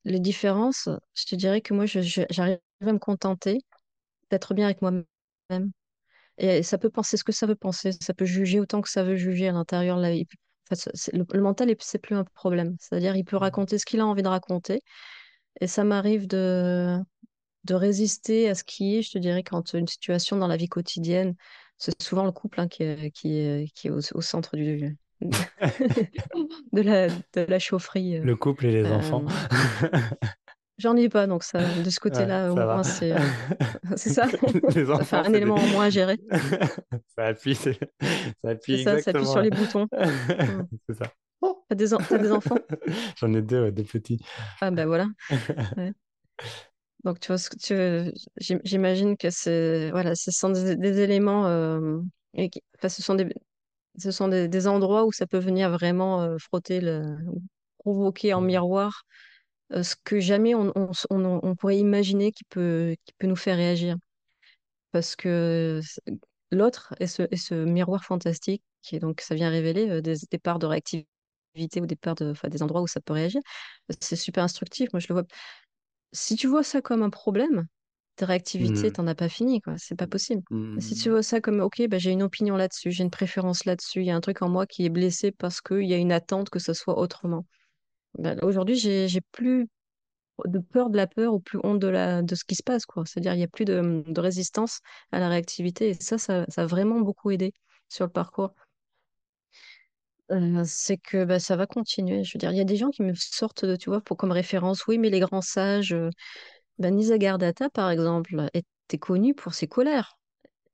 les 0.04 0.20
différences, 0.20 0.88
je 1.14 1.24
te 1.26 1.34
dirais 1.34 1.60
que 1.60 1.74
moi, 1.74 1.86
j'arrive 1.86 2.58
à 2.82 2.92
me 2.92 2.98
contenter 2.98 3.58
d'être 4.30 4.54
bien 4.54 4.66
avec 4.66 4.82
moi-même. 4.82 5.06
Et 6.38 6.62
ça 6.62 6.78
peut 6.78 6.90
penser 6.90 7.16
ce 7.16 7.24
que 7.24 7.32
ça 7.32 7.46
veut 7.46 7.54
penser, 7.56 7.92
ça 7.92 8.14
peut 8.14 8.24
juger 8.24 8.60
autant 8.60 8.80
que 8.82 8.90
ça 8.90 9.04
veut 9.04 9.16
juger 9.16 9.48
à 9.48 9.52
l'intérieur. 9.52 9.98
Là, 9.98 10.12
il 10.12 10.26
enfin, 10.70 10.90
le, 11.12 11.24
le 11.32 11.40
mental, 11.42 11.70
est- 11.70 11.82
c'est 11.82 11.98
plus 11.98 12.16
un 12.16 12.24
problème. 12.24 12.76
C'est-à-dire, 12.80 13.16
il 13.16 13.24
peut 13.24 13.36
raconter 13.36 13.78
ce 13.78 13.86
qu'il 13.86 14.00
a 14.00 14.06
envie 14.06 14.22
de 14.22 14.28
raconter. 14.28 14.80
Et 15.60 15.66
ça 15.66 15.84
m'arrive 15.84 16.26
de, 16.26 16.98
de 17.64 17.74
résister 17.74 18.48
à 18.50 18.54
ce 18.54 18.64
qui 18.64 18.96
est, 18.98 19.02
je 19.02 19.12
te 19.12 19.18
dirais, 19.18 19.42
quand 19.44 19.74
une 19.74 19.88
situation 19.88 20.36
dans 20.38 20.48
la 20.48 20.56
vie 20.58 20.68
quotidienne, 20.68 21.34
c'est 21.78 22.00
souvent 22.02 22.24
le 22.24 22.32
couple 22.32 22.60
hein, 22.60 22.68
qui 22.68 22.82
est, 22.82 23.10
qui 23.10 23.38
est, 23.38 23.72
qui 23.74 23.88
est 23.88 23.90
au, 23.90 23.98
au 24.14 24.20
centre 24.20 24.56
du, 24.56 24.96
de 25.20 26.80
la, 26.82 27.08
de 27.08 27.40
la 27.48 27.58
chaufferie. 27.58 28.16
euh. 28.18 28.22
Le 28.24 28.36
couple 28.36 28.66
et 28.66 28.72
les 28.72 28.90
enfants. 28.90 29.24
Euh, 29.82 29.88
j'en 30.78 30.96
ai 30.96 31.08
pas, 31.08 31.26
donc 31.26 31.44
ça, 31.44 31.58
de 31.60 31.64
ce 31.64 31.96
Ouais, 31.96 32.10
côté-là, 32.10 32.52
au 32.52 32.56
moins, 32.56 32.82
c'est 32.82 33.12
euh, 33.12 33.18
c'est 33.96 34.10
ça. 34.10 34.26
Les 34.74 34.86
Ça 34.86 35.04
fait 35.04 35.16
un 35.16 35.30
des- 35.30 35.36
élément 35.36 35.54
en 35.56 35.66
moins 35.68 35.86
à 35.86 35.90
gérer. 35.90 36.18
Ça 37.16 37.26
appuie, 37.26 37.54
c'est- 37.54 37.78
ça 38.42 38.50
appuie 38.50 38.82
ça, 38.82 39.00
ça 39.00 39.10
appuie 39.10 39.26
sur 39.26 39.40
les 39.40 39.50
boutons. 39.50 39.84
Mm. 39.92 40.62
C'est 40.88 40.94
ça. 40.98 41.12
T'as 41.68 41.74
des, 41.74 41.92
en- 41.94 41.98
t'as 41.98 42.18
des 42.18 42.32
enfants? 42.32 42.56
J'en 43.18 43.32
ai 43.34 43.42
deux, 43.42 43.62
ouais, 43.64 43.72
deux 43.72 43.82
petits. 43.84 44.18
Ah 44.60 44.70
ben 44.70 44.86
voilà. 44.86 45.06
Ouais. 45.76 45.92
Donc 47.04 47.20
tu 47.20 47.28
vois, 47.28 47.38
ce 47.38 47.50
que 47.50 47.56
tu, 47.58 48.12
j'im- 48.38 48.60
j'imagine 48.64 49.16
que 49.16 49.30
c'est 49.30 49.90
voilà, 49.90 50.14
ce 50.14 50.30
sont 50.30 50.50
des, 50.50 50.76
des 50.76 51.00
éléments, 51.00 51.46
euh, 51.46 52.00
et 52.34 52.48
qui- 52.50 52.62
enfin, 52.78 52.88
ce 52.88 53.02
sont 53.02 53.14
des, 53.14 53.28
ce 53.98 54.10
sont 54.12 54.28
des, 54.28 54.48
des 54.48 54.68
endroits 54.68 55.04
où 55.06 55.12
ça 55.12 55.26
peut 55.26 55.38
venir 55.38 55.70
vraiment 55.70 56.22
euh, 56.22 56.38
frotter 56.38 56.80
le, 56.80 57.16
provoquer 57.78 58.34
en 58.34 58.40
miroir 58.42 59.04
euh, 59.72 59.82
ce 59.84 59.96
que 60.04 60.20
jamais 60.20 60.54
on, 60.54 60.72
on, 60.76 60.90
s- 60.92 61.06
on- 61.10 61.40
on 61.42 61.56
pourrait 61.56 61.78
imaginer 61.78 62.32
qui 62.32 62.44
peut, 62.44 62.96
qui 63.06 63.14
peut 63.18 63.26
nous 63.28 63.36
faire 63.36 63.56
réagir. 63.56 63.96
Parce 64.92 65.16
que 65.16 65.80
l'autre 66.50 66.94
est 67.00 67.06
ce, 67.06 67.22
est 67.30 67.36
ce 67.36 67.54
miroir 67.54 68.04
fantastique, 68.04 68.62
et 68.92 68.98
donc 69.00 69.20
ça 69.20 69.34
vient 69.34 69.50
révéler 69.50 69.88
euh, 69.90 70.00
des, 70.02 70.14
des 70.30 70.38
parts 70.38 70.58
de 70.58 70.66
réactivité 70.66 71.08
ou 71.80 71.86
des 71.86 71.96
parts 71.96 72.14
de, 72.16 72.30
enfin, 72.32 72.48
des 72.48 72.62
endroits 72.62 72.82
où 72.82 72.86
ça 72.86 73.00
peut 73.00 73.12
réagir. 73.14 73.40
C'est 74.00 74.16
super 74.16 74.44
instructif. 74.44 74.92
Moi, 74.92 75.00
je 75.00 75.08
le 75.08 75.14
vois. 75.14 75.24
Si 76.14 76.36
tu 76.36 76.46
vois 76.48 76.64
ça 76.64 76.82
comme 76.82 77.02
un 77.02 77.10
problème, 77.10 77.66
ta 78.16 78.26
réactivité, 78.26 78.90
Mm. 78.90 78.92
t'en 78.92 79.06
as 79.08 79.14
pas 79.16 79.28
fini, 79.28 79.60
quoi. 79.60 79.74
C'est 79.78 79.96
pas 79.96 80.06
possible. 80.06 80.42
Mais 80.76 80.82
Si 80.82 80.94
tu 80.96 81.10
vois 81.10 81.22
ça 81.24 81.40
comme, 81.42 81.60
ok, 81.60 81.82
bah, 81.88 81.98
j'ai 81.98 82.12
une 82.12 82.22
opinion 82.22 82.56
là-dessus, 82.56 82.90
j'ai 82.92 83.04
une 83.04 83.10
préférence 83.10 83.64
là-dessus, 83.66 84.00
il 84.00 84.06
y 84.06 84.10
a 84.10 84.16
un 84.16 84.20
truc 84.22 84.42
en 84.42 84.48
moi 84.48 84.66
qui 84.66 84.84
est 84.86 84.90
blessé 84.90 85.32
parce 85.32 85.60
qu'il 85.60 85.84
y 85.86 85.94
a 85.94 85.98
une 85.98 86.12
attente 86.12 86.50
que 86.50 86.58
ça 86.60 86.74
soit 86.74 86.98
autrement. 86.98 87.46
Ben, 88.18 88.38
aujourd'hui, 88.42 88.76
j'ai, 88.76 89.08
j'ai 89.08 89.22
plus 89.32 89.68
de 90.46 90.58
peur 90.60 90.90
de 90.90 90.96
la 90.96 91.06
peur 91.06 91.34
ou 91.34 91.40
plus 91.40 91.60
honte 91.64 91.78
de, 91.80 91.88
la, 91.88 92.22
de 92.22 92.34
ce 92.34 92.44
qui 92.44 92.54
se 92.56 92.62
passe, 92.62 92.86
quoi. 92.86 93.04
C'est-à-dire, 93.06 93.34
il 93.34 93.38
n'y 93.38 93.44
a 93.44 93.48
plus 93.48 93.64
de, 93.64 94.04
de 94.06 94.20
résistance 94.20 94.80
à 95.12 95.20
la 95.20 95.28
réactivité. 95.28 95.90
Et 95.90 95.94
ça, 95.94 96.18
ça, 96.18 96.46
ça 96.48 96.62
a 96.62 96.66
vraiment 96.66 97.00
beaucoup 97.00 97.30
aidé 97.30 97.52
sur 97.88 98.04
le 98.06 98.12
parcours. 98.12 98.54
C'est 100.64 100.96
que 100.96 101.24
bah, 101.24 101.38
ça 101.38 101.56
va 101.56 101.66
continuer. 101.66 102.24
Je 102.24 102.32
veux 102.34 102.38
dire, 102.38 102.50
il 102.52 102.56
y 102.56 102.60
a 102.60 102.64
des 102.64 102.76
gens 102.76 102.90
qui 102.90 103.02
me 103.02 103.12
sortent 103.14 103.64
de, 103.64 103.76
tu 103.76 103.90
vois, 103.90 104.00
pour 104.00 104.16
comme 104.16 104.32
référence, 104.32 104.86
oui, 104.86 104.98
mais 104.98 105.10
les 105.10 105.20
grands 105.20 105.42
sages, 105.42 105.94
ben, 106.78 106.94
Nisargadatta, 106.96 107.70
par 107.70 107.90
exemple, 107.90 108.48
était 108.54 108.98
connu 108.98 109.34
pour 109.34 109.54
ses 109.54 109.68
colères. 109.68 110.18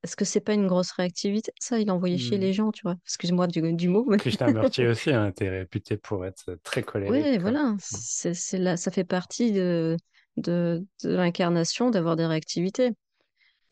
Est-ce 0.04 0.16
que 0.16 0.24
c'est 0.26 0.40
pas 0.40 0.54
une 0.54 0.68
grosse 0.68 0.92
réactivité, 0.92 1.52
ça, 1.60 1.78
il 1.80 1.90
envoyait 1.90 2.18
chier 2.18 2.38
Mm. 2.38 2.40
les 2.40 2.52
gens, 2.54 2.72
tu 2.72 2.82
vois? 2.84 2.96
Excuse-moi 3.06 3.48
du, 3.48 3.74
du 3.74 3.88
mot, 3.88 4.06
mais 4.08 4.18
Krishnamurti 4.18 4.86
aussi 4.86 5.10
hein, 5.12 5.28
était 5.28 5.48
réputé 5.48 5.96
pour 5.96 6.24
être 6.26 6.54
très 6.62 6.82
colérique. 6.84 7.32
ouais, 7.32 7.38
quoi. 7.42 7.52
voilà, 7.52 7.74
c'est, 7.80 8.34
c'est 8.34 8.58
là, 8.58 8.76
ça 8.76 8.90
fait 8.90 9.04
partie 9.04 9.52
de, 9.52 9.96
de, 10.36 10.86
de 11.02 11.10
l'incarnation 11.10 11.90
d'avoir 11.90 12.16
des 12.16 12.26
réactivités. 12.26 12.90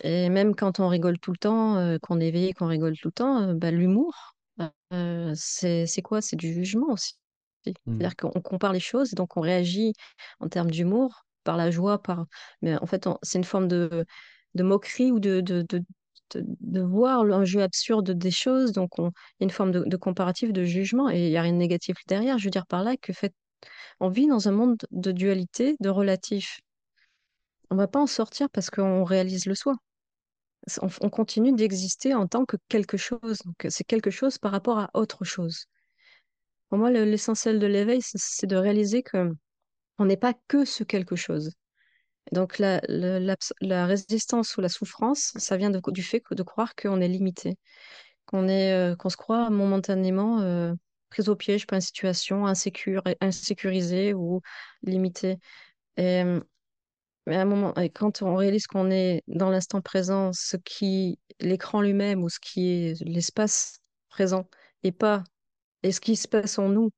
Et 0.03 0.31
même 0.31 0.55
quand 0.57 0.81
on 0.81 0.89
rigole 0.89 1.19
tout 1.21 1.33
le 1.33 1.39
temps, 1.39 1.99
qu'on 2.03 2.21
est 2.21 2.29
éveillé, 2.29 2.55
qu'on 2.55 2.69
rigole 2.69 2.97
tout 2.99 3.09
le 3.09 3.13
temps, 3.13 3.55
bah, 3.55 3.71
l'humour, 3.73 4.37
c'est, 5.35 5.87
c'est 5.87 6.03
quoi? 6.03 6.21
C'est 6.23 6.37
du 6.37 6.53
jugement 6.53 6.89
aussi. 6.93 7.15
Mm. 7.67 7.73
C'est-à-dire 8.01 8.17
qu'on 8.17 8.41
compare 8.41 8.73
les 8.73 8.81
choses 8.81 9.13
et 9.13 9.17
donc 9.17 9.37
on 9.37 9.41
réagit 9.41 9.95
en 10.41 10.49
termes 10.49 10.71
d'humour, 10.71 11.27
par 11.45 11.57
la 11.57 11.71
joie, 11.71 12.03
par... 12.03 12.27
Mais 12.63 12.77
en 12.79 12.87
fait, 12.87 13.07
on- 13.07 13.19
c'est 13.23 13.39
une 13.39 13.45
forme 13.45 13.69
de, 13.69 14.05
de 14.55 14.63
moquerie 14.63 15.13
ou 15.13 15.21
de, 15.21 15.41
de, 15.41 15.63
de, 15.69 15.81
de, 16.35 16.45
de 16.61 16.81
voir 16.83 17.21
un 17.23 17.45
jeu 17.45 17.63
absurde 17.63 18.11
des 18.13 18.31
choses. 18.31 18.73
Donc, 18.73 18.99
on- 18.99 19.09
il 19.09 19.43
y 19.43 19.45
a 19.45 19.47
une 19.47 19.51
forme 19.51 19.73
de, 19.73 19.85
de 19.85 19.97
comparatif, 19.97 20.53
de 20.53 20.65
jugement 20.65 21.11
et 21.11 21.27
il 21.27 21.31
n'y 21.31 21.37
a 21.37 21.43
rien 21.43 21.53
de 21.53 21.59
négatif 21.59 21.97
derrière. 22.09 22.39
Je 22.39 22.45
veux 22.47 22.51
dire 22.51 22.67
par 22.67 22.83
là 22.85 22.97
que 22.97 23.13
fait, 23.13 23.35
on 24.01 24.09
vit 24.11 24.29
dans 24.29 24.49
un 24.49 24.53
monde 24.53 24.79
de 24.93 25.13
dualité, 25.13 25.77
de 25.81 25.91
relatif. 25.91 26.61
On 27.71 27.77
ne 27.77 27.81
va 27.81 27.89
pas 27.89 27.99
en 28.03 28.07
sortir 28.07 28.51
parce 28.51 28.69
qu'on 28.69 29.05
réalise 29.05 29.47
le 29.47 29.55
soi 29.55 29.75
on, 30.83 30.89
on 31.01 31.11
continue 31.11 31.53
d'exister 31.55 32.15
en 32.15 32.27
tant 32.27 32.45
que 32.47 32.57
quelque 32.69 32.97
chose. 32.97 33.39
Donc, 33.45 33.67
c'est 33.69 33.85
quelque 33.85 34.11
chose 34.11 34.39
par 34.39 34.53
rapport 34.53 34.79
à 34.79 34.91
autre 34.95 35.25
chose. 35.25 35.67
Pour 36.69 36.79
moi, 36.79 36.91
le- 36.91 37.05
l'essentiel 37.05 37.59
de 37.59 37.67
l'éveil, 37.67 38.01
c'est 38.03 38.47
de 38.47 38.57
réaliser 38.57 39.03
que 39.03 39.33
on 39.99 40.07
n'est 40.07 40.17
pas 40.17 40.35
que 40.49 40.65
ce 40.65 40.85
quelque 40.85 41.17
chose. 41.17 41.53
Donc, 42.33 42.59
la, 42.59 42.81
résistance 43.87 44.57
ou 44.57 44.61
la 44.61 44.69
souffrance, 44.69 45.33
ça 45.37 45.57
vient 45.57 45.71
du 45.71 46.03
fait 46.03 46.23
de 46.31 46.43
croire 46.43 46.75
qu'on 46.77 47.01
est 47.01 47.09
limité, 47.09 47.57
qu'on 48.27 48.47
se 48.49 49.17
croit 49.17 49.51
momentanément 49.51 50.75
pris 51.11 51.29
au 51.29 51.37
piège 51.37 51.67
par 51.67 51.77
une 51.77 51.83
situation 51.83 52.47
insécure, 52.47 53.03
insécurisée 53.21 54.15
ou 54.15 54.43
limitée. 54.83 55.39
Et, 55.97 56.23
Mais 57.29 57.37
à 57.37 57.43
un 57.43 57.47
moment, 57.47 57.75
et 57.77 57.91
quand 57.91 58.23
on 58.23 58.37
réalise 58.37 58.69
qu'on 58.69 58.91
est 58.91 59.23
dans 59.29 59.51
l'instant 59.51 59.83
présent, 59.83 60.33
ce 60.35 60.59
qui, 60.59 61.21
l'écran 61.41 61.83
lui-même 61.83 62.25
ou 62.25 62.31
ce 62.31 62.41
qui 62.41 62.69
est 62.71 63.01
l'espace 63.03 63.81
présent 64.11 64.49
et 64.85 64.93
pas, 64.93 65.25
et 65.85 65.93
ce 65.93 66.01
qui 66.01 66.17
se 66.17 66.29
passe 66.29 66.59
en 66.59 66.69
nous 66.71 66.91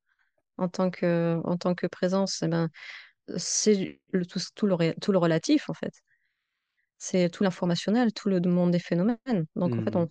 en 0.58 0.68
tant 0.68 0.90
que, 0.90 1.40
en 1.44 1.56
tant 1.58 1.74
que 1.74 1.86
présence, 1.88 2.42
eh 2.42 2.48
ben, 2.48 2.70
c'est 3.36 4.00
le, 4.12 4.26
tout, 4.26 4.40
tout 4.56 4.66
le, 4.66 4.94
tout 5.00 5.12
le 5.12 5.18
relatif 5.18 5.70
en 5.70 5.74
fait. 5.74 5.94
C'est 6.98 7.30
tout 7.30 7.42
l'informationnel, 7.42 8.12
tout 8.12 8.28
le 8.28 8.40
monde 8.42 8.70
des 8.70 8.78
phénomènes. 8.78 9.18
Donc 9.56 9.76
en 9.78 9.82
fait, 9.82 9.96
Mm. 9.96 9.96
on, 9.96 10.08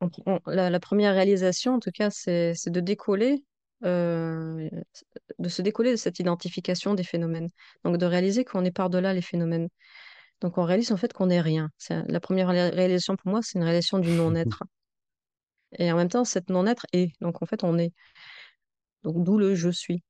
on- 0.00 0.10
on- 0.26 0.40
la, 0.50 0.70
la 0.70 0.80
première 0.80 1.14
réalisation, 1.14 1.74
en 1.74 1.80
tout 1.80 1.90
cas, 1.92 2.10
c'est 2.10 2.54
de 2.66 2.80
décoller, 2.80 3.44
euh, 3.84 4.68
de 5.38 5.48
se 5.48 5.62
décoller 5.62 5.90
de 5.92 5.96
cette 5.96 6.18
identification 6.20 6.94
des 6.94 7.04
phénomènes. 7.04 7.48
Donc 7.84 7.98
de 7.98 8.06
réaliser 8.06 8.44
qu'on 8.44 8.64
est 8.64 8.70
par-delà 8.72 9.14
les 9.14 9.22
phénomènes. 9.22 9.68
Donc 10.40 10.58
on 10.58 10.64
réalise 10.64 10.92
en 10.92 10.96
fait 10.96 11.12
qu'on 11.12 11.26
n'est 11.26 11.40
rien. 11.40 11.70
C'est 11.78 12.02
la 12.08 12.20
première 12.20 12.48
ré- 12.48 12.70
réalisation 12.70 13.16
pour 13.16 13.30
moi, 13.30 13.40
c'est 13.42 13.58
une 13.58 13.64
réalisation 13.64 13.98
du 13.98 14.10
non-être. 14.12 14.64
Et 15.78 15.90
en 15.92 15.96
même 15.96 16.08
temps, 16.08 16.24
cette 16.24 16.50
non-être 16.50 16.86
est. 16.92 17.12
Donc 17.20 17.42
en 17.42 17.46
fait, 17.46 17.64
on 17.64 17.78
est. 17.78 17.92
Donc 19.02 19.24
d'où 19.24 19.38
le 19.38 19.56
je 19.56 19.70
suis. 19.70 20.04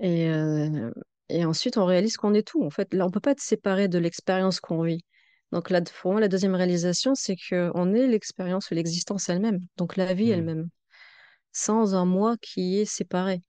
Et, 0.00 0.28
euh, 0.28 0.90
et 1.28 1.44
ensuite, 1.44 1.76
on 1.78 1.84
réalise 1.86 2.16
qu'on 2.16 2.34
est 2.34 2.46
tout. 2.46 2.62
En 2.64 2.70
fait, 2.70 2.92
là, 2.94 3.06
on 3.06 3.10
peut 3.10 3.20
pas 3.20 3.32
être 3.32 3.40
séparé 3.40 3.88
de 3.88 3.98
l'expérience 3.98 4.60
qu'on 4.60 4.82
vit. 4.82 5.04
Donc 5.52 5.70
là, 5.70 5.80
pour 6.02 6.12
moi, 6.12 6.20
la 6.20 6.28
deuxième 6.28 6.54
réalisation, 6.54 7.14
c'est 7.14 7.36
qu'on 7.48 7.94
est 7.94 8.06
l'expérience 8.06 8.70
ou 8.70 8.74
l'existence 8.74 9.28
elle-même. 9.28 9.60
Donc 9.76 9.96
la 9.96 10.12
vie 10.14 10.30
Mm. 10.30 10.32
elle-même, 10.32 10.68
sans 11.58 11.94
un 11.94 12.04
moi 12.04 12.36
qui 12.40 12.78
est 12.80 12.84
séparé. 12.84 13.42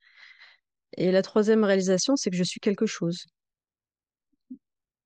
Et 0.98 1.12
la 1.12 1.24
troisième 1.24 1.64
réalisation, 1.64 2.16
c'est 2.16 2.30
que 2.30 2.36
je 2.38 2.44
suis 2.44 2.60
quelque 2.60 2.86
chose. 2.86 3.26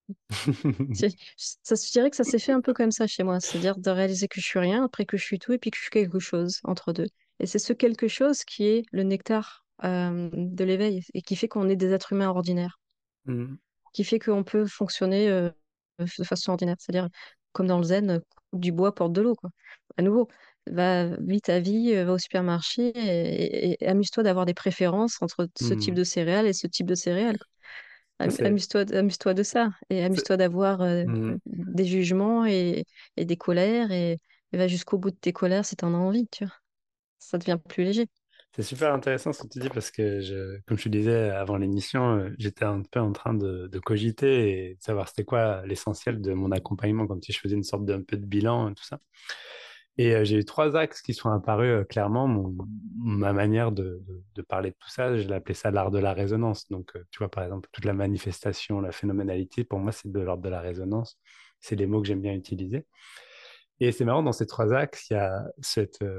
Ça, 0.94 1.76
je 1.76 1.92
dirais 1.92 2.10
que 2.10 2.16
ça 2.16 2.24
s'est 2.24 2.40
fait 2.40 2.52
un 2.52 2.62
peu 2.62 2.74
comme 2.74 2.92
ça 2.92 3.08
chez 3.08 3.24
moi, 3.24 3.40
c'est-à-dire 3.40 3.78
de 3.78 3.90
réaliser 3.90 4.28
que 4.28 4.40
je 4.40 4.46
suis 4.46 4.60
rien, 4.60 4.86
après 4.86 5.06
que 5.06 5.18
je 5.18 5.24
suis 5.24 5.40
tout, 5.40 5.54
et 5.54 5.58
puis 5.58 5.72
que 5.72 5.78
je 5.78 5.84
suis 5.84 5.92
quelque 5.92 6.20
chose 6.20 6.60
entre 6.64 6.94
deux. 6.94 7.08
Et 7.40 7.46
c'est 7.46 7.60
ce 7.60 7.74
quelque 7.74 8.08
chose 8.08 8.44
qui 8.44 8.66
est 8.66 8.84
le 8.92 9.04
nectar 9.04 9.66
euh, 9.84 10.30
de 10.34 10.64
l'éveil, 10.64 11.04
et 11.14 11.22
qui 11.22 11.36
fait 11.36 11.48
qu'on 11.48 11.70
est 11.70 11.76
des 11.76 11.92
êtres 11.94 12.14
humains 12.14 12.30
ordinaires, 12.30 12.80
Mm. 13.26 13.56
qui 13.94 14.04
fait 14.04 14.20
qu'on 14.20 14.44
peut 14.44 14.66
fonctionner 14.66 15.30
euh, 15.30 15.50
de 16.00 16.24
façon 16.24 16.52
ordinaire, 16.52 16.76
c'est-à-dire 16.80 17.08
comme 17.54 17.68
dans 17.68 17.78
le 17.78 17.84
zen, 17.84 18.22
du 18.52 18.72
bois, 18.72 18.94
porte 18.94 19.14
de 19.14 19.22
l'eau, 19.22 19.36
quoi. 19.36 19.50
À 19.98 20.02
nouveau, 20.02 20.28
va, 20.68 21.16
vis 21.18 21.42
ta 21.42 21.60
vie, 21.60 21.94
va 22.04 22.14
au 22.14 22.18
supermarché, 22.18 22.90
et, 22.96 23.72
et- 23.74 23.84
et 23.84 23.88
amuse-toi 23.88 24.24
d'avoir 24.24 24.46
des 24.46 24.54
préférences 24.54 25.22
entre 25.22 25.48
ce 25.58 25.74
type 25.74 25.94
Mm. 25.94 25.98
de 25.98 26.04
céréales 26.04 26.48
et 26.48 26.54
ce 26.54 26.68
type 26.68 26.88
de 26.88 26.96
céréales. 26.96 27.38
Amuse-toi, 28.20 28.86
amuse-toi 28.96 29.34
de 29.34 29.44
ça 29.44 29.70
et 29.90 30.04
amuse-toi 30.04 30.38
d'avoir 30.38 30.82
euh, 30.82 31.04
Mm. 31.06 31.36
des 31.46 31.86
jugements 31.86 32.46
et, 32.46 32.86
et 33.18 33.26
des 33.26 33.36
colères 33.38 33.92
et, 33.92 34.18
va 34.54 34.68
jusqu'au 34.68 35.00
bout 35.00 35.10
de 35.12 35.16
tes 35.16 35.34
colères 35.34 35.66
si 35.66 35.76
t'en 35.76 35.94
as 35.96 35.98
envie, 35.98 36.28
tu 36.32 36.46
vois. 36.46 36.54
Ça 37.20 37.38
devient 37.40 37.58
plus 37.68 37.84
léger. 37.86 38.08
C'est 38.56 38.62
super 38.64 38.94
intéressant 38.94 39.34
ce 39.34 39.42
que 39.44 39.48
tu 39.48 39.60
dis 39.60 39.70
parce 39.70 39.90
que, 39.90 40.22
je, 40.22 40.60
comme 40.68 40.78
je 40.78 40.84
te 40.84 40.90
disais 40.90 41.32
avant 41.32 41.58
l'émission, 41.58 42.30
j'étais 42.38 42.66
un 42.66 42.84
peu 42.84 43.00
en 43.00 43.12
train 43.12 43.34
de, 43.34 43.68
de 43.68 43.80
cogiter 43.80 44.70
et 44.70 44.76
de 44.76 44.82
savoir 44.82 45.10
c'était 45.10 45.24
quoi 45.24 45.66
l'essentiel 45.66 46.22
de 46.22 46.34
mon 46.34 46.52
accompagnement, 46.52 47.08
comme 47.08 47.22
si 47.22 47.32
je 47.32 47.40
faisais 47.40 47.56
une 47.56 47.64
sorte 47.64 47.86
d'un 47.86 48.04
peu 48.04 48.16
de 48.16 48.26
bilan 48.26 48.70
et 48.70 48.76
tout 48.76 48.84
ça. 48.84 49.00
Et 49.98 50.16
euh, 50.16 50.24
j'ai 50.24 50.38
eu 50.38 50.46
trois 50.46 50.76
axes 50.76 51.02
qui 51.02 51.14
sont 51.14 51.30
apparus 51.30 51.82
euh, 51.82 51.84
clairement. 51.84 52.28
Ma 52.98 53.34
manière 53.34 53.72
de, 53.72 54.02
parler 54.48 54.72
de 54.72 54.76
tout 54.80 54.90
ça, 54.90 55.16
je 55.18 55.28
l'appelais 55.28 55.54
ça 55.54 55.72
l'art 55.72 55.92
de 55.92 56.00
la 56.00 56.14
résonance. 56.14 56.68
Donc, 56.70 56.96
euh, 56.96 57.04
tu 57.12 57.20
vois, 57.20 57.30
par 57.30 57.44
exemple, 57.44 57.70
toute 57.72 57.86
la 57.86 57.94
manifestation, 57.94 58.82
la 58.82 58.92
phénoménalité, 58.92 59.64
pour 59.64 59.80
moi, 59.80 59.92
c'est 59.92 60.12
de 60.12 60.20
l'ordre 60.20 60.44
de 60.44 60.50
la 60.50 60.62
résonance. 60.62 61.20
C'est 61.60 61.76
les 61.76 61.86
mots 61.86 62.02
que 62.02 62.08
j'aime 62.08 62.22
bien 62.22 62.34
utiliser. 62.34 62.86
Et 63.80 63.92
c'est 63.92 64.06
marrant, 64.06 64.24
dans 64.24 64.32
ces 64.32 64.48
trois 64.48 64.74
axes, 64.74 65.10
il 65.10 65.14
y 65.14 65.18
a 65.18 65.44
cette. 65.62 66.00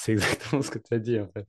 C'est 0.00 0.12
exactement 0.12 0.62
ce 0.62 0.70
que 0.70 0.78
tu 0.78 0.94
as 0.94 1.00
dit, 1.00 1.18
en 1.18 1.26
fait. 1.26 1.44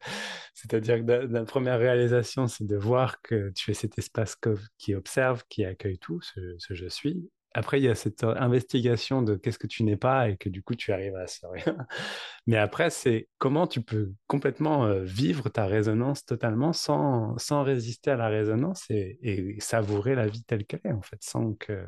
C'est-à-dire 0.56 1.06
que 1.06 1.12
la 1.12 1.46
première 1.46 1.78
réalisation, 1.78 2.48
c'est 2.48 2.66
de 2.66 2.76
voir 2.76 3.22
que 3.22 3.52
tu 3.52 3.70
es 3.70 3.74
cet 3.76 4.00
espace 4.00 4.36
qui 4.80 4.96
observe, 4.96 5.44
qui 5.50 5.66
accueille 5.66 6.00
tout, 6.00 6.20
ce, 6.22 6.56
ce 6.58 6.74
je 6.74 6.88
suis, 6.88 7.30
après, 7.54 7.80
il 7.80 7.84
y 7.84 7.90
a 7.90 7.96
cette 7.96 8.24
euh, 8.24 8.36
investigation 8.38 9.22
de 9.22 9.36
qu'est-ce 9.36 9.58
que 9.58 9.68
tu 9.68 9.84
n'es 9.84 9.98
pas 9.98 10.30
et 10.30 10.38
que 10.38 10.50
du 10.50 10.62
coup, 10.62 10.76
tu 10.76 10.92
arrives 10.94 11.16
à 11.16 11.26
rien. 11.50 11.78
Mais 12.48 12.58
après, 12.58 12.90
c'est 12.92 13.28
comment 13.40 13.66
tu 13.66 13.82
peux 13.82 14.14
complètement 14.28 14.86
euh, 14.86 15.04
vivre 15.04 15.50
ta 15.50 15.66
résonance 15.66 16.26
totalement 16.26 16.74
sans, 16.74 17.38
sans 17.38 17.64
résister 17.64 18.12
à 18.12 18.18
la 18.18 18.28
résonance 18.28 18.86
et, 18.90 19.58
savourer 19.60 20.16
la 20.16 20.28
vie 20.28 20.44
telle 20.44 20.66
qu'elle 20.66 20.82
est, 20.84 20.94
en 20.94 21.02
fait, 21.02 21.22
sans 21.24 21.54
que. 21.54 21.88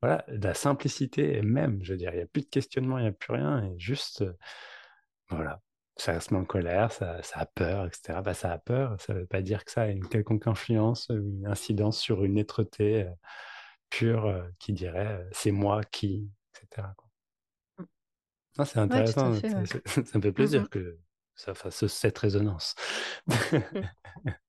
Voilà, 0.00 0.24
la 0.28 0.54
simplicité 0.54 1.42
même, 1.42 1.80
je 1.82 1.92
veux 1.92 2.00
il 2.00 2.08
n'y 2.08 2.20
a 2.20 2.26
plus 2.26 2.42
de 2.42 2.48
questionnement, 2.48 2.98
il 2.98 3.02
n'y 3.02 3.08
a 3.08 3.12
plus 3.12 3.32
rien, 3.32 3.64
et 3.64 3.78
juste. 3.78 4.22
Euh, 4.22 4.32
voilà, 5.28 5.60
ça 5.96 6.20
se 6.20 6.32
met 6.32 6.40
en 6.40 6.44
colère, 6.44 6.92
ça, 6.92 7.22
ça 7.22 7.40
a 7.40 7.46
peur, 7.46 7.86
etc. 7.86 8.20
Bah, 8.24 8.34
ça 8.34 8.52
a 8.52 8.58
peur, 8.58 8.96
ça 9.00 9.12
ne 9.12 9.20
veut 9.20 9.26
pas 9.26 9.42
dire 9.42 9.64
que 9.64 9.72
ça 9.72 9.82
a 9.82 9.86
une 9.88 10.08
quelconque 10.08 10.46
influence, 10.46 11.08
une 11.10 11.46
incidence 11.46 11.98
sur 11.98 12.24
une 12.24 12.38
êtreté 12.38 13.08
pur 13.90 14.26
euh, 14.26 14.42
qui 14.58 14.72
dirait 14.72 15.18
euh, 15.20 15.28
c'est 15.32 15.50
moi 15.50 15.82
qui, 15.84 16.30
etc. 16.54 16.88
Mmh. 17.78 18.64
c'est 18.64 18.78
intéressant, 18.78 19.34
ça 19.34 20.18
me 20.18 20.22
fait 20.22 20.32
plaisir 20.32 20.62
mmh 20.62 20.68
que 20.68 20.98
ça 21.34 21.54
fasse 21.54 21.86
cette 21.86 22.18
résonance. 22.18 22.74
Mmh. 23.26 23.32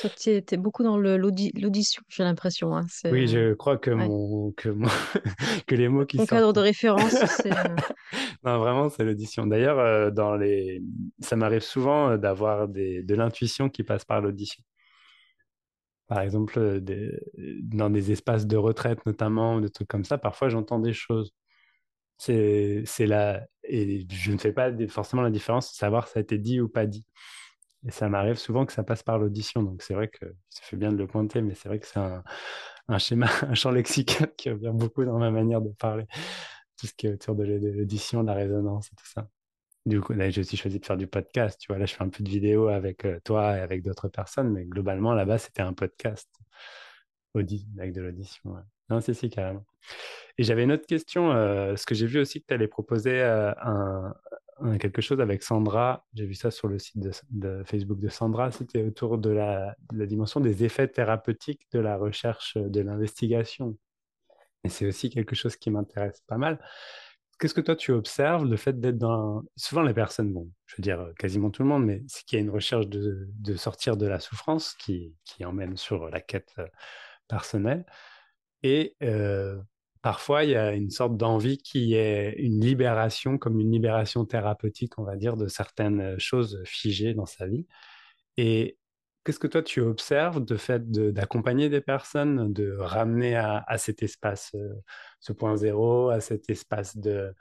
Toi, 0.00 0.10
tu 0.18 0.30
es, 0.30 0.56
beaucoup 0.56 0.82
dans 0.82 0.98
l'audition, 0.98 2.02
j'ai 2.08 2.24
l'impression. 2.24 2.76
Hein. 2.76 2.84
Oui, 3.04 3.28
je 3.28 3.54
crois 3.54 3.78
que, 3.78 3.92
mon, 3.92 4.50
que, 4.50 4.70
mon, 4.70 4.88
que 5.68 5.74
les 5.76 5.88
mots 5.88 6.04
qui 6.04 6.16
Mon 6.16 6.26
cadre 6.26 6.52
de 6.52 6.58
référence, 6.58 7.12
c'est... 7.12 7.52
Euh 7.52 7.76
non, 8.44 8.58
vraiment, 8.58 8.88
c'est 8.88 9.04
l'audition. 9.04 9.46
D'ailleurs, 9.46 10.10
dans 10.10 10.34
les... 10.34 10.82
ça 11.20 11.36
m'arrive 11.36 11.62
souvent 11.62 12.18
d'avoir 12.18 12.66
des... 12.66 13.04
de 13.04 13.14
l'intuition 13.14 13.68
qui 13.68 13.84
passe 13.84 14.04
par 14.04 14.20
l'audition 14.20 14.64
par 16.08 16.20
exemple, 16.20 16.58
euh, 16.58 16.80
dans 17.62 17.90
des 17.90 18.12
espaces 18.12 18.46
de 18.46 18.56
retraite 18.56 19.04
notamment, 19.06 19.60
des 19.60 19.70
trucs 19.70 19.88
comme 19.88 20.04
ça, 20.04 20.18
parfois 20.18 20.48
j'entends 20.48 20.78
des 20.80 20.94
choses. 20.94 21.34
C'est, 22.18 22.82
c'est 22.86 23.06
là, 23.06 23.46
et 23.64 24.06
je 24.10 24.32
ne 24.32 24.38
fais 24.38 24.52
pas 24.52 24.70
forcément 24.88 25.22
la 25.22 25.30
différence 25.30 25.70
de 25.72 25.76
savoir 25.76 26.08
si 26.08 26.14
ça 26.14 26.20
a 26.20 26.22
été 26.22 26.38
dit 26.38 26.60
ou 26.60 26.68
pas 26.68 26.86
dit. 26.86 27.06
Et 27.86 27.90
ça 27.92 28.08
m'arrive 28.08 28.36
souvent 28.36 28.66
que 28.66 28.72
ça 28.72 28.82
passe 28.82 29.02
par 29.04 29.18
l'audition, 29.18 29.62
donc 29.62 29.82
c'est 29.82 29.94
vrai 29.94 30.08
que 30.08 30.26
ça 30.48 30.62
fait 30.62 30.76
bien 30.76 30.92
de 30.92 30.96
le 30.96 31.06
pointer, 31.06 31.42
mais 31.42 31.54
c'est 31.54 31.68
vrai 31.68 31.78
que 31.78 31.86
c'est 31.86 32.00
un, 32.00 32.24
un, 32.88 32.98
schéma, 32.98 33.28
un 33.42 33.54
champ 33.54 33.70
lexical 33.70 34.34
qui 34.36 34.50
revient 34.50 34.72
beaucoup 34.74 35.04
dans 35.04 35.18
ma 35.18 35.30
manière 35.30 35.60
de 35.60 35.70
parler, 35.70 36.06
tout 36.78 36.86
ce 36.88 36.94
qui 36.94 37.06
est 37.06 37.12
autour 37.12 37.36
de 37.36 37.44
l'audition, 37.44 38.22
de 38.22 38.28
la 38.28 38.34
résonance 38.34 38.88
et 38.88 38.96
tout 38.96 39.06
ça. 39.06 39.28
Du 39.86 40.00
coup, 40.00 40.12
j'ai 40.16 40.40
aussi 40.40 40.56
choisi 40.56 40.78
de 40.78 40.84
faire 40.84 40.96
du 40.96 41.06
podcast. 41.06 41.58
Tu 41.60 41.68
vois, 41.68 41.78
là, 41.78 41.86
je 41.86 41.94
fais 41.94 42.02
un 42.02 42.08
peu 42.08 42.22
de 42.22 42.28
vidéo 42.28 42.68
avec 42.68 43.04
euh, 43.04 43.20
toi 43.24 43.56
et 43.56 43.60
avec 43.60 43.82
d'autres 43.82 44.08
personnes, 44.08 44.50
mais 44.52 44.64
globalement, 44.64 45.14
là-bas, 45.14 45.38
c'était 45.38 45.62
un 45.62 45.72
podcast 45.72 46.28
Audi, 47.34 47.66
avec 47.78 47.92
de 47.94 48.02
l'audition. 48.02 48.56
Non, 48.90 49.00
c'est 49.00 49.14
si, 49.14 49.30
carrément. 49.30 49.64
Et 50.36 50.44
j'avais 50.44 50.64
une 50.64 50.72
autre 50.72 50.86
question. 50.86 51.32
Euh, 51.32 51.76
ce 51.76 51.86
que 51.86 51.94
j'ai 51.94 52.06
vu 52.06 52.20
aussi 52.20 52.40
que 52.40 52.46
tu 52.46 52.54
allais 52.54 52.68
proposer 52.68 53.20
euh, 53.20 53.52
un, 53.62 54.14
quelque 54.78 55.00
chose 55.00 55.20
avec 55.20 55.42
Sandra. 55.42 56.06
J'ai 56.14 56.26
vu 56.26 56.34
ça 56.34 56.50
sur 56.50 56.68
le 56.68 56.78
site 56.78 56.98
de, 57.30 57.62
Facebook 57.64 57.98
de 57.98 58.08
Sandra. 58.08 58.50
C'était 58.50 58.82
autour 58.82 59.18
de 59.18 59.30
la, 59.30 59.74
de 59.92 59.98
la, 59.98 60.06
dimension 60.06 60.40
des 60.40 60.64
effets 60.64 60.88
thérapeutiques 60.88 61.66
de 61.72 61.78
la 61.80 61.96
recherche, 61.96 62.56
de 62.56 62.80
l'investigation. 62.80 63.76
Et 64.64 64.68
c'est 64.68 64.86
aussi 64.86 65.10
quelque 65.10 65.34
chose 65.34 65.56
qui 65.56 65.70
m'intéresse 65.70 66.22
pas 66.26 66.38
mal 66.38 66.58
qu'est-ce 67.38 67.54
que 67.54 67.60
toi 67.60 67.76
tu 67.76 67.92
observes 67.92 68.44
le 68.44 68.56
fait 68.56 68.78
d'être 68.80 68.98
dans 68.98 69.42
souvent 69.56 69.82
les 69.82 69.94
personnes 69.94 70.32
bon 70.32 70.50
je 70.66 70.76
veux 70.76 70.82
dire 70.82 71.12
quasiment 71.18 71.50
tout 71.50 71.62
le 71.62 71.68
monde 71.68 71.84
mais 71.84 72.02
c'est 72.08 72.24
qu'il 72.24 72.38
y 72.38 72.42
a 72.42 72.44
une 72.44 72.50
recherche 72.50 72.88
de, 72.88 73.28
de, 73.38 73.56
sortir 73.56 73.96
de 73.96 74.06
la 74.06 74.20
souffrance 74.20 74.74
qui, 74.74 75.14
qui 75.24 75.44
emmène 75.44 75.76
sur 75.76 76.08
la 76.08 76.20
quête 76.20 76.52
euh, 76.58 76.66
personnelle. 77.28 77.84
Et 78.62 78.96
euh, 79.02 79.60
parfois 80.02 80.44
il 80.44 80.50
y 80.50 80.56
a 80.56 80.72
une 80.74 80.90
sorte 80.90 81.16
d'envie 81.16 81.58
qui 81.58 81.94
est 81.94 82.34
une 82.38 82.60
libération 82.60 83.38
comme 83.38 83.60
une 83.60 83.70
libération 83.72 84.24
thérapeutique 84.24 84.98
on 84.98 85.04
va 85.04 85.16
dire 85.16 85.36
de 85.36 85.48
certaines 85.48 86.18
choses 86.18 86.60
figées 86.64 87.14
dans 87.14 87.26
sa 87.26 87.46
vie. 87.46 87.66
Et 88.36 88.78
Qu'est-ce 89.28 89.38
que 89.38 89.46
toi 89.46 89.62
tu 89.62 89.82
observes 89.82 90.42
de 90.42 90.56
fait 90.56 90.90
d'accompagner 90.90 91.68
des 91.68 91.82
personnes, 91.82 92.50
de 92.50 92.74
ramener 92.78 93.36
à, 93.36 93.76
cet 93.76 94.02
espace, 94.02 94.52
euh, 94.54 94.72
ce 95.20 95.34
point 95.34 95.54
zéro, 95.54 96.08
à 96.08 96.20
cet 96.20 96.48
espace 96.48 96.96
de, 96.96 97.34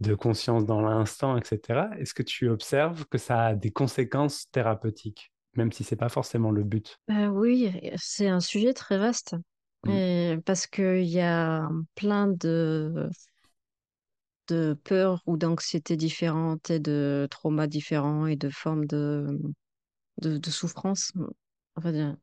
de 0.00 0.14
conscience 0.14 0.66
dans 0.66 0.82
l'instant, 0.82 1.38
etc. 1.38 1.88
Est-ce 1.98 2.12
que 2.12 2.22
tu 2.22 2.50
observes 2.50 3.06
que 3.06 3.16
ça 3.16 3.46
a 3.46 3.54
des 3.54 3.70
conséquences 3.70 4.50
thérapeutiques, 4.52 5.32
même 5.54 5.72
si 5.72 5.82
c'est 5.82 5.96
pas 5.96 6.10
forcément 6.10 6.50
le 6.50 6.62
but? 6.62 6.98
Euh, 7.08 7.28
Oui, 7.28 7.72
c'est 7.96 8.28
un 8.28 8.40
sujet 8.40 8.74
très 8.74 8.98
vaste. 8.98 9.34
Mmh. 9.86 10.42
parce 10.44 10.66
qu'il 10.66 11.04
y 11.04 11.22
a 11.22 11.66
plein 11.94 12.28
de, 12.28 13.08
de 14.48 14.76
peurs 14.84 15.22
ou 15.24 15.38
d'anxiétés 15.38 15.96
différentes 15.96 16.68
et 16.68 16.80
de 16.80 17.26
traumas 17.30 17.66
différents 17.66 18.26
et 18.26 18.36
de 18.36 18.50
formes 18.50 18.84
de, 18.84 19.26
de, 20.18 20.50
souffrance, 20.50 21.12
enfin 21.76 21.92
de, 21.92 22.14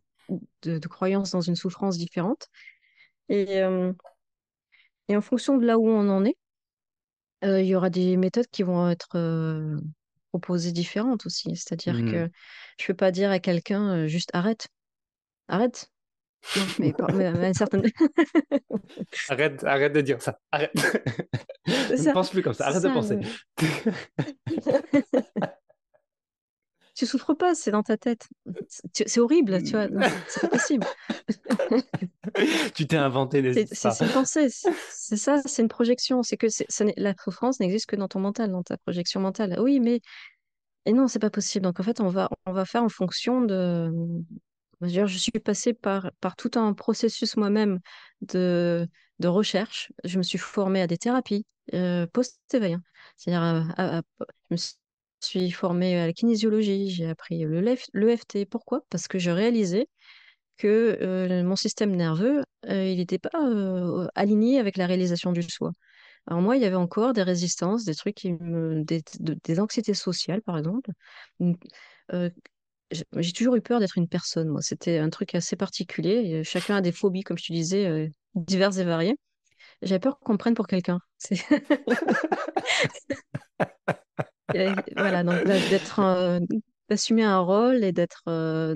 de, 0.63 0.87
croyance 0.87 1.31
dans 1.31 1.41
une 1.41 1.55
souffrance 1.55 1.97
différente. 1.97 2.47
Et, 3.29 3.61
euh, 3.61 3.93
et 5.07 5.15
en 5.15 5.21
fonction 5.21 5.57
de 5.57 5.65
là 5.65 5.77
où 5.77 5.87
on 5.87 6.09
en 6.09 6.25
est, 6.25 6.37
euh, 7.43 7.61
il 7.61 7.67
y 7.67 7.75
aura 7.75 7.89
des 7.89 8.17
méthodes 8.17 8.47
qui 8.47 8.63
vont 8.63 8.89
être 8.89 9.15
euh, 9.15 9.79
proposées 10.29 10.71
différentes 10.71 11.25
aussi. 11.25 11.55
C'est-à-dire 11.55 11.95
mmh. 11.95 12.11
que 12.11 12.31
je 12.77 12.83
ne 12.83 12.87
peux 12.87 12.93
pas 12.93 13.11
dire 13.11 13.31
à 13.31 13.39
quelqu'un 13.39 14.07
juste 14.07 14.29
arrête, 14.33 14.67
arrête. 15.47 15.89
Non, 16.55 16.63
mais, 16.79 16.93
mais, 17.33 17.53
certaine... 17.53 17.83
arrête, 19.29 19.63
arrête 19.63 19.93
de 19.93 20.01
dire 20.01 20.19
ça, 20.21 20.39
arrête. 20.51 20.71
ne 21.67 22.13
pense 22.13 22.31
plus 22.31 22.41
comme 22.41 22.53
ça, 22.53 22.67
arrête 22.67 22.81
de 22.81 22.89
penser. 22.89 23.19
tu 27.01 27.07
souffres 27.07 27.33
pas, 27.33 27.55
c'est 27.55 27.71
dans 27.71 27.81
ta 27.81 27.97
tête. 27.97 28.27
C'est 28.93 29.19
horrible, 29.19 29.63
tu 29.63 29.71
vois. 29.71 29.87
C'est 30.27 30.41
pas 30.41 30.49
possible. 30.49 30.85
tu 32.75 32.85
t'es 32.85 32.95
inventé 32.95 33.41
des 33.41 33.65
C'est 33.65 34.01
une 34.01 34.09
pensée, 34.09 34.49
c'est 34.91 35.17
ça, 35.17 35.41
c'est 35.43 35.63
une 35.63 35.67
projection. 35.67 36.21
C'est 36.21 36.37
que 36.37 36.45
la 36.97 37.15
souffrance 37.17 37.59
n'existe 37.59 37.87
que 37.87 37.95
dans 37.95 38.07
ton 38.07 38.19
mental, 38.19 38.51
dans 38.51 38.61
ta 38.61 38.77
projection 38.77 39.19
mentale. 39.19 39.57
Oui, 39.59 39.79
mais 39.79 39.99
et 40.85 40.93
non, 40.93 41.07
c'est 41.07 41.17
pas 41.17 41.31
possible. 41.31 41.63
Donc 41.63 41.79
en 41.79 41.83
fait, 41.83 42.01
on 42.01 42.07
va 42.07 42.29
on 42.45 42.51
va 42.51 42.65
faire 42.65 42.83
en 42.83 42.89
fonction 42.89 43.41
de. 43.41 43.91
Je 44.81 45.17
suis 45.17 45.31
passée 45.31 45.73
par 45.73 46.11
par 46.19 46.35
tout 46.35 46.51
un 46.53 46.73
processus 46.73 47.35
moi-même 47.35 47.79
de 48.21 48.87
de 49.17 49.27
recherche. 49.27 49.91
Je 50.03 50.19
me 50.19 50.23
suis 50.23 50.37
formée 50.37 50.83
à 50.83 50.87
des 50.87 50.97
thérapies 50.97 51.47
euh, 51.73 52.05
post-éveil. 52.05 52.73
Hein. 52.73 52.83
C'est-à-dire, 53.17 53.73
je 53.79 54.53
me 54.53 54.57
suis 54.57 54.75
suis 55.27 55.51
formée 55.51 55.99
à 55.99 56.07
la 56.07 56.13
kinésiologie, 56.13 56.89
j'ai 56.89 57.07
appris 57.07 57.45
l'EFT. 57.45 58.45
Pourquoi? 58.49 58.81
Parce 58.89 59.07
que 59.07 59.19
je 59.19 59.31
réalisais 59.31 59.87
que 60.57 60.97
euh, 61.01 61.43
mon 61.43 61.55
système 61.55 61.95
nerveux, 61.95 62.43
euh, 62.69 62.87
il 62.87 62.97
n'était 62.97 63.19
pas 63.19 63.29
euh, 63.35 64.07
aligné 64.15 64.59
avec 64.59 64.77
la 64.77 64.85
réalisation 64.85 65.31
du 65.31 65.41
soi. 65.43 65.71
Alors 66.27 66.41
moi, 66.41 66.55
il 66.55 66.61
y 66.61 66.65
avait 66.65 66.75
encore 66.75 67.13
des 67.13 67.23
résistances, 67.23 67.83
des 67.85 67.95
trucs 67.95 68.15
qui 68.15 68.33
me, 68.33 68.83
des, 68.83 69.03
des 69.19 69.59
anxiétés 69.59 69.95
sociales, 69.95 70.41
par 70.43 70.57
exemple. 70.57 70.91
j'ai 73.17 73.33
toujours 73.33 73.55
eu 73.55 73.61
peur 73.61 73.79
d'être 73.79 73.97
une 73.97 74.07
personne. 74.07 74.49
Moi, 74.49 74.61
c'était 74.61 74.97
un 74.99 75.09
truc 75.09 75.33
assez 75.35 75.55
particulier. 75.55 76.43
Chacun 76.43 76.75
a 76.75 76.81
des 76.81 76.91
phobies, 76.91 77.23
comme 77.23 77.37
je 77.37 77.47
te 77.47 77.53
disais, 77.53 78.11
diverses 78.35 78.77
et 78.77 78.83
variées. 78.83 79.17
J'avais 79.81 79.99
peur 79.99 80.19
qu'on 80.19 80.33
me 80.33 80.37
prenne 80.37 80.55
pour 80.55 80.67
quelqu'un. 80.67 80.99
voilà, 84.95 85.23
donc 85.23 85.43
d'être, 85.43 86.39
d'assumer 86.89 87.23
un 87.23 87.39
rôle 87.39 87.83
et 87.83 87.91
d'être. 87.91 88.23
Euh, 88.27 88.75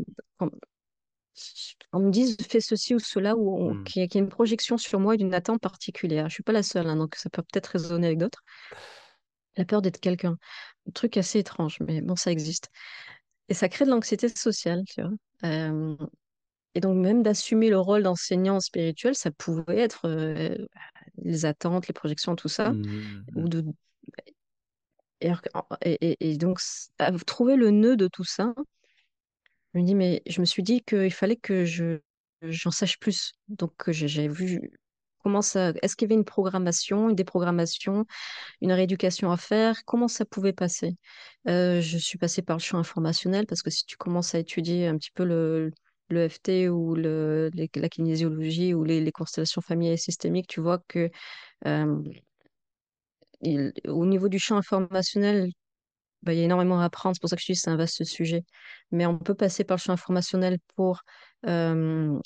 on 1.91 1.99
me 1.99 2.11
dise 2.11 2.37
fais 2.49 2.61
ceci 2.61 2.95
ou 2.95 2.99
cela, 2.99 3.35
ou 3.35 3.73
mmh. 3.73 3.83
qu'il 3.83 4.01
y, 4.01 4.05
ait 4.05 4.19
une 4.19 4.29
projection 4.29 4.77
sur 4.77 4.99
moi 4.99 5.17
d'une 5.17 5.33
attente 5.33 5.61
particulière. 5.61 6.29
Je 6.29 6.35
suis 6.35 6.43
pas 6.43 6.53
la 6.53 6.63
seule, 6.63 6.87
hein, 6.87 6.95
donc 6.95 7.15
ça 7.15 7.29
peut 7.29 7.41
peut-être 7.41 7.67
résonner 7.67 8.07
avec 8.07 8.19
d'autres. 8.19 8.43
La 9.57 9.65
peur 9.65 9.81
d'être 9.81 9.99
quelqu'un. 9.99 10.37
Un 10.87 10.91
truc 10.91 11.17
assez 11.17 11.39
étrange, 11.39 11.77
mais 11.85 12.01
bon, 12.01 12.15
ça 12.15 12.31
existe. 12.31 12.69
Et 13.49 13.53
ça 13.53 13.69
crée 13.69 13.85
de 13.85 13.89
l'anxiété 13.89 14.29
sociale, 14.29 14.83
tu 14.87 15.01
vois. 15.01 15.11
et 16.73 16.79
donc, 16.79 16.97
même 16.97 17.21
d'assumer 17.21 17.69
le 17.69 17.79
rôle 17.79 18.03
d'enseignant 18.03 18.59
spirituel, 18.59 19.15
ça 19.15 19.31
pouvait 19.31 19.79
être 19.79 20.07
les 21.21 21.45
attentes, 21.45 21.87
les 21.87 21.93
projections, 21.93 22.35
tout 22.35 22.49
ça, 22.49 22.71
mmh, 22.71 22.81
mmh, 22.81 23.23
ou 23.35 23.49
de 23.49 23.65
Et, 25.21 26.37
donc, 26.37 26.59
trouver 27.25 27.55
le 27.55 27.71
nœud 27.71 27.95
de 27.97 28.07
tout 28.07 28.23
ça, 28.23 28.53
je 29.73 29.79
me 29.79 29.85
dis, 29.85 29.95
mais 29.95 30.21
je 30.27 30.39
me 30.39 30.45
suis 30.45 30.63
dit 30.63 30.81
qu'il 30.81 31.11
fallait 31.11 31.35
que 31.35 31.65
je, 31.65 31.99
j'en 32.41 32.71
sache 32.71 32.99
plus. 32.99 33.33
Donc, 33.47 33.89
j'ai 33.91 34.27
vu 34.27 34.71
comment 35.25 35.41
ça, 35.41 35.73
est-ce 35.81 35.95
qu'il 35.95 36.07
y 36.07 36.11
avait 36.11 36.19
une 36.19 36.23
programmation, 36.25 37.09
une 37.09 37.15
déprogrammation, 37.15 38.05
une 38.61 38.71
rééducation 38.71 39.31
à 39.31 39.37
faire, 39.37 39.83
comment 39.85 40.07
ça 40.07 40.23
pouvait 40.23 40.53
passer? 40.53 40.97
Euh, 41.47 41.81
je 41.81 41.97
suis 41.97 42.19
passée 42.19 42.43
par 42.43 42.57
le 42.57 42.61
champ 42.61 42.77
informationnel 42.77 43.47
parce 43.47 43.63
que 43.63 43.71
si 43.71 43.85
tu 43.85 43.97
commences 43.97 44.35
à 44.35 44.39
étudier 44.39 44.87
un 44.87 44.97
petit 44.97 45.09
peu 45.11 45.23
le, 45.23 45.71
le 46.09 46.29
FT 46.29 46.69
ou 46.69 46.93
le, 46.93 47.49
la 47.55 47.89
kinésiologie 47.89 48.75
ou 48.75 48.83
les, 48.83 49.01
les, 49.01 49.11
constellations 49.11 49.61
familiales 49.61 49.95
et 49.95 49.97
systémiques, 49.97 50.47
tu 50.47 50.61
vois 50.61 50.77
que 50.87 51.09
euh, 51.65 52.03
il, 53.41 53.73
au 53.87 54.05
niveau 54.05 54.29
du 54.29 54.39
champ 54.39 54.57
informationnel, 54.57 55.49
bah, 56.23 56.33
il 56.33 56.39
y 56.39 56.41
a 56.41 56.45
énormément 56.45 56.79
à 56.81 56.85
apprendre. 56.85 57.15
C'est 57.15 57.21
pour 57.21 57.29
ça 57.29 57.35
que 57.37 57.41
je 57.43 57.47
dis 57.47 57.53
que 57.55 57.59
c'est 57.61 57.69
un 57.71 57.77
vaste 57.77 58.03
sujet. 58.05 58.43
Mais 58.91 59.05
on 59.07 59.17
peut 59.19 59.35
passer 59.35 59.63
par 59.65 59.77
le 59.77 59.81
champ 59.81 59.93
informationnel 59.93 60.59
pour 60.75 61.01
euh, 61.47 62.19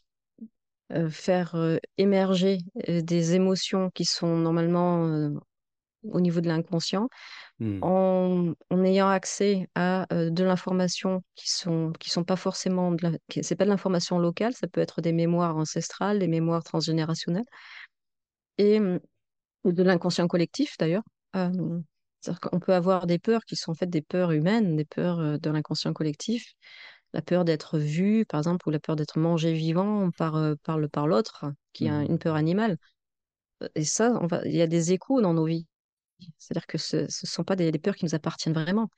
euh, 0.93 1.09
faire 1.09 1.55
euh, 1.55 1.77
émerger 1.97 2.59
des 2.87 3.35
émotions 3.35 3.89
qui 3.91 4.05
sont 4.05 4.35
normalement 4.37 5.31
au 6.03 6.21
niveau 6.21 6.41
de 6.41 6.47
l'inconscient 6.47 7.09
Hmm. 7.59 7.81
en, 7.81 8.53
en 8.69 8.83
ayant 8.85 9.09
accès 9.09 9.67
à 9.75 10.07
de 10.11 10.43
l'information 10.43 11.23
qui 11.35 11.49
sont 11.51 11.93
qui 11.99 12.09
sont 12.11 12.23
pas 12.25 12.35
forcément 12.37 12.91
de 12.93 13.03
la, 13.03 13.11
qui- 13.29 13.43
c'est 13.43 13.55
pas 13.55 13.65
de 13.65 13.71
l'information 13.71 14.19
locale, 14.19 14.53
ça 14.55 14.67
peut 14.67 14.81
être 14.81 15.01
des 15.01 15.13
mémoires 15.13 15.57
ancestrales, 15.57 16.19
des 16.19 16.27
mémoires 16.29 16.63
transgénérationnelles 16.63 17.45
et 18.57 18.79
ou 19.63 19.71
de 19.71 19.83
l'inconscient 19.83 20.27
collectif 20.27 20.77
d'ailleurs. 20.77 21.03
Euh, 21.35 21.81
qu'on 22.41 22.59
peut 22.59 22.73
avoir 22.73 23.07
des 23.07 23.19
peurs 23.19 23.43
qui 23.45 23.55
sont 23.55 23.71
en 23.71 23.75
fait 23.75 23.87
des 23.87 24.01
peurs 24.01 24.31
humaines, 24.31 24.75
des 24.75 24.85
peurs 24.85 25.19
euh, 25.19 25.37
de 25.37 25.49
l'inconscient 25.49 25.93
collectif, 25.93 26.53
la 27.13 27.21
peur 27.21 27.45
d'être 27.45 27.79
vu, 27.79 28.25
par 28.25 28.39
exemple, 28.39 28.67
ou 28.67 28.71
la 28.71 28.79
peur 28.79 28.95
d'être 28.97 29.19
mangé 29.19 29.53
vivant 29.53 30.11
par, 30.11 30.35
euh, 30.37 30.55
par 30.63 30.79
le, 30.79 30.89
par 30.89 31.07
l'autre, 31.07 31.45
qui 31.73 31.89
a 31.89 32.01
Hmm. 32.01 32.05
une 32.05 32.19
peur 32.19 32.35
animale. 32.35 32.77
Et 33.75 33.85
ça, 33.85 34.11
on 34.21 34.27
va, 34.27 34.41
il 34.45 34.55
y 34.55 34.61
a 34.61 34.67
des 34.67 34.93
échos 34.93 35.21
dans 35.21 35.33
nos 35.33 35.45
vies. 35.45 35.67
C'est-à-dire 36.39 36.67
que 36.67 36.77
ce 36.79 36.97
ne 36.97 37.07
sont 37.09 37.43
pas 37.45 37.55
des, 37.57 37.71
des 37.71 37.79
peurs 37.79 37.95
qui 37.95 38.05
nous 38.05 38.15
appartiennent 38.15 38.53
vraiment. 38.55 38.89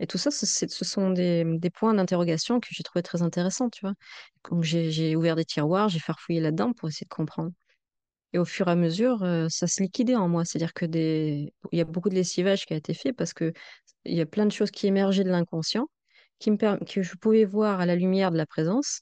Et 0.00 0.06
tout 0.08 0.18
ça, 0.18 0.30
ce, 0.32 0.46
c'est- 0.46 0.70
ce 0.72 0.84
sont 0.86 1.10
des, 1.10 1.44
des 1.58 1.70
points 1.70 1.94
d'interrogation 1.94 2.60
que 2.60 2.68
j'ai 2.72 2.82
trouvé 2.84 3.02
très 3.04 3.22
intéressants, 3.22 3.70
tu 3.70 3.82
vois. 3.86 3.94
Donc 4.50 4.64
j'ai 4.64 4.90
j'ai 4.92 5.16
ouvert 5.16 5.36
des 5.36 5.44
tiroirs, 5.46 5.88
j'ai 5.90 6.00
farfouillé 6.00 6.40
là-dedans 6.40 6.72
pour 6.74 6.88
essayer 6.90 7.06
de 7.06 7.14
comprendre. 7.14 7.52
Et 8.32 8.38
au 8.38 8.44
fur 8.44 8.68
et 8.68 8.70
à 8.72 8.76
mesure, 8.76 9.22
euh, 9.22 9.46
ça 9.50 9.66
se 9.66 9.82
liquidait 9.82 10.16
en 10.16 10.28
moi. 10.28 10.44
C'est-à-dire 10.44 10.72
que 10.74 10.86
il 10.86 11.50
y 11.72 11.80
a 11.80 11.84
beaucoup 11.84 12.08
de 12.08 12.14
lessivage 12.14 12.66
qui 12.66 12.74
a 12.74 12.76
été 12.76 12.94
fait 12.94 13.12
parce 13.12 13.32
que 13.34 13.52
il 14.04 14.16
y 14.16 14.20
a 14.20 14.26
plein 14.26 14.46
de 14.46 14.52
choses 14.52 14.70
qui 14.70 14.86
émergeaient 14.86 15.24
de 15.24 15.30
l'inconscient, 15.30 15.88
que 16.40 17.02
je 17.02 17.14
pouvais 17.16 17.44
voir 17.44 17.80
à 17.80 17.86
la 17.86 17.94
lumière 17.94 18.30
de 18.30 18.36
la 18.36 18.46
présence, 18.46 19.00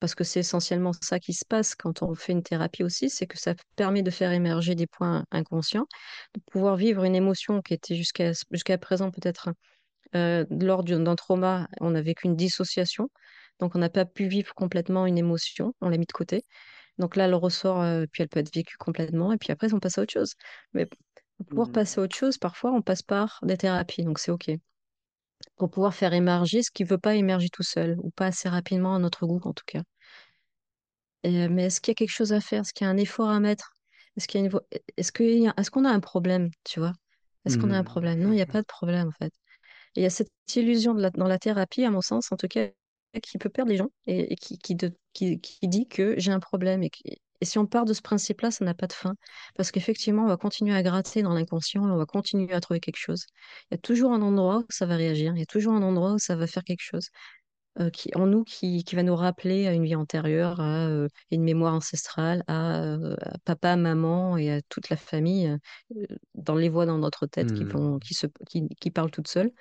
parce 0.00 0.14
que 0.14 0.24
c'est 0.24 0.40
essentiellement 0.40 0.92
ça 1.02 1.18
qui 1.18 1.32
se 1.32 1.44
passe 1.44 1.74
quand 1.74 2.02
on 2.02 2.14
fait 2.14 2.32
une 2.32 2.42
thérapie 2.42 2.84
aussi, 2.84 3.10
c'est 3.10 3.26
que 3.26 3.38
ça 3.38 3.54
permet 3.76 4.02
de 4.02 4.10
faire 4.10 4.32
émerger 4.32 4.74
des 4.74 4.86
points 4.86 5.24
inconscients, 5.32 5.86
de 6.34 6.40
pouvoir 6.52 6.76
vivre 6.76 7.04
une 7.04 7.16
émotion 7.16 7.62
qui 7.62 7.74
était 7.74 7.96
jusqu'à 7.96 8.32
jusqu'à 8.52 8.78
présent 8.78 9.10
peut-être 9.10 9.50
euh, 10.14 10.44
lors 10.50 10.84
d'un 10.84 11.16
trauma, 11.16 11.68
on 11.80 11.94
a 11.94 12.02
vécu 12.02 12.26
une 12.26 12.36
dissociation, 12.36 13.10
donc 13.60 13.74
on 13.74 13.78
n'a 13.78 13.90
pas 13.90 14.04
pu 14.04 14.28
vivre 14.28 14.54
complètement 14.54 15.06
une 15.06 15.18
émotion, 15.18 15.74
on 15.80 15.88
l'a 15.88 15.98
mis 15.98 16.06
de 16.06 16.12
côté. 16.12 16.44
Donc 16.98 17.16
là, 17.16 17.24
elle 17.26 17.34
ressort, 17.34 17.80
euh, 17.82 18.06
puis 18.12 18.22
elle 18.22 18.28
peut 18.28 18.40
être 18.40 18.54
vécue 18.54 18.76
complètement, 18.78 19.32
et 19.32 19.38
puis 19.38 19.52
après, 19.52 19.72
on 19.74 19.80
passe 19.80 19.98
à 19.98 20.02
autre 20.02 20.12
chose. 20.12 20.34
Mais 20.74 20.86
pour 21.38 21.46
pouvoir 21.46 21.70
Hmm. 21.70 21.72
passer 21.72 22.00
à 22.00 22.04
autre 22.04 22.16
chose, 22.16 22.38
parfois, 22.38 22.72
on 22.72 22.82
passe 22.82 23.02
par 23.02 23.38
des 23.42 23.56
thérapies, 23.56 24.04
donc 24.04 24.18
c'est 24.18 24.30
OK. 24.32 24.50
Pour 25.56 25.70
pouvoir 25.70 25.94
faire 25.94 26.14
émerger 26.14 26.62
ce 26.62 26.70
qui 26.70 26.84
ne 26.84 26.88
veut 26.88 26.96
pas 26.96 27.14
émerger 27.14 27.50
tout 27.50 27.62
seul, 27.62 27.98
ou 28.02 28.08
pas 28.10 28.24
assez 28.28 28.48
rapidement 28.48 28.94
à 28.94 28.98
notre 28.98 29.26
goût, 29.26 29.42
en 29.44 29.52
tout 29.52 29.64
cas. 29.66 29.82
Et, 31.24 31.48
mais 31.48 31.64
est-ce 31.66 31.80
qu'il 31.80 31.92
y 31.92 31.94
a 31.94 31.94
quelque 31.96 32.10
chose 32.10 32.32
à 32.32 32.40
faire? 32.40 32.60
Est-ce 32.62 32.72
qu'il 32.72 32.84
y 32.86 32.88
a 32.88 32.90
un 32.92 32.96
effort 32.96 33.28
à 33.30 33.40
mettre? 33.40 33.72
Est-ce 34.16 34.26
qu'il 34.28 34.40
y 34.40 34.42
a 34.42 34.46
une 34.46 34.52
vo- 34.52 34.60
est-ce 34.96 35.12
qu'il 35.12 35.38
y 35.42 35.48
a- 35.48 35.54
est-ce 35.56 35.70
qu'on 35.70 35.84
a 35.84 35.90
un 35.90 36.00
problème, 36.00 36.50
tu 36.64 36.80
vois? 36.80 36.92
Est-ce 37.44 37.58
qu'on 37.58 37.70
a 37.70 37.78
un 37.78 37.82
Hmm. 37.82 37.84
problème? 37.84 38.20
Non, 38.20 38.32
il 38.32 38.36
n'y 38.36 38.42
a 38.42 38.46
pas 38.46 38.60
de 38.62 38.66
problème, 38.66 39.08
en 39.08 39.12
fait. 39.12 39.32
Et 39.96 40.00
il 40.00 40.04
y 40.04 40.06
a 40.06 40.10
cette 40.10 40.30
illusion 40.56 40.94
de 40.94 41.02
la- 41.02 41.10
dans 41.10 41.28
la 41.28 41.38
thérapie, 41.40 41.84
à 41.84 41.90
mon 41.90 42.02
sens, 42.02 42.32
en 42.32 42.36
tout 42.36 42.48
cas, 42.48 42.68
qui 43.22 43.38
peut 43.38 43.48
perdre 43.48 43.70
les 43.70 43.76
gens 43.78 43.90
et, 44.06 44.32
et 44.32 44.36
qui, 44.36 44.58
qui, 44.58 44.74
de- 44.74 44.96
qui, 45.12 45.40
qui 45.40 45.68
dit 45.68 45.86
que 45.88 46.14
j'ai 46.18 46.32
un 46.32 46.40
problème. 46.40 46.82
Et, 46.82 46.90
et 47.40 47.44
si 47.44 47.58
on 47.58 47.66
part 47.66 47.84
de 47.84 47.92
ce 47.92 48.02
principe-là, 48.02 48.50
ça 48.50 48.64
n'a 48.64 48.74
pas 48.74 48.86
de 48.86 48.92
fin. 48.92 49.14
Parce 49.56 49.70
qu'effectivement, 49.70 50.24
on 50.24 50.28
va 50.28 50.36
continuer 50.36 50.74
à 50.74 50.82
gratter 50.82 51.22
dans 51.22 51.34
l'inconscient 51.34 51.86
et 51.88 51.90
on 51.90 51.96
va 51.96 52.06
continuer 52.06 52.52
à 52.52 52.60
trouver 52.60 52.80
quelque 52.80 52.96
chose. 52.98 53.26
Il 53.70 53.74
y 53.74 53.76
a 53.76 53.78
toujours 53.78 54.12
un 54.12 54.22
endroit 54.22 54.58
où 54.58 54.66
ça 54.70 54.86
va 54.86 54.96
réagir, 54.96 55.32
il 55.34 55.38
y 55.38 55.42
a 55.42 55.46
toujours 55.46 55.74
un 55.74 55.82
endroit 55.82 56.12
où 56.14 56.18
ça 56.18 56.36
va 56.36 56.46
faire 56.46 56.64
quelque 56.64 56.82
chose 56.82 57.08
euh, 57.80 57.90
qui, 57.90 58.10
en 58.16 58.26
nous 58.26 58.44
qui, 58.44 58.84
qui 58.84 58.96
va 58.96 59.02
nous 59.04 59.14
rappeler 59.16 59.66
à 59.68 59.72
une 59.72 59.84
vie 59.84 59.94
antérieure, 59.94 60.60
à 60.60 60.86
euh, 60.88 61.08
une 61.30 61.44
mémoire 61.44 61.74
ancestrale, 61.74 62.42
à, 62.48 62.82
euh, 62.82 63.14
à 63.22 63.38
papa, 63.44 63.76
maman 63.76 64.36
et 64.36 64.50
à 64.52 64.62
toute 64.62 64.88
la 64.90 64.96
famille, 64.96 65.56
dans 66.34 66.54
les 66.56 66.68
voix 66.68 66.86
dans 66.86 66.98
notre 66.98 67.26
tête 67.26 67.52
qui, 67.52 67.64
Hmm. 67.64 67.70
vont, 67.70 67.98
qui, 67.98 68.14
se, 68.14 68.26
qui, 68.48 68.68
qui 68.80 68.90
parlent 68.90 69.10
toutes 69.10 69.28
seules 69.28 69.52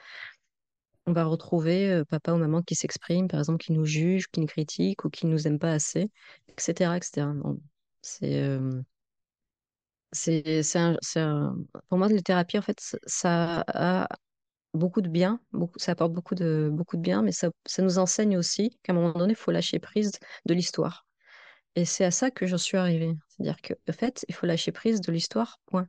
on 1.07 1.13
va 1.13 1.25
retrouver 1.25 2.03
papa 2.09 2.33
ou 2.33 2.37
maman 2.37 2.61
qui 2.63 2.75
s'expriment, 2.75 3.27
par 3.29 3.39
exemple, 3.39 3.63
qui 3.63 3.73
nous 3.73 3.85
jugent, 3.85 4.27
qui 4.31 4.41
nous 4.41 4.47
critiquent 4.47 5.05
ou 5.05 5.09
qui 5.09 5.25
nous 5.27 5.47
aiment 5.47 5.59
pas 5.59 5.73
assez, 5.73 6.11
etc., 6.49 6.97
etc. 6.97 7.33
C'est, 8.01 8.57
c'est, 10.11 10.63
c'est 10.63 10.79
un- 10.79 10.97
un- 11.15 11.57
pour 11.89 11.97
moi, 11.97 12.07
les 12.07 12.21
thérapies, 12.21 12.57
en 12.57 12.61
fait, 12.61 12.79
ça 13.05 13.63
a 13.67 14.07
beaucoup 14.73 15.01
de 15.01 15.09
bien, 15.09 15.41
beaucoup, 15.53 15.79
ça 15.79 15.93
apporte 15.93 16.13
beaucoup 16.13 16.35
de, 16.35 16.69
beaucoup 16.71 16.97
de 16.97 17.01
bien, 17.03 17.21
mais 17.23 17.31
ça, 17.33 17.49
ça 17.67 17.83
nous 17.83 17.99
enseigne 17.99 18.37
aussi 18.37 18.77
qu'à 18.83 18.93
un 18.93 18.95
moment 18.97 19.13
donné, 19.13 19.33
il 19.33 19.37
faut 19.37 19.51
lâcher 19.51 19.79
prise 19.79 20.13
de 20.45 20.53
l'histoire. 20.53 21.07
Et 21.75 21.85
c'est 21.85 22.05
à 22.05 22.11
ça 22.11 22.31
que 22.31 22.47
j'en 22.47 22.57
suis 22.59 22.77
arrivée. 22.77 23.13
C'est-à-dire 23.29 23.61
que, 23.61 23.73
en 23.89 23.93
fait, 23.93 24.25
il 24.29 24.35
faut 24.35 24.47
lâcher 24.47 24.71
prise 24.73 25.01
de 25.01 25.11
l'histoire, 25.11 25.59
point. 25.67 25.87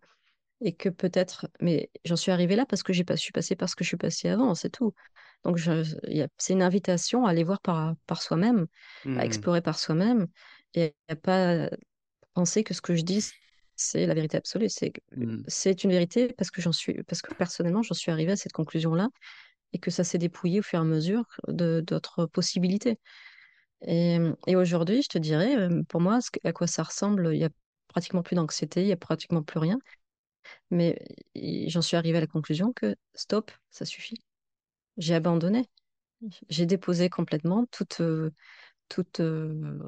Et 0.61 0.75
que 0.75 0.89
peut-être, 0.89 1.49
mais 1.61 1.89
j'en 2.05 2.17
suis 2.17 2.33
arrivée 2.33 2.57
là 2.57 2.67
parce 2.67 2.83
que 2.83 2.93
j'ai 2.93 3.05
pas, 3.05 3.15
je 3.15 3.21
suis 3.21 3.33
passée 3.33 3.55
par 3.55 3.69
ce 3.69 3.77
que 3.77 3.85
je 3.85 3.89
suis 3.89 3.97
passée 3.97 4.29
avant, 4.29 4.55
c'est 4.57 4.71
tout. 4.71 4.93
Donc, 5.45 5.59
c'est 6.39 6.53
une 6.53 6.63
invitation 6.63 7.27
à 7.27 7.31
aller 7.31 7.45
voir 7.45 7.61
par, 7.61 7.95
par 8.07 8.23
soi-même, 8.23 8.67
à 9.15 9.25
Hmm. 9.25 9.25
explorer 9.25 9.63
par 9.63 9.79
soi-même, 9.79 10.27
et 10.75 10.95
à 11.09 11.15
pas 11.15 11.71
penser 12.35 12.65
que 12.65 12.75
ce 12.75 12.83
que 12.83 12.95
je 12.97 13.03
dis, 13.03 13.25
c'est 13.77 14.07
la 14.07 14.15
vérité 14.15 14.37
absolue. 14.39 14.69
C'est, 14.69 14.93
Hmm. 15.17 15.43
c'est 15.47 15.85
une 15.85 15.91
vérité 15.93 16.33
parce 16.33 16.51
que 16.51 16.63
j'en 16.63 16.73
suis, 16.73 17.03
parce 17.05 17.23
que 17.23 17.35
personnellement, 17.35 17.83
j'en 17.83 17.95
suis 17.95 18.13
arrivée 18.13 18.33
à 18.33 18.37
cette 18.37 18.53
conclusion-là, 18.53 19.09
et 19.75 19.79
que 19.81 19.91
ça 19.91 20.05
s'est 20.05 20.19
dépouillé 20.19 20.61
au 20.61 20.63
fur 20.65 20.79
et 20.81 20.83
à 20.83 20.85
mesure 20.85 21.25
de 21.49 21.83
d'autres 21.87 22.27
possibilités. 22.27 22.99
Et, 23.87 24.19
et 24.47 24.57
aujourd'hui, 24.57 25.03
je 25.03 25.09
te 25.09 25.19
dirais, 25.19 25.57
euh, 25.57 25.83
pour 25.89 26.01
moi, 26.01 26.19
à 26.45 26.53
quoi 26.53 26.67
ça 26.67 26.83
ressemble, 26.83 27.31
il 27.35 27.39
y 27.41 27.45
a 27.45 27.51
pratiquement 27.89 28.23
plus 28.23 28.35
d'anxiété, 28.37 28.83
il 28.83 28.89
y 28.89 28.93
a 28.93 28.97
pratiquement 28.97 29.43
plus 29.43 29.59
rien. 29.61 29.79
Mais 30.71 30.99
j'en 31.35 31.83
suis 31.83 31.97
arrivée 31.97 32.19
à 32.19 32.21
la 32.23 32.27
conclusion 32.27 32.73
que 32.73 32.97
stop, 33.15 33.51
ça 33.71 33.85
suffit. 33.85 34.19
J'ai 34.97 35.15
abandonné. 35.15 35.69
J'ai 36.49 36.67
déposé 36.67 37.09
complètement 37.11 37.67
toute, 37.67 38.01
euh, 38.01 38.33
toute, 38.89 39.21
euh, 39.21 39.83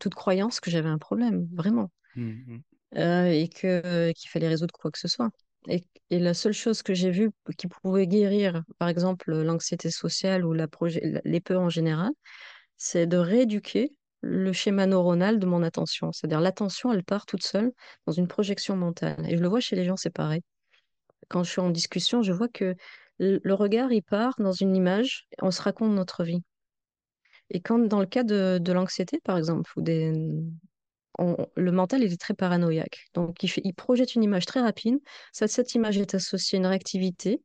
toute 0.00 0.14
croyance 0.14 0.60
que 0.60 0.70
j'avais 0.70 0.88
un 0.88 0.98
problème, 0.98 1.48
vraiment, 1.52 1.90
Hmm. 2.16 2.58
Euh, 2.96 3.26
et 3.26 3.48
que, 3.48 4.12
qu'il 4.12 4.30
fallait 4.30 4.46
résoudre 4.46 4.72
quoi 4.72 4.92
que 4.92 5.00
ce 5.00 5.08
soit. 5.08 5.30
Et, 5.68 5.82
et 6.10 6.20
la 6.20 6.32
seule 6.32 6.52
chose 6.52 6.82
que 6.82 6.94
j'ai 6.94 7.10
vue 7.10 7.30
qui 7.58 7.66
pouvait 7.66 8.06
guérir, 8.06 8.62
par 8.78 8.88
exemple, 8.88 9.34
l'anxiété 9.34 9.90
sociale 9.90 10.44
ou 10.44 10.52
la 10.52 10.68
les 11.24 11.40
peurs 11.40 11.62
en 11.62 11.70
général, 11.70 12.12
c'est 12.76 13.06
de 13.06 13.16
rééduquer 13.16 13.92
le 14.24 14.52
schéma 14.52 14.86
neuronal 14.86 15.38
de 15.38 15.46
mon 15.46 15.62
attention. 15.62 16.12
C'est-à-dire 16.12 16.40
l'attention, 16.40 16.92
elle 16.92 17.04
part 17.04 17.26
toute 17.26 17.42
seule 17.42 17.72
dans 18.06 18.12
une 18.12 18.26
projection 18.26 18.76
mentale. 18.76 19.24
Et 19.28 19.36
je 19.36 19.42
le 19.42 19.48
vois 19.48 19.60
chez 19.60 19.76
les 19.76 19.84
gens, 19.84 19.96
pareil. 20.14 20.40
Quand 21.28 21.42
je 21.44 21.50
suis 21.50 21.60
en 21.60 21.70
discussion, 21.70 22.22
je 22.22 22.32
vois 22.32 22.48
que 22.48 22.74
le 23.18 23.54
regard, 23.54 23.92
il 23.92 24.02
part 24.02 24.34
dans 24.38 24.52
une 24.52 24.74
image, 24.74 25.26
on 25.40 25.50
se 25.50 25.62
raconte 25.62 25.92
notre 25.92 26.24
vie. 26.24 26.42
Et 27.50 27.60
quand 27.60 27.78
dans 27.78 28.00
le 28.00 28.06
cas 28.06 28.24
de, 28.24 28.58
de 28.60 28.72
l'anxiété, 28.72 29.20
par 29.22 29.36
exemple, 29.36 29.70
ou 29.76 29.82
des, 29.82 30.12
le 31.56 31.72
mental, 31.72 32.02
est 32.02 32.20
très 32.20 32.34
paranoïaque. 32.34 33.06
Donc, 33.14 33.42
il 33.42 33.74
projette 33.74 34.14
une 34.14 34.22
image 34.22 34.46
très 34.46 34.60
rapide. 34.60 34.98
Cette 35.32 35.74
image 35.74 35.98
est 35.98 36.14
associée 36.14 36.56
à 36.56 36.60
une 36.60 36.66
réactivité. 36.66 37.42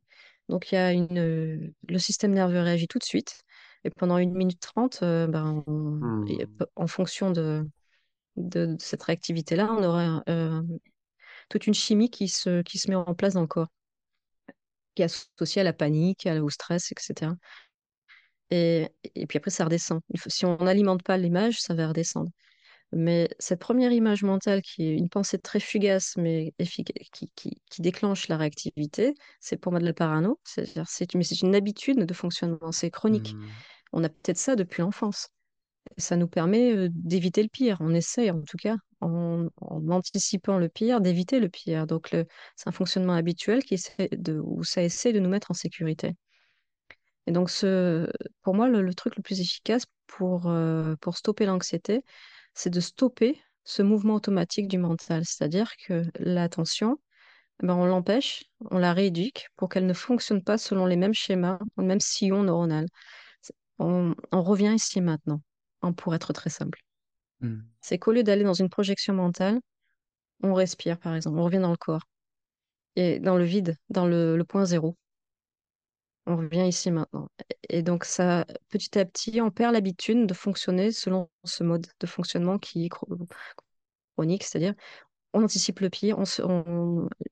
Donc, 0.48 0.72
il 0.72 0.74
y 0.74 0.78
a 0.78 0.92
une, 0.92 1.72
le 1.88 1.98
système 1.98 2.32
nerveux 2.32 2.60
réagit 2.60 2.88
tout 2.88 2.98
de 2.98 3.04
suite. 3.04 3.42
Et 3.84 3.90
pendant 3.90 4.18
une 4.18 4.34
minute 4.34 4.60
trente, 4.60 5.00
euh, 5.02 5.26
ben, 5.26 5.64
on- 5.66 6.06
et 6.26 6.46
Hmm. 6.46 6.64
en 6.76 6.86
fonction 6.86 7.30
de, 7.30 7.66
de, 8.36 8.66
de 8.66 8.76
cette 8.80 9.02
réactivité-là, 9.04 9.72
on 9.72 9.84
aura 9.84 10.22
euh, 10.28 10.62
toute 11.50 11.66
une 11.68 11.74
chimie 11.74 12.10
qui 12.10 12.28
se, 12.28 12.62
qui 12.62 12.78
se 12.78 12.90
met 12.90 12.96
en 12.96 13.14
place 13.14 13.34
dans 13.34 13.42
le 13.42 13.46
corps, 13.48 13.68
qui 14.94 15.02
est 15.02 15.04
associée 15.06 15.60
à 15.60 15.64
la 15.64 15.72
panique, 15.72 16.26
à- 16.26 16.42
au 16.42 16.50
stress, 16.50 16.92
etc. 16.92 17.36
Et, 18.50 18.88
et 19.16 19.26
puis 19.26 19.38
après, 19.38 19.50
ça 19.50 19.64
redescend. 19.64 20.00
Faut- 20.18 20.30
si 20.30 20.44
on 20.46 20.56
n'alimente 20.58 21.02
pas 21.02 21.16
l'image, 21.18 21.60
ça 21.60 21.74
va 21.74 21.88
redescendre. 21.88 22.30
Mais 22.92 23.28
cette 23.38 23.60
première 23.60 23.92
image 23.92 24.24
mentale, 24.24 24.62
qui 24.62 24.84
est 24.88 24.94
une 24.96 25.08
pensée 25.08 25.38
très 25.38 25.60
fugace, 25.60 26.16
mais 26.16 26.52
efficace, 26.58 27.06
qui, 27.12 27.30
qui, 27.36 27.56
qui 27.70 27.82
déclenche 27.82 28.26
la 28.28 28.36
réactivité, 28.36 29.14
c'est 29.38 29.56
pour 29.56 29.72
moi 29.72 29.80
de 29.80 29.84
la 29.84 29.92
parano. 29.92 30.40
C'est, 30.44 30.74
mais 31.14 31.22
c'est 31.22 31.42
une 31.42 31.54
habitude 31.54 32.04
de 32.04 32.14
fonctionnement, 32.14 32.72
c'est 32.72 32.90
chronique. 32.90 33.34
Hmm. 33.34 33.46
On 33.92 34.04
a 34.04 34.08
peut-être 34.08 34.38
ça 34.38 34.56
depuis 34.56 34.82
l'enfance. 34.82 35.28
Ça 35.98 36.16
nous 36.16 36.28
permet 36.28 36.88
d'éviter 36.90 37.42
le 37.42 37.48
pire. 37.48 37.76
On 37.80 37.94
essaie, 37.94 38.30
en 38.30 38.42
tout 38.42 38.56
cas, 38.58 38.76
en, 39.00 39.46
en 39.60 39.88
anticipant 39.88 40.58
le 40.58 40.68
pire, 40.68 41.00
d'éviter 41.00 41.40
le 41.40 41.48
pire. 41.48 41.86
Donc, 41.86 42.10
le, 42.10 42.26
c'est 42.56 42.68
un 42.68 42.72
fonctionnement 42.72 43.14
habituel 43.14 43.64
qui 43.64 43.74
essaie 43.74 44.08
de, 44.12 44.40
où 44.42 44.62
ça 44.62 44.82
essaie 44.82 45.12
de 45.12 45.20
nous 45.20 45.30
mettre 45.30 45.50
en 45.50 45.54
sécurité. 45.54 46.14
Et 47.26 47.32
donc, 47.32 47.50
ce, 47.50 48.10
pour 48.42 48.54
moi, 48.54 48.68
le, 48.68 48.82
le 48.82 48.94
truc 48.94 49.16
le 49.16 49.22
plus 49.22 49.40
efficace 49.40 49.84
pour, 50.06 50.48
euh, 50.48 50.96
pour 51.00 51.16
stopper 51.16 51.46
l'anxiété, 51.46 52.02
c'est 52.54 52.70
de 52.70 52.80
stopper 52.80 53.40
ce 53.64 53.82
mouvement 53.82 54.14
automatique 54.14 54.68
du 54.68 54.78
mental. 54.78 55.24
C'est-à-dire 55.24 55.72
que 55.86 56.04
l'attention, 56.18 56.98
eh 57.62 57.66
ben, 57.66 57.74
on 57.74 57.86
l'empêche, 57.86 58.44
on 58.70 58.78
la 58.78 58.92
rééduque 58.92 59.48
pour 59.56 59.68
qu'elle 59.68 59.86
ne 59.86 59.94
fonctionne 59.94 60.42
pas 60.42 60.58
selon 60.58 60.86
les 60.86 60.96
mêmes 60.96 61.14
schémas, 61.14 61.58
le 61.76 61.84
même 61.84 62.00
sillon 62.00 62.42
neuronal. 62.44 62.86
On, 63.78 64.14
on 64.32 64.42
revient 64.42 64.74
ici 64.74 64.98
et 64.98 65.02
maintenant, 65.02 65.40
hein, 65.82 65.92
pour 65.92 66.14
être 66.14 66.32
très 66.32 66.50
simple. 66.50 66.80
Hmm. 67.40 67.60
C'est 67.80 67.98
qu'au 67.98 68.12
lieu 68.12 68.22
d'aller 68.22 68.44
dans 68.44 68.54
une 68.54 68.68
projection 68.70 69.14
mentale, 69.14 69.60
on 70.42 70.54
respire, 70.54 70.98
par 70.98 71.14
exemple, 71.16 71.38
on 71.38 71.44
revient 71.44 71.60
dans 71.60 71.70
le 71.70 71.76
corps 71.76 72.04
et 72.96 73.18
dans 73.20 73.36
le 73.36 73.44
vide, 73.44 73.76
dans 73.90 74.06
le, 74.06 74.36
le 74.36 74.44
point 74.44 74.64
zéro. 74.64 74.96
On 76.26 76.36
revient 76.36 76.66
ici 76.68 76.90
maintenant. 76.90 77.28
Et 77.68 77.82
donc, 77.82 78.04
ça, 78.04 78.44
petit 78.68 78.98
à 78.98 79.04
petit, 79.04 79.40
on 79.40 79.50
perd 79.50 79.72
l'habitude 79.72 80.26
de 80.26 80.34
fonctionner 80.34 80.92
selon 80.92 81.28
ce 81.44 81.64
mode 81.64 81.86
de 81.98 82.06
fonctionnement 82.06 82.58
qui 82.58 82.84
est 82.86 82.88
chro- 82.88 83.08
chronique, 84.16 84.44
c'est-à-dire 84.44 84.74
on 85.34 85.44
anticipe 85.44 85.80
le 85.80 85.90
pire, 85.90 86.18
on 86.18 86.24
se- 86.26 86.42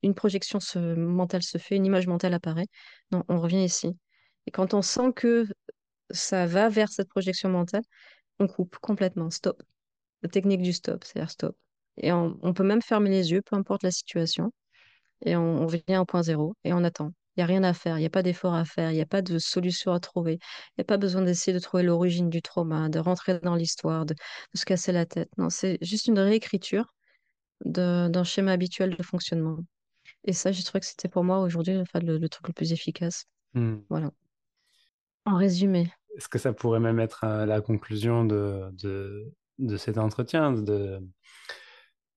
une 0.03 0.15
projection 0.15 0.59
mentale 0.97 1.43
se 1.43 1.57
fait, 1.57 1.75
une 1.77 1.85
image 1.85 2.07
mentale 2.07 2.33
apparaît. 2.33 2.67
Non, 3.11 3.23
on 3.29 3.39
revient 3.41 3.63
ici. 3.63 3.97
Et 4.47 4.51
quand 4.51 4.73
on 4.73 4.81
sent 4.81 5.13
que 5.15 5.45
ça 6.11 6.47
va 6.47 6.69
vers 6.69 6.89
cette 6.91 7.09
projection 7.09 7.49
mentale, 7.49 7.83
on 8.39 8.47
coupe 8.47 8.77
complètement, 8.79 9.29
stop. 9.31 9.63
La 10.23 10.29
technique 10.29 10.61
du 10.63 10.73
stop, 10.73 11.03
c'est-à-dire 11.05 11.31
stop. 11.31 11.57
Et 11.97 12.13
on, 12.13 12.39
on 12.43 12.53
peut 12.53 12.63
même 12.65 12.81
fermer 12.83 13.09
les 13.11 13.31
yeux, 13.31 13.41
peu 13.43 13.55
importe 13.57 13.83
la 13.83 13.91
situation 13.91 14.53
et 15.25 15.35
on, 15.37 15.63
on 15.63 15.67
vient 15.67 16.01
au 16.01 16.05
point 16.05 16.23
zéro 16.23 16.55
et 16.65 16.73
on 16.73 16.83
attend. 16.83 17.13
Il 17.39 17.43
n'y 17.43 17.45
a 17.45 17.47
rien 17.47 17.63
à 17.63 17.73
faire, 17.73 17.95
il 17.97 18.01
n'y 18.01 18.05
a 18.05 18.09
pas 18.09 18.21
d'effort 18.21 18.53
à 18.53 18.65
faire, 18.65 18.91
il 18.91 18.95
n'y 18.95 19.01
a 19.01 19.05
pas 19.05 19.21
de 19.21 19.39
solution 19.39 19.93
à 19.93 20.01
trouver. 20.01 20.33
Il 20.33 20.79
n'y 20.79 20.81
a 20.81 20.83
pas 20.83 20.97
besoin 20.97 21.21
d'essayer 21.21 21.53
de 21.53 21.59
trouver 21.59 21.83
l'origine 21.83 22.29
du 22.29 22.41
trauma, 22.41 22.89
de 22.89 22.99
rentrer 22.99 23.39
dans 23.39 23.55
l'histoire, 23.55 24.05
de, 24.05 24.13
de 24.13 24.59
se 24.59 24.65
casser 24.65 24.91
la 24.91 25.05
tête. 25.05 25.29
Non, 25.37 25.49
c'est 25.49 25.77
juste 25.81 26.07
une 26.07 26.19
réécriture 26.19 26.93
d'un 27.63 28.25
schéma 28.25 28.51
habituel 28.51 28.97
de 28.97 29.01
fonctionnement. 29.03 29.57
Et 30.25 30.33
ça, 30.33 30.51
j'ai 30.51 30.63
trouvé 30.63 30.81
que 30.81 30.85
c'était 30.85 31.07
pour 31.07 31.23
moi 31.23 31.39
aujourd'hui 31.39 31.77
enfin, 31.77 31.99
le, 32.01 32.17
le 32.17 32.27
truc 32.27 32.45
le 32.49 32.53
plus 32.53 32.73
efficace. 32.73 33.23
Hmm. 33.53 33.77
Voilà. 33.89 34.11
En 35.23 35.37
résumé. 35.37 35.89
Est-ce 36.17 36.27
que 36.27 36.39
ça 36.39 36.51
pourrait 36.51 36.81
même 36.81 36.99
être 36.99 37.23
euh, 37.23 37.45
la 37.45 37.61
conclusion 37.61 38.25
de, 38.25 38.69
de, 38.73 39.31
de 39.59 39.77
cet 39.77 39.97
entretien, 39.97 40.51
de, 40.51 40.99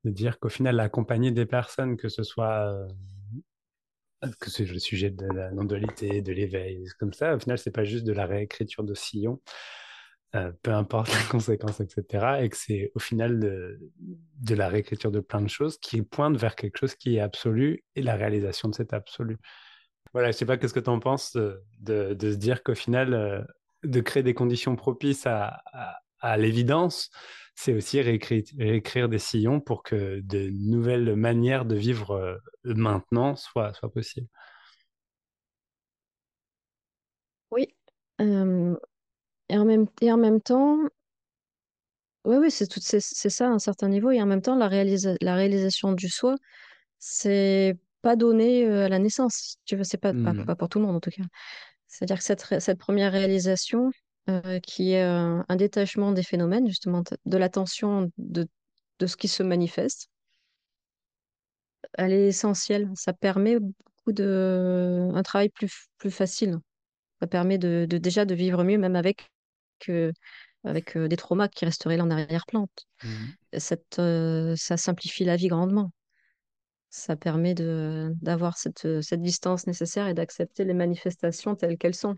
de 0.03 0.11
dire 0.11 0.41
qu'au 0.41 0.49
final, 0.49 0.81
accompagner 0.81 1.31
des 1.31 1.47
personnes, 1.47 1.97
que 1.97 2.09
ce 2.09 2.25
soit 2.25 2.67
euh, 2.73 2.89
que 4.41 4.51
c'est 4.51 4.65
le 4.65 4.79
sujet 4.79 5.11
de 5.11 5.27
la 5.27 5.51
non-dualité, 5.51 6.23
de 6.23 6.33
l'éveil, 6.33 6.87
comme 6.99 7.13
ça, 7.13 7.35
au 7.35 7.39
final, 7.39 7.59
c'est 7.59 7.71
pas 7.71 7.85
juste 7.85 8.05
de 8.05 8.13
la 8.13 8.27
réécriture 8.27 8.85
de 8.85 8.95
sillon, 8.95 9.41
euh, 10.35 10.53
peu 10.63 10.73
importe 10.73 11.09
les 11.09 11.29
conséquences, 11.31 11.81
etc. 11.81 12.39
Et 12.43 12.49
que 12.49 12.57
c'est 12.57 12.91
au 12.95 12.99
final 12.99 13.39
de, 13.41 14.55
la 14.55 14.69
réécriture 14.69 15.11
de 15.11 15.21
plein 15.21 15.43
de 15.43 15.49
choses 15.49 15.79
qui 15.79 16.03
pointent 16.03 16.37
vers 16.37 16.57
quelque 16.57 16.79
chose 16.79 16.95
qui 16.95 17.17
est 17.17 17.21
absolu 17.21 17.85
et 17.97 18.03
la 18.03 18.17
réalisation 18.17 18.69
de 18.69 18.75
cet 18.75 18.93
absolu. 18.93 19.39
Voilà, 20.13 20.31
je 20.31 20.37
sais 20.37 20.47
pas 20.47 20.57
qu'est-ce 20.57 20.75
que 20.75 20.81
tu 20.81 20.91
en 20.91 21.01
penses 21.01 21.37
euh, 21.37 21.63
de, 21.81 22.15
de 22.15 22.33
se 22.33 22.37
dire 22.37 22.63
qu'au 22.63 22.75
final, 22.75 23.15
euh, 23.15 23.43
de 23.85 24.01
créer 24.01 24.23
des 24.23 24.35
conditions 24.35 24.77
propices 24.77 25.27
à, 25.27 25.63
à 26.23 26.37
l'évidence, 26.39 27.11
c'est 27.55 27.75
aussi 27.75 28.01
réécrire, 28.01 28.45
réécrire 28.59 29.09
des 29.11 29.19
sillons 29.19 29.61
pour 29.61 29.83
que 29.83 30.21
de 30.23 30.51
nouvelles 30.53 31.17
manières 31.17 31.65
de 31.67 31.77
vivre 31.77 32.13
euh, 32.13 32.37
maintenant 32.65 33.37
soient, 33.37 33.75
soient 33.75 33.93
possibles. 33.93 34.29
Oui. 37.51 37.69
Euh, 38.21 38.77
et 39.51 39.59
en 39.59 39.65
même, 39.67 39.87
et 40.03 40.13
en 40.13 40.19
même 40.19 40.41
temps, 40.43 40.79
oui, 42.25 42.37
oui, 42.37 42.51
c'est 42.51 42.67
tout, 42.69 42.81
c'est 42.83 43.01
c'est 43.01 43.31
ça 43.31 43.47
à 43.49 43.51
un 43.51 43.59
certain 43.59 43.89
niveau. 43.89 44.11
Et 44.11 44.23
en 44.23 44.27
même 44.27 44.43
temps, 44.43 44.55
la 44.57 44.69
réalisa- 44.69 45.17
la 45.21 45.35
réalisation 45.35 45.93
du 45.93 46.09
soi, 46.09 46.37
c'est 46.99 47.79
pas 48.03 48.17
donné 48.17 48.67
euh, 48.67 48.87
à 48.87 48.89
la 48.91 48.99
naissance. 49.01 49.59
Tu 49.67 49.77
vois, 49.77 49.85
c'est 49.85 49.99
pas, 49.99 50.15
pas, 50.15 50.35
Hmm. 50.35 50.45
pas 50.45 50.57
pour 50.57 50.69
tout 50.69 50.79
le 50.81 50.87
monde 50.87 50.97
en 50.97 51.01
tout 51.01 51.11
cas. 51.11 51.25
C'est-à-dire 51.89 52.19
que 52.19 52.25
cette, 52.25 52.61
cette 52.61 52.79
première 52.79 53.13
réalisation, 53.13 53.91
euh, 54.29 54.61
qui 54.61 54.93
est 54.93 55.05
euh, 55.05 55.43
un 55.49 55.57
détachement 55.57 56.13
des 56.13 56.23
phénomènes, 56.23 56.69
justement, 56.69 57.03
de 57.03 57.37
l'attention 57.37 58.11
de, 58.19 58.47
de 58.99 59.07
ce 59.07 59.17
qui 59.17 59.29
se 59.29 59.43
manifeste, 59.43 60.09
elle 61.95 62.13
est 62.13 62.29
essentielle. 62.29 62.91
Ça 62.95 63.13
permet 63.13 63.59
beaucoup 63.59 64.13
de, 64.13 65.11
un 65.15 65.23
travail 65.23 65.49
plus, 65.49 65.89
plus 65.99 66.11
facile. 66.11 66.59
Ça 67.21 67.27
permet 67.27 67.59
de, 67.59 67.87
de 67.89 67.99
déjà 67.99 68.25
de 68.25 68.35
vivre 68.35 68.65
mieux, 68.65 68.79
même 68.79 68.97
avec, 68.97 69.31
avec 70.65 70.97
euh, 70.97 71.09
des 71.09 71.17
traumas 71.17 71.49
qui 71.49 71.65
resteraient 71.65 71.97
là 71.97 72.05
en 72.05 72.11
arrière-plan. 72.11 72.69
Cette, 73.57 73.99
euh, 73.99 74.55
ça 74.57 74.77
simplifie 74.77 75.25
la 75.25 75.37
vie 75.37 75.49
grandement. 75.49 75.93
Ça 76.91 77.17
permet 77.17 77.55
d'avoir 77.55 78.59
cette, 78.59 79.01
cette 79.01 79.23
distance 79.23 79.67
nécessaire 79.67 80.09
et 80.09 80.15
d'accepter 80.15 80.65
les 80.65 80.75
manifestations 80.75 81.57
telles 81.57 81.79
qu'elles 81.79 81.95
sont. 81.95 82.17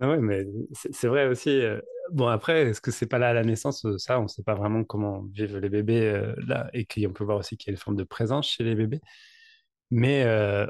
Ah 0.00 0.08
ouais, 0.08 0.18
mais 0.18 0.44
c'est 0.72 1.06
vrai 1.08 1.26
aussi. 1.28 1.50
euh, 1.50 1.80
Bon, 2.10 2.26
après, 2.28 2.62
est-ce 2.68 2.80
que 2.80 2.90
c'est 2.90 3.06
pas 3.06 3.18
là 3.18 3.28
à 3.30 3.32
la 3.32 3.44
naissance? 3.44 3.84
euh, 3.86 3.96
Ça, 3.98 4.20
on 4.20 4.28
sait 4.28 4.42
pas 4.42 4.54
vraiment 4.54 4.84
comment 4.84 5.22
vivent 5.32 5.58
les 5.58 5.68
bébés 5.70 6.02
euh, 6.06 6.34
là, 6.46 6.68
et 6.74 6.84
qu'on 6.84 7.12
peut 7.12 7.24
voir 7.24 7.38
aussi 7.38 7.56
qu'il 7.56 7.68
y 7.70 7.70
a 7.70 7.74
une 7.74 7.78
forme 7.80 7.96
de 7.96 8.04
présence 8.04 8.48
chez 8.48 8.64
les 8.64 8.74
bébés. 8.74 9.00
Mais 9.90 10.26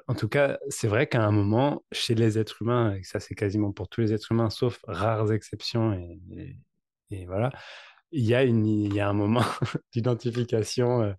en 0.09 0.15
tout 0.15 0.29
cas, 0.29 0.59
c'est 0.69 0.89
vrai 0.89 1.07
qu'à 1.09 1.25
un 1.25 1.31
moment, 1.33 1.85
chez 1.93 2.15
les 2.15 2.39
êtres 2.39 2.63
humains, 2.63 2.95
et 2.97 3.03
ça 3.05 3.21
c'est 3.21 3.35
quasiment 3.35 3.73
pour 3.73 3.89
tous 3.89 4.03
les 4.03 4.13
êtres 4.13 4.33
humains, 4.33 4.51
sauf 4.51 4.81
rares 4.87 5.33
exceptions, 5.33 5.95
et, 7.11 7.27
voilà, 7.27 7.51
il 8.13 8.25
y 8.25 8.35
a 8.35 8.45
y 8.45 9.01
a 9.01 9.09
un 9.09 9.13
moment 9.15 9.43
d'identification, 9.95 11.03
euh, 11.03 11.15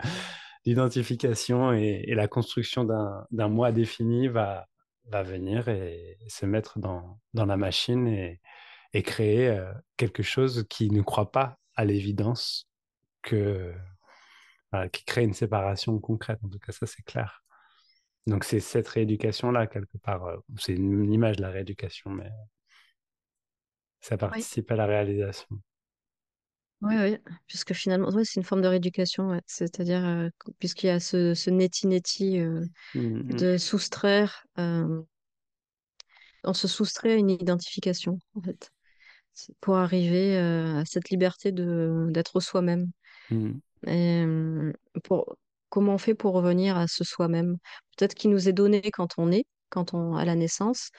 et, 1.73 2.15
la 2.15 2.27
construction 2.27 2.83
d'un 2.83 3.47
moi 3.49 3.71
défini 3.71 4.27
va, 4.27 4.67
va 5.07 5.23
venir 5.23 5.67
et 5.69 6.17
se 6.27 6.45
mettre 6.45 6.79
dans, 6.79 7.19
dans 7.33 7.45
la 7.45 7.57
machine 7.57 8.07
et, 8.07 8.41
et 8.93 9.03
créer 9.03 9.49
euh, 9.49 9.73
quelque 9.97 10.23
chose 10.23 10.65
qui 10.69 10.89
ne 10.91 11.01
croit 11.01 11.31
pas 11.31 11.57
à 11.75 11.85
l'évidence 11.85 12.69
que, 13.23 13.73
qui 14.91 15.05
crée 15.05 15.23
une 15.23 15.33
séparation 15.33 15.99
concrète. 15.99 16.39
En 16.43 16.49
tout 16.49 16.59
cas, 16.59 16.71
ça 16.71 16.85
c'est 16.85 17.03
clair. 17.03 17.43
Donc 18.27 18.43
c'est 18.43 18.59
cette 18.59 18.87
rééducation-là, 18.87 19.67
quelque 19.67 19.97
part. 19.99 20.25
euh, 20.25 20.37
C'est 20.57 20.73
une 20.73 21.11
image 21.13 21.37
de 21.37 21.41
la 21.43 21.51
rééducation, 21.51 22.11
mais 22.11 22.29
ça 23.99 24.17
Oui, 24.27 24.27
participe 24.29 24.71
à 24.71 24.75
la 24.77 24.85
réalisation. 24.85 25.59
Oui, 26.85 26.95
oui. 26.97 27.17
Puisque 27.47 27.73
finalement, 27.73 28.09
ouais, 28.09 28.23
c'est 28.25 28.39
une 28.39 28.43
forme 28.45 28.61
de 28.61 28.67
rééducation. 28.67 29.29
ouais. 29.29 29.41
C'est-à-dire, 29.47 30.05
euh, 30.05 30.29
puisqu'il 30.59 30.87
y 30.87 30.89
a 30.89 30.99
ce, 30.99 31.33
ce 31.33 31.49
neti-neti 31.49 32.39
euh, 32.39 32.65
Mhm. 32.93 33.37
de 33.37 33.57
soustraire, 33.57 34.45
euh, 34.59 35.01
on 36.43 36.53
se 36.53 36.67
soustrait 36.67 37.13
à 37.13 37.15
une 37.15 37.29
identification, 37.29 38.19
en 38.35 38.41
fait, 38.41 38.71
pour 39.61 39.77
arriver 39.77 40.37
à 40.37 40.83
cette 40.85 41.09
liberté 41.11 41.51
d'être 41.53 42.39
soi-même. 42.41 42.91
Mhm. 43.29 43.61
Et 43.87 44.25
pour, 45.03 45.35
comment 45.69 45.95
on 45.95 45.97
fait 45.97 46.15
pour 46.15 46.33
revenir 46.33 46.77
à 46.77 46.87
ce 46.87 47.03
soi-même? 47.03 47.57
Peut-être 47.97 48.15
qui 48.15 48.27
nous 48.27 48.49
est 48.49 48.53
donné 48.53 48.81
quand 48.91 49.09
on 49.17 49.31
est, 49.31 49.45
quand 49.69 49.93
on 49.93 50.15
à 50.15 50.25
la 50.25 50.35
naissance, 50.35 50.89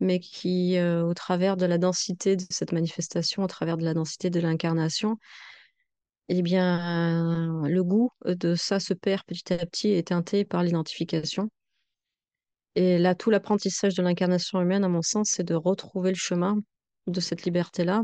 mais 0.00 0.18
qui, 0.20 0.76
euh, 0.78 1.04
au 1.04 1.14
travers 1.14 1.56
de 1.56 1.66
la 1.66 1.78
densité 1.78 2.36
de 2.36 2.44
cette 2.50 2.72
manifestation, 2.72 3.42
au 3.42 3.46
travers 3.46 3.76
de 3.76 3.84
la 3.84 3.94
densité 3.94 4.30
de 4.30 4.40
l'incarnation, 4.40 5.16
eh 6.28 6.42
bien, 6.42 7.62
le 7.66 7.84
goût 7.84 8.10
de 8.24 8.54
ça 8.54 8.80
se 8.80 8.94
perd 8.94 9.22
petit 9.24 9.52
à 9.52 9.58
petit 9.66 9.88
et 9.88 9.98
est 9.98 10.08
teinté 10.08 10.44
par 10.44 10.62
l'identification. 10.62 11.50
Et 12.76 12.98
là, 12.98 13.14
tout 13.14 13.30
l'apprentissage 13.30 13.94
de 13.94 14.02
l'incarnation 14.02 14.60
humaine, 14.60 14.84
à 14.84 14.88
mon 14.88 15.02
sens, 15.02 15.30
c'est 15.30 15.44
de 15.44 15.54
retrouver 15.54 16.10
le 16.10 16.16
chemin 16.16 16.58
de 17.06 17.20
cette 17.20 17.44
liberté-là, 17.44 18.02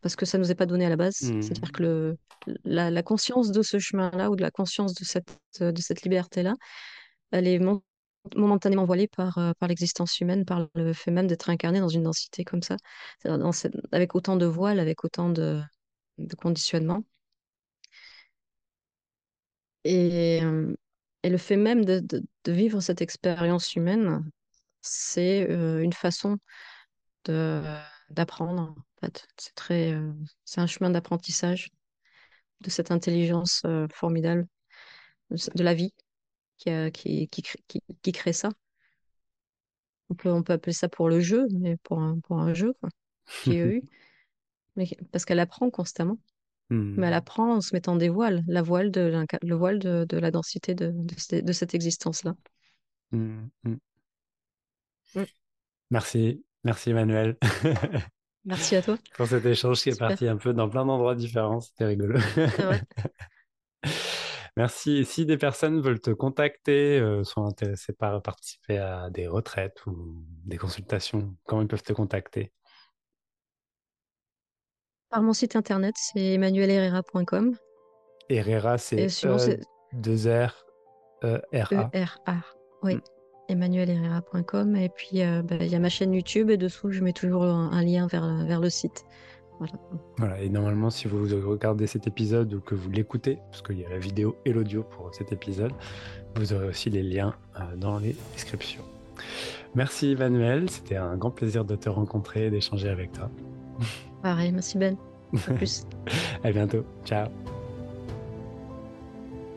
parce 0.00 0.16
que 0.16 0.26
ça 0.26 0.38
nous 0.38 0.50
est 0.50 0.54
pas 0.54 0.66
donné 0.66 0.86
à 0.86 0.88
la 0.88 0.96
base. 0.96 1.16
C'est-à-dire 1.16 1.68
Mhm. 1.68 1.72
que 1.72 1.82
le, 1.82 2.18
la, 2.64 2.90
la 2.90 3.02
conscience 3.02 3.50
de 3.50 3.62
ce 3.62 3.78
chemin-là 3.78 4.30
ou 4.30 4.36
de 4.36 4.42
la 4.42 4.50
conscience 4.50 4.94
de 4.94 5.04
cette, 5.04 5.36
de 5.60 5.80
cette 5.80 6.02
liberté-là, 6.02 6.54
elle 7.32 7.48
est 7.48 7.58
mon- 7.58 7.82
momentanément 8.36 8.84
voilée 8.84 9.08
par, 9.08 9.38
euh, 9.38 9.52
par 9.58 9.68
l'existence 9.68 10.20
humaine, 10.20 10.44
par 10.44 10.68
le 10.74 10.92
fait 10.92 11.10
même 11.10 11.26
d'être 11.26 11.50
incarné 11.50 11.80
dans 11.80 11.88
une 11.88 12.04
densité 12.04 12.44
comme 12.44 12.62
ça, 12.62 12.76
avec 13.92 14.14
autant 14.14 14.36
de 14.36 14.46
voiles, 14.46 14.80
avec 14.80 15.04
autant 15.04 15.28
de, 15.28 15.60
de 16.18 16.34
conditionnements. 16.34 17.04
Et, 19.84 20.40
le 21.24 21.38
fait 21.38 21.56
même 21.56 21.84
de, 21.84 22.02
vivre 22.46 22.80
cette 22.80 23.00
expérience 23.02 23.74
humaine, 23.76 24.22
c'est 24.82 25.50
euh, 25.50 25.82
une 25.82 25.92
façon 25.92 26.38
d'apprendre. 28.10 28.74
C'est 29.36 29.92
euh, 29.92 30.12
c'est 30.44 30.60
un 30.60 30.66
chemin 30.66 30.90
d'apprentissage 30.90 31.70
de 32.60 32.70
cette 32.70 32.90
intelligence 32.90 33.62
formidable 33.92 34.46
de 35.30 35.62
la 35.62 35.74
vie 35.74 35.92
qui, 36.64 36.70
a- 36.70 36.90
qui, 36.90 37.28
qui, 37.28 37.42
crée- 37.42 37.62
qui, 37.68 37.80
qui 38.02 38.12
crée 38.12 38.32
ça. 38.32 38.50
On 40.10 40.14
peut, 40.14 40.30
on 40.32 40.42
peut 40.42 40.52
appeler 40.54 40.72
ça 40.72 40.88
pour 40.88 41.08
le 41.08 41.20
jeu, 41.20 41.46
mais 41.60 41.76
pour 41.78 42.00
un, 42.00 42.18
pour 42.20 42.38
un 42.40 42.54
jeu, 42.54 42.74
quoi, 42.80 42.90
qui 43.42 43.56
eu. 43.56 43.82
Mais, 44.76 44.88
parce 45.12 45.24
qu'elle 45.24 45.40
apprend 45.40 45.70
constamment. 45.70 46.18
Mais 46.96 47.08
elle 47.08 47.14
Hmm. 47.14 47.16
apprend 47.16 47.56
en 47.56 47.60
se 47.62 47.74
mettant 47.74 47.96
des 47.96 48.08
voiles, 48.10 48.42
la 48.48 48.62
voile 48.62 48.90
de, 48.92 49.24
le 49.42 49.54
voile 49.56 49.78
de, 49.80 50.06
de 50.08 50.18
la 50.18 50.30
densité 50.32 50.74
de, 50.74 50.92
de, 50.94 51.14
ce- 51.18 51.36
de 51.42 51.52
cette 51.52 51.74
existence-là. 51.74 52.34
Hmm. 53.10 53.50
Hmm. 53.64 53.76
Mm. 55.14 55.24
Merci, 55.90 56.44
merci 56.64 56.90
Emmanuel 56.90 57.36
Merci 58.44 58.76
à 58.76 58.82
toi. 58.82 58.98
pour 59.16 59.26
cet 59.28 59.44
échange 59.46 59.82
qui 59.82 59.90
est 59.90 59.92
Super. 59.92 60.08
parti 60.08 60.26
un 60.28 60.36
peu 60.36 60.52
dans 60.52 60.68
plein 60.68 60.84
d'endroits 60.84 61.14
différents. 61.14 61.60
C'était 61.60 61.86
rigolo. 61.86 62.18
Ah 62.58 62.68
ouais. 62.68 62.82
Merci. 64.56 64.98
Et 64.98 65.04
si 65.04 65.26
des 65.26 65.36
personnes 65.36 65.80
veulent 65.80 66.00
te 66.00 66.10
contacter, 66.10 66.98
euh, 67.00 67.24
sont 67.24 67.44
intéressées 67.44 67.92
par 67.92 68.22
participer 68.22 68.78
à 68.78 69.10
des 69.10 69.26
retraites 69.26 69.84
ou 69.86 70.24
des 70.44 70.58
consultations, 70.58 71.34
comment 71.44 71.62
ils 71.62 71.68
peuvent 71.68 71.82
te 71.82 71.92
contacter? 71.92 72.52
Par 75.10 75.22
mon 75.22 75.32
site 75.32 75.56
internet, 75.56 75.94
c'est 75.98 76.34
emmanuelherrera.com. 76.34 77.56
Herrera, 78.28 78.78
c'est 78.78 79.08
sinon, 79.08 79.36
E, 79.36 79.38
c'est 79.38 79.60
2 79.92 80.28
R, 80.28 80.64
E, 81.24 81.40
R, 81.52 81.72
A. 81.72 81.90
E-R-A. 81.94 82.36
Oui, 82.82 82.96
Hmm. 82.96 83.00
emmanuelherrera.com. 83.48 84.76
Et 84.76 84.88
puis, 84.88 85.22
euh, 85.22 85.42
bah, 85.42 85.56
il 85.60 85.66
y 85.68 85.74
a 85.74 85.78
ma 85.78 85.88
chaîne 85.88 86.14
YouTube 86.14 86.50
et 86.50 86.56
dessous, 86.56 86.90
je 86.90 87.02
mets 87.02 87.12
toujours 87.12 87.44
un, 87.44 87.70
un 87.72 87.82
lien 87.82 88.06
vers, 88.06 88.44
vers 88.46 88.60
le 88.60 88.70
site. 88.70 89.04
Voilà. 89.58 89.74
Voilà, 90.18 90.40
et 90.40 90.48
normalement, 90.48 90.90
si 90.90 91.06
vous 91.06 91.26
regardez 91.48 91.86
cet 91.86 92.06
épisode 92.06 92.52
ou 92.54 92.60
que 92.60 92.74
vous 92.74 92.90
l'écoutez, 92.90 93.38
parce 93.50 93.62
qu'il 93.62 93.78
y 93.78 93.84
a 93.84 93.88
la 93.88 93.98
vidéo 93.98 94.36
et 94.44 94.52
l'audio 94.52 94.82
pour 94.82 95.14
cet 95.14 95.32
épisode, 95.32 95.72
vous 96.36 96.52
aurez 96.52 96.68
aussi 96.68 96.90
les 96.90 97.02
liens 97.02 97.34
euh, 97.56 97.76
dans 97.76 97.98
les 97.98 98.16
descriptions. 98.32 98.82
Merci 99.74 100.12
Emmanuel, 100.12 100.68
c'était 100.70 100.96
un 100.96 101.16
grand 101.16 101.30
plaisir 101.30 101.64
de 101.64 101.76
te 101.76 101.88
rencontrer 101.88 102.46
et 102.46 102.50
d'échanger 102.50 102.88
avec 102.88 103.12
toi. 103.12 103.30
Pareil, 104.22 104.52
merci 104.52 104.78
Ben. 104.78 104.96
À 105.48 105.52
plus. 105.52 105.86
À 106.44 106.52
bientôt, 106.52 106.84
ciao. 107.04 107.28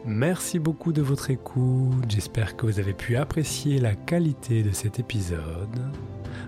Merci 0.05 0.57
beaucoup 0.57 0.93
de 0.93 1.01
votre 1.01 1.31
écoute, 1.31 2.05
j'espère 2.07 2.55
que 2.55 2.65
vous 2.65 2.79
avez 2.79 2.93
pu 2.93 3.17
apprécier 3.17 3.79
la 3.79 3.93
qualité 3.93 4.63
de 4.63 4.71
cet 4.71 4.99
épisode. 4.99 5.91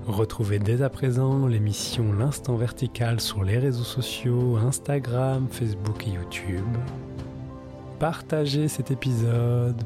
Retrouvez 0.07 0.59
dès 0.59 0.81
à 0.81 0.89
présent 0.89 1.47
l'émission 1.47 2.13
L'Instant 2.13 2.55
Vertical 2.55 3.19
sur 3.19 3.43
les 3.43 3.57
réseaux 3.57 3.83
sociaux, 3.83 4.57
Instagram, 4.57 5.47
Facebook 5.49 6.07
et 6.07 6.11
YouTube. 6.11 6.65
Partagez 7.99 8.67
cet 8.67 8.91
épisode, 8.91 9.81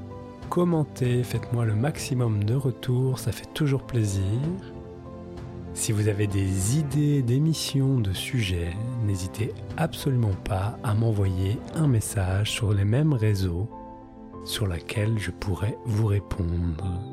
commentez, 0.50 1.24
faites-moi 1.24 1.66
le 1.66 1.76
maximum 1.76 2.44
de 2.44 2.56
retours, 2.56 3.20
ça 3.20 3.32
fait 3.32 3.52
toujours 3.54 3.84
plaisir. 3.84 4.40
Si 5.74 5.92
vous 5.92 6.08
avez 6.08 6.28
des 6.28 6.78
idées 6.78 7.24
d'émissions, 7.24 8.00
de 8.00 8.14
sujets, 8.14 8.74
n'hésitez 9.06 9.52
absolument 9.78 10.36
pas 10.44 10.78
à 10.84 10.94
m'envoyer 10.94 11.58
un 11.76 11.88
message 11.88 12.52
sur 12.52 12.74
les 12.74 12.86
mêmes 12.86 13.14
réseaux 13.14 13.68
sur 14.46 14.68
lesquels 14.68 15.18
je 15.18 15.32
pourrais 15.32 15.78
vous 15.86 16.08
répondre. 16.08 17.13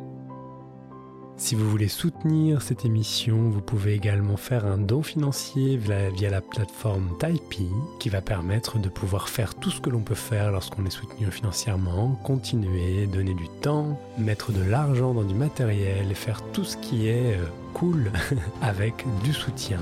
Si 1.40 1.54
vous 1.54 1.70
voulez 1.70 1.88
soutenir 1.88 2.60
cette 2.60 2.84
émission, 2.84 3.48
vous 3.48 3.62
pouvez 3.62 3.94
également 3.94 4.36
faire 4.36 4.66
un 4.66 4.76
don 4.76 5.02
financier 5.02 5.78
via, 5.78 6.10
la 6.28 6.42
plateforme 6.42 7.16
Tipeee 7.18 7.72
qui 7.98 8.10
va 8.10 8.20
permettre 8.20 8.78
de 8.78 8.90
pouvoir 8.90 9.30
faire 9.30 9.54
tout 9.54 9.70
ce 9.70 9.80
que 9.80 9.88
l'on 9.88 10.02
peut 10.02 10.14
faire 10.14 10.52
lorsqu'on 10.52 10.84
est 10.84 10.90
soutenu 10.90 11.30
financièrement, 11.30 12.10
continuer, 12.24 13.06
donner 13.06 13.32
du 13.32 13.48
temps, 13.62 13.98
mettre 14.18 14.52
de 14.52 14.62
l'argent 14.62 15.14
dans 15.14 15.24
du 15.24 15.34
matériel 15.34 16.10
et 16.10 16.14
faire 16.14 16.42
tout 16.52 16.62
ce 16.62 16.76
qui 16.76 17.08
est 17.08 17.36
euh, 17.36 17.46
cool 17.72 18.12
avec 18.60 19.06
du 19.24 19.32
soutien. 19.32 19.80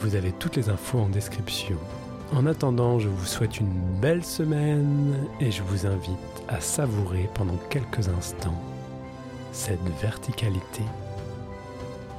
Vous 0.00 0.16
avez 0.16 0.32
toutes 0.32 0.56
les 0.56 0.70
infos 0.70 0.98
en 0.98 1.08
description. 1.08 1.78
En 2.34 2.46
attendant, 2.46 2.98
je 2.98 3.08
vous 3.08 3.26
souhaite 3.26 3.60
une 3.60 4.00
belle 4.00 4.24
semaine 4.24 5.14
et 5.38 5.52
je 5.52 5.62
vous 5.62 5.86
invite 5.86 6.18
à 6.48 6.60
savourer 6.60 7.30
pendant 7.32 7.56
quelques 7.70 8.08
instants 8.08 8.60
cette 9.52 9.86
verticalité. 10.00 10.82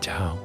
Ciao 0.02 0.43